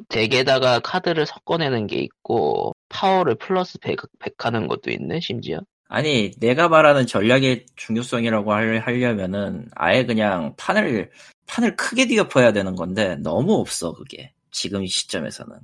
deck에다가 0.08 0.80
카드를 0.80 1.24
섞어내는 1.26 1.86
게 1.86 1.96
있고 1.96 2.72
파워를 2.88 3.36
플러스 3.36 3.78
100, 3.78 3.96
100 4.18 4.44
하는 4.44 4.66
것도 4.68 4.90
있네 4.90 5.20
심지어. 5.20 5.60
아니, 5.88 6.32
내가 6.38 6.68
말하는 6.68 7.06
전략의 7.06 7.66
중요성이라고 7.76 8.52
할- 8.52 8.80
하려면은 8.84 9.68
아예 9.76 10.04
그냥 10.04 10.52
판을, 10.56 11.10
판을 11.46 11.76
크게 11.76 12.06
뒤엎어야 12.08 12.52
되는 12.52 12.74
건데 12.74 13.14
너무 13.22 13.54
없어, 13.54 13.92
그게. 13.92 14.32
지금 14.50 14.82
이 14.82 14.88
시점에서는. 14.88 15.54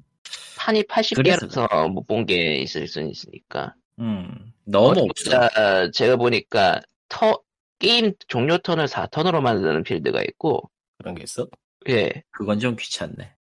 그래서 0.66 1.66
80개라서 1.66 1.88
못 1.90 2.06
본 2.06 2.26
게 2.26 2.56
있을 2.56 2.86
수 2.88 3.00
있으니까. 3.00 3.74
음, 3.98 4.52
너무 4.64 4.90
어디 4.90 5.00
없어. 5.00 5.48
보자. 5.48 5.90
제가 5.92 6.16
보니까 6.16 6.80
터 7.08 7.38
게임 7.78 8.12
종료 8.28 8.58
턴을 8.58 8.86
4턴으로 8.86 9.40
만드는 9.40 9.82
필드가 9.82 10.22
있고 10.22 10.70
그런 10.98 11.14
게 11.14 11.24
있어. 11.24 11.46
예 11.88 12.10
그건 12.30 12.58
좀 12.60 12.76
귀찮네. 12.76 13.32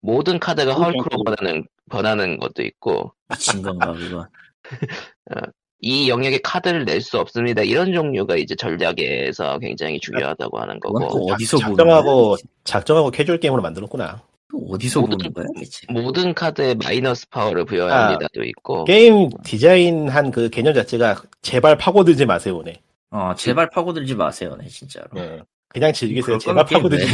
모든 0.00 0.38
카드가 0.38 0.74
헐크로 0.74 1.08
좀 1.10 1.24
변하는 1.24 1.66
변하는 1.90 2.38
것도 2.38 2.62
있고 2.62 3.12
미친 3.28 3.62
건가, 3.62 3.92
그건. 3.92 4.28
이 5.80 6.08
영역에 6.08 6.38
카드를 6.42 6.84
낼 6.84 7.00
수 7.00 7.18
없습니다. 7.18 7.62
이런 7.62 7.92
종류가 7.92 8.36
이제 8.36 8.56
전략에서 8.56 9.58
굉장히 9.60 10.00
중요하다고 10.00 10.58
하는 10.58 10.80
거고 10.80 10.98
또 11.08 11.26
어디서 11.32 11.58
보는 11.58 11.76
작정하고 11.76 12.28
거야? 12.30 12.36
작정하고 12.64 13.10
캐주얼 13.12 13.38
게임으로 13.38 13.62
만들었구나. 13.62 14.20
또 14.50 14.58
어디서 14.70 15.00
모든- 15.00 15.18
보는 15.18 15.32
거야, 15.34 15.46
대체? 15.58 15.86
모든 15.90 16.34
카드에 16.34 16.74
마이너스 16.74 17.28
파워를 17.28 17.64
부여해야 17.64 17.94
아, 17.94 18.04
합니다도 18.06 18.42
있고 18.44 18.84
게임 18.84 19.28
디자인한 19.44 20.30
그 20.30 20.48
개념 20.50 20.74
자체가 20.74 21.22
제발 21.42 21.76
파고들지 21.76 22.24
마세요네. 22.26 22.80
어, 23.10 23.32
제발 23.36 23.70
파고들지 23.70 24.14
마세요, 24.14 24.56
네, 24.60 24.66
진짜로. 24.68 25.06
예. 25.16 25.40
그냥 25.68 25.92
즐기세요. 25.92 26.38
제발 26.40 26.64
파고들지 26.64 27.06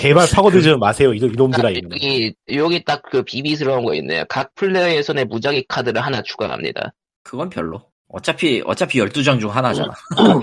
제발 0.00 0.26
파고들지 0.32 0.74
마세요. 0.76 1.14
이놈 1.14 1.32
이놈들아 1.32 1.68
아, 1.68 1.70
이놈. 1.70 1.92
여기 1.92 2.34
여기 2.52 2.84
딱 2.84 3.02
그 3.10 3.22
비비스러운 3.22 3.84
거 3.84 3.94
있네요. 3.94 4.24
각 4.28 4.52
플레이어의 4.56 5.02
손에 5.04 5.24
무작위 5.24 5.64
카드를 5.68 6.00
하나 6.00 6.20
추가합니다. 6.22 6.92
그건 7.22 7.48
별로. 7.48 7.82
어차피, 8.08 8.62
어차피 8.66 8.98
12장 9.00 9.38
중 9.40 9.50
하나잖아. 9.54 9.92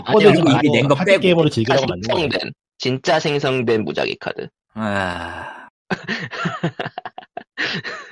파고들지 0.05 0.41
이미 0.41 0.69
낸거 0.69 0.95
빼고. 0.95 1.19
게임으로 1.21 1.49
진짜 1.49 1.75
즐기라고 1.75 1.85
만든. 1.87 2.07
생성된 2.15 2.53
진짜 2.77 3.19
생성된 3.19 3.83
무작위 3.83 4.15
카드. 4.19 4.47
아. 4.73 5.52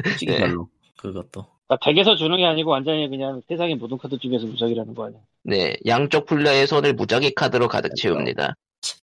솔직히 0.03 0.31
네. 0.31 0.39
별로. 0.39 0.69
그것도. 0.97 1.45
그러니까 1.67 1.85
deck에서 1.85 2.15
주는 2.15 2.37
게 2.37 2.45
아니고 2.45 2.69
완전히 2.71 3.09
그냥 3.09 3.41
세상의 3.47 3.75
모든 3.75 3.97
카드 3.97 4.17
중에서 4.17 4.45
무작위라는 4.45 4.93
거 4.93 5.05
아니야. 5.05 5.19
네, 5.43 5.75
양쪽 5.85 6.25
플레이어의 6.25 6.67
손을 6.67 6.93
무작위 6.93 7.33
카드로 7.33 7.67
가득 7.67 7.95
채웁니다. 7.95 8.53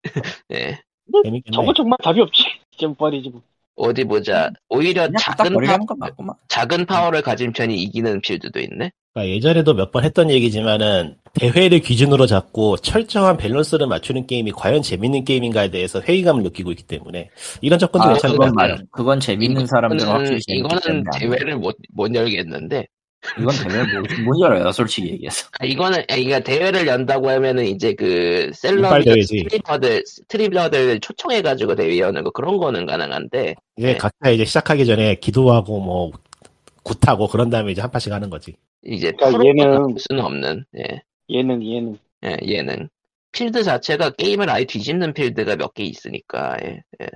네, 0.50 0.82
재밌겠네. 1.24 1.56
저거 1.56 1.74
정말 1.74 1.98
답이 2.04 2.20
없지. 2.22 2.44
진짜 2.72 2.88
못 2.88 2.98
버리지 2.98 3.30
뭐. 3.30 3.42
어디 3.78 4.04
보자. 4.04 4.50
오히려 4.70 5.08
작은 5.20 5.54
파. 5.66 5.78
작은 6.50 6.86
파워를 6.86 7.22
가진 7.22 7.54
편이 7.54 7.76
이기는 7.84 8.22
필드도 8.22 8.60
있네. 8.60 8.92
그러니까 9.14 9.36
예전에도 9.36 9.74
몇 9.74 9.92
번 9.92 10.04
했던 10.04 10.30
얘기지만은 10.30 11.16
대회를 11.34 11.80
기준으로 11.80 12.26
잡고 12.28 12.78
철저한 12.78 13.38
밸런스를 13.38 13.88
맞추는 13.88 14.28
게임이 14.28 14.52
과연 14.52 14.82
재밌는 14.82 15.24
게임인가에 15.26 15.70
대해서 15.72 16.02
회의감을 16.02 16.44
느끼고 16.44 16.72
있기 16.72 16.84
때문에 16.84 17.30
이런 17.62 17.80
접근도 17.80 18.10
아, 18.10 18.10
괜찮은 18.10 18.36
것 18.36 18.44
그건 18.46 18.56
같아요. 18.56 18.76
맞 18.76 18.82
그건 18.92 19.20
재밌는 19.20 19.66
사람들은 19.68 20.02
이거는, 20.02 20.20
확실히 20.20 20.42
이거는. 20.58 21.04
대회를 21.16 21.58
못, 21.58 21.78
못 21.94 22.14
열겠는데. 22.14 22.88
이건 23.40 23.54
대회를 23.68 24.02
못, 24.02 24.22
못 24.22 24.42
열어요, 24.42 24.72
솔직히 24.72 25.12
얘기해서. 25.12 25.48
아, 25.60 25.66
이거는, 25.66 26.00
아, 26.02 26.06
그러니까 26.16 26.40
대회를 26.40 26.88
연다고 26.88 27.30
하면은 27.30 27.66
이제 27.66 27.94
그, 27.94 28.52
셀러. 28.54 28.90
streamer들, 29.02 30.04
streamer들 30.06 31.00
초청해가지고 31.02 31.76
대회 31.76 31.98
여는 32.00 32.24
거 32.24 32.32
그런 32.32 32.58
거는 32.58 32.86
가능한데, 32.86 33.56
이제 33.78 33.88
네. 33.94 33.98
각자 33.98 34.30
이제 34.30 34.46
시작하기 34.46 34.86
전에 34.86 35.16
기도하고 35.16 35.80
뭐 35.80 36.12
굿하고 36.84 37.28
그런 37.28 37.50
다음에 37.50 37.72
이제 37.72 37.82
한 37.82 37.92
판씩 37.92 38.12
하는 38.14 38.30
거지. 38.30 38.56
이제 38.86 39.12
그러니까 39.18 39.44
얘는- 39.66 39.98
수는 40.00 40.24
없는, 40.24 40.66
예, 40.78 41.02
예능 41.30 41.64
예능. 41.66 41.98
예, 42.24 42.38
예능. 42.44 42.88
필드 43.34 43.64
자체가 43.64 44.12
게임을 44.12 44.50
아예 44.50 44.64
뒤집는 44.64 45.14
필드가 45.14 45.56
몇 45.58 45.74
개 45.74 45.84
있으니까, 45.84 46.56
예, 46.64 46.82
예. 47.02 47.08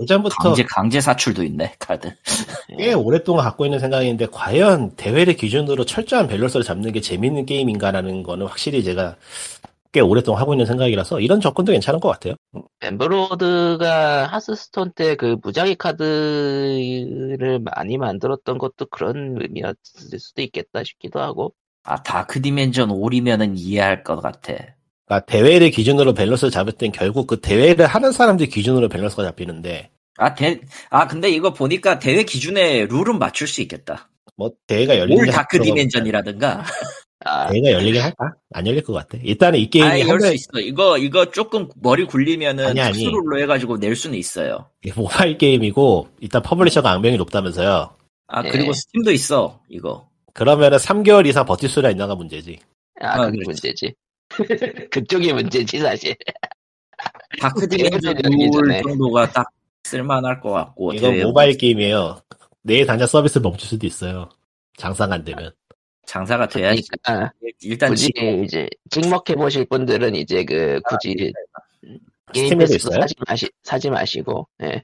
예전부터 0.00 0.36
강제, 0.40 0.62
강제 0.64 1.00
사출도 1.00 1.42
있네, 1.44 1.74
카드. 1.78 2.14
꽤 2.78 2.92
오랫동안 2.92 3.44
갖고 3.44 3.64
있는 3.64 3.78
생각인데 3.78 4.26
과연 4.26 4.94
대회를 4.96 5.34
기준으로 5.34 5.84
철저한 5.84 6.28
밸런스를 6.28 6.64
잡는 6.64 6.92
게 6.92 7.00
재밌는 7.00 7.46
게임인가라는 7.46 8.22
거는 8.22 8.46
확실히 8.46 8.84
제가 8.84 9.16
꽤 9.90 10.00
오랫동안 10.00 10.40
하고 10.40 10.52
있는 10.54 10.66
생각이라서 10.66 11.20
이런 11.20 11.40
접근도 11.40 11.72
괜찮은 11.72 11.98
것 12.00 12.08
같아요. 12.10 12.34
벤 12.82 13.15
브로드가 13.15 14.26
하스스톤 14.26 14.92
때 14.92 15.16
그 15.16 15.36
무작위 15.42 15.74
카드를 15.76 17.58
많이 17.60 17.96
만들었던 17.96 18.58
것도 18.58 18.86
그런 18.90 19.38
의미였을 19.40 20.18
수도 20.20 20.42
있겠다 20.42 20.84
싶기도 20.84 21.20
하고. 21.20 21.54
아, 21.84 22.02
Dark 22.02 22.42
Dimension 22.42 22.90
5이면은 22.90 23.54
이해할 23.56 24.04
것 24.04 24.20
같아. 24.20 24.54
그러니까 25.08 25.20
대회를 25.26 25.70
기준으로 25.70 26.12
밸런스를 26.14 26.50
잡을 26.50 26.72
땐 26.72 26.92
결국 26.92 27.26
그 27.26 27.40
대회를 27.40 27.86
하는 27.86 28.12
사람들 28.12 28.46
기준으로 28.48 28.88
밸런스가 28.88 29.22
잡히는데 29.24 29.90
아, 30.18 30.34
대, 30.34 30.60
아, 30.90 31.06
근데 31.06 31.30
이거 31.30 31.52
보니까 31.52 31.98
대회 31.98 32.24
기준에 32.24 32.86
룰은 32.86 33.18
맞출 33.18 33.46
수 33.48 33.62
있겠다. 33.62 34.10
뭐 34.36 34.50
대회가 34.66 34.98
열리는 34.98 35.20
올게 35.20 35.30
다크 35.30 35.60
디멘전이라든가. 35.60 36.64
아, 37.24 37.50
대회가 37.50 37.72
열리긴 37.72 38.00
할까? 38.02 38.34
안 38.52 38.66
열릴 38.66 38.82
것 38.82 38.92
같아. 38.92 39.18
일단은 39.22 39.58
이 39.58 39.70
게임이 39.70 39.86
아, 39.88 39.90
한열수 39.92 40.26
달- 40.26 40.34
있어. 40.34 40.60
이거, 40.60 40.98
이거 40.98 41.30
조금 41.30 41.68
머리 41.76 42.04
굴리면은. 42.04 42.74
특수룰로 42.74 43.40
해가지고 43.40 43.78
낼 43.78 43.94
수는 43.96 44.18
있어요. 44.18 44.68
이게 44.82 44.92
모바일 44.94 45.38
게임이고 45.38 46.08
일단 46.20 46.42
퍼블리셔가 46.42 46.90
악명이 46.90 47.16
높다면서요. 47.16 47.96
아, 48.28 48.42
네. 48.42 48.50
그리고 48.50 48.72
스팀도 48.72 49.12
있어, 49.12 49.60
이거. 49.68 50.08
그러면은 50.34 50.78
3개월 50.78 51.26
이상 51.26 51.44
버틸 51.46 51.68
수나 51.68 51.90
있나가 51.90 52.14
문제지. 52.14 52.58
아, 53.00 53.14
아, 53.14 53.26
그게 53.26 53.38
그렇지. 53.38 53.46
문제지. 53.46 53.94
그쪽이 54.90 55.32
문제지, 55.32 55.78
사실. 55.78 56.14
Dark 57.40 57.68
Dimension 57.68 58.00
대회 58.00 58.22
열리기 58.24 58.44
룰 58.44 58.50
전에. 58.52 58.82
정도가 58.82 59.30
딱 59.30 59.48
쓸만할 59.84 60.40
것 60.40 60.50
같고. 60.50 60.92
이거 60.94 61.10
대회 61.10 61.24
모바일 61.24 61.56
게임이에요. 61.56 62.20
내일 62.62 62.86
당장 62.86 63.06
서비스 63.06 63.38
멈출 63.38 63.68
수도 63.68 63.86
있어요. 63.86 64.28
장사가 64.76 65.14
안 65.14 65.24
되면. 65.24 65.50
장사가 66.06 66.48
돼야지. 66.48 66.82
그러니까, 67.02 67.32
일단 67.60 67.90
굳이 67.90 68.10
지금 68.14 68.44
이제, 68.44 68.68
찍먹해 68.90 69.34
보실 69.36 69.64
분들은 69.66 70.14
이제 70.14 70.44
그, 70.44 70.80
굳이, 70.88 71.32
게임 72.32 72.48
스팀에도 72.48 72.72
패스 72.72 72.74
있어요? 72.76 73.00
사지, 73.00 73.14
마시, 73.26 73.50
사지 73.62 73.90
마시고, 73.90 74.48
예. 74.62 74.82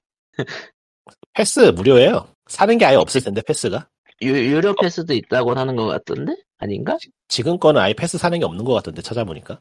패스 1.32 1.60
무료예요. 1.60 2.28
사는 2.46 2.76
게 2.78 2.84
아예 2.84 2.96
없을 2.96 3.22
텐데 3.22 3.42
패스가. 3.46 3.88
유, 4.22 4.28
유료 4.28 4.74
패스도 4.74 5.12
있다고 5.14 5.54
하는 5.54 5.76
것 5.76 5.86
같던데? 5.86 6.34
아닌가? 6.58 6.96
지금 7.28 7.58
거는 7.58 7.80
아예 7.80 7.92
패스 7.94 8.16
사는 8.18 8.38
게 8.38 8.44
없는 8.44 8.64
것 8.64 8.72
같던데 8.74 9.02
찾아보니까. 9.02 9.60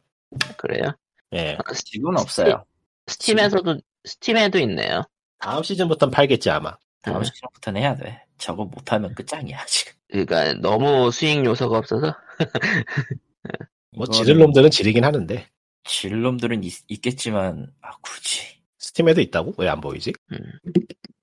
그래요? 0.56 0.92
예. 1.32 1.56
아, 1.64 1.72
스- 1.74 1.84
지금은 1.84 2.18
없어요. 2.20 2.64
스팀에서도, 3.06 3.78
스팀에도 4.04 4.58
있네요. 4.60 5.02
다음 5.38 5.62
시즌부터는 5.62 6.10
팔겠지 6.12 6.50
아마. 6.50 6.76
다음 7.02 7.18
음. 7.18 7.24
시즌부터는 7.24 7.80
해야 7.82 7.94
돼. 7.94 8.22
저거 8.38 8.64
못하면 8.64 9.14
끝장이야, 9.14 9.64
지금. 9.66 9.92
그러니까 10.08 10.54
너무 10.54 11.10
수익 11.10 11.44
요소가 11.44 11.78
없어서 11.78 12.14
뭐 13.96 14.06
지를 14.06 14.38
놈들은 14.38 14.70
지르긴 14.70 15.04
하는데 15.04 15.48
질 15.84 16.20
놈들은 16.22 16.64
있, 16.64 16.72
겠지만 17.02 17.72
아, 17.82 17.90
굳이. 18.02 18.42
스팀에도 18.78 19.20
있다고? 19.20 19.54
왜 19.58 19.68
안 19.68 19.80
보이지? 19.80 20.12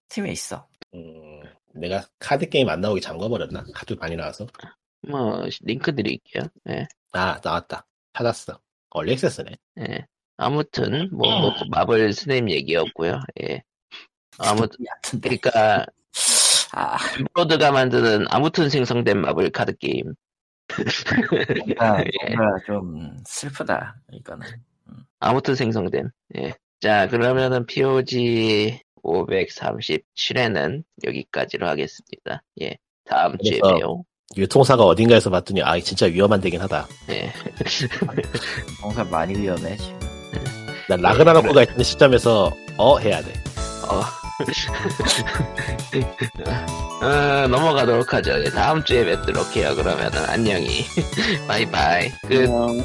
팀에 0.10 0.32
있어. 0.32 0.68
음, 0.94 1.41
내가 1.74 2.04
카드 2.20 2.48
게임 2.50 2.70
안 2.70 2.82
나오게 2.82 3.02
잠궈버렸나? 3.02 3.66
카드 3.74 3.94
많이 3.94 4.16
나와서. 4.16 4.48
뭐 5.08 5.44
링크 5.62 5.94
드릴게요. 5.96 6.44
예. 6.70 6.88
아 7.14 7.40
나왔다. 7.44 7.88
찾았어. 8.14 8.60
early 8.92 9.14
access네. 9.14 9.58
예. 9.80 10.06
아무튼 10.38 11.10
뭐, 11.12 11.40
뭐 11.40 11.54
마블 11.70 12.14
스냅 12.14 12.50
얘기였고요. 12.50 13.20
예. 13.42 13.62
아무튼. 14.38 14.86
그러니까 15.22 15.86
아, 16.74 16.98
브로드가 17.34 17.72
만드는 17.72 18.26
아무튼 18.30 18.70
생성된 18.70 19.20
마블 19.22 19.50
카드 19.50 19.76
게임. 19.78 20.14
뭔가, 21.58 22.04
예. 22.06 22.36
뭔가 22.36 22.64
좀 22.66 23.18
슬프다, 23.26 23.96
이거는. 24.12 24.48
아무튼 25.20 25.56
생성된. 25.56 26.10
예. 26.38 26.54
자 26.80 27.08
그러면은 27.08 27.66
POG 27.66 28.82
537회는 29.04 30.84
여기까지로 31.06 31.68
하겠습니다. 31.68 32.43
예. 32.62 32.78
다음 33.06 33.38
주에 33.43 33.60
봬요. 33.60 34.04
유통사가 34.38 34.84
어딘가에서 34.84 35.30
봤더니 35.30 35.62
아 35.62 35.78
진짜 35.80 36.06
위험한 36.06 36.39
데긴 36.41 36.62
하다. 36.62 36.88
예. 37.10 37.32
뭔가 38.82 39.04
많이 39.04 39.38
위험해, 39.38 39.76
지금. 39.78 39.99
난 40.88 41.02
라그나로크가 41.02 41.64
있는 41.64 41.84
시점에서 41.84 42.52
어 42.78 42.97
해야 42.99 43.22
돼. 43.22 43.34
어. 43.89 44.02
어, 47.06 47.47
넘어가도록 47.47 48.14
하죠. 48.14 48.43
예, 48.43 48.49
다음 48.49 48.84
주에 48.84 49.06
뵙도록 49.06 49.56
해요. 49.56 49.76
그러면은 49.76 50.18
안녕히. 50.30 50.84
바이바이. 51.47 52.10
끝. 52.28 52.47
그냥 52.47 52.84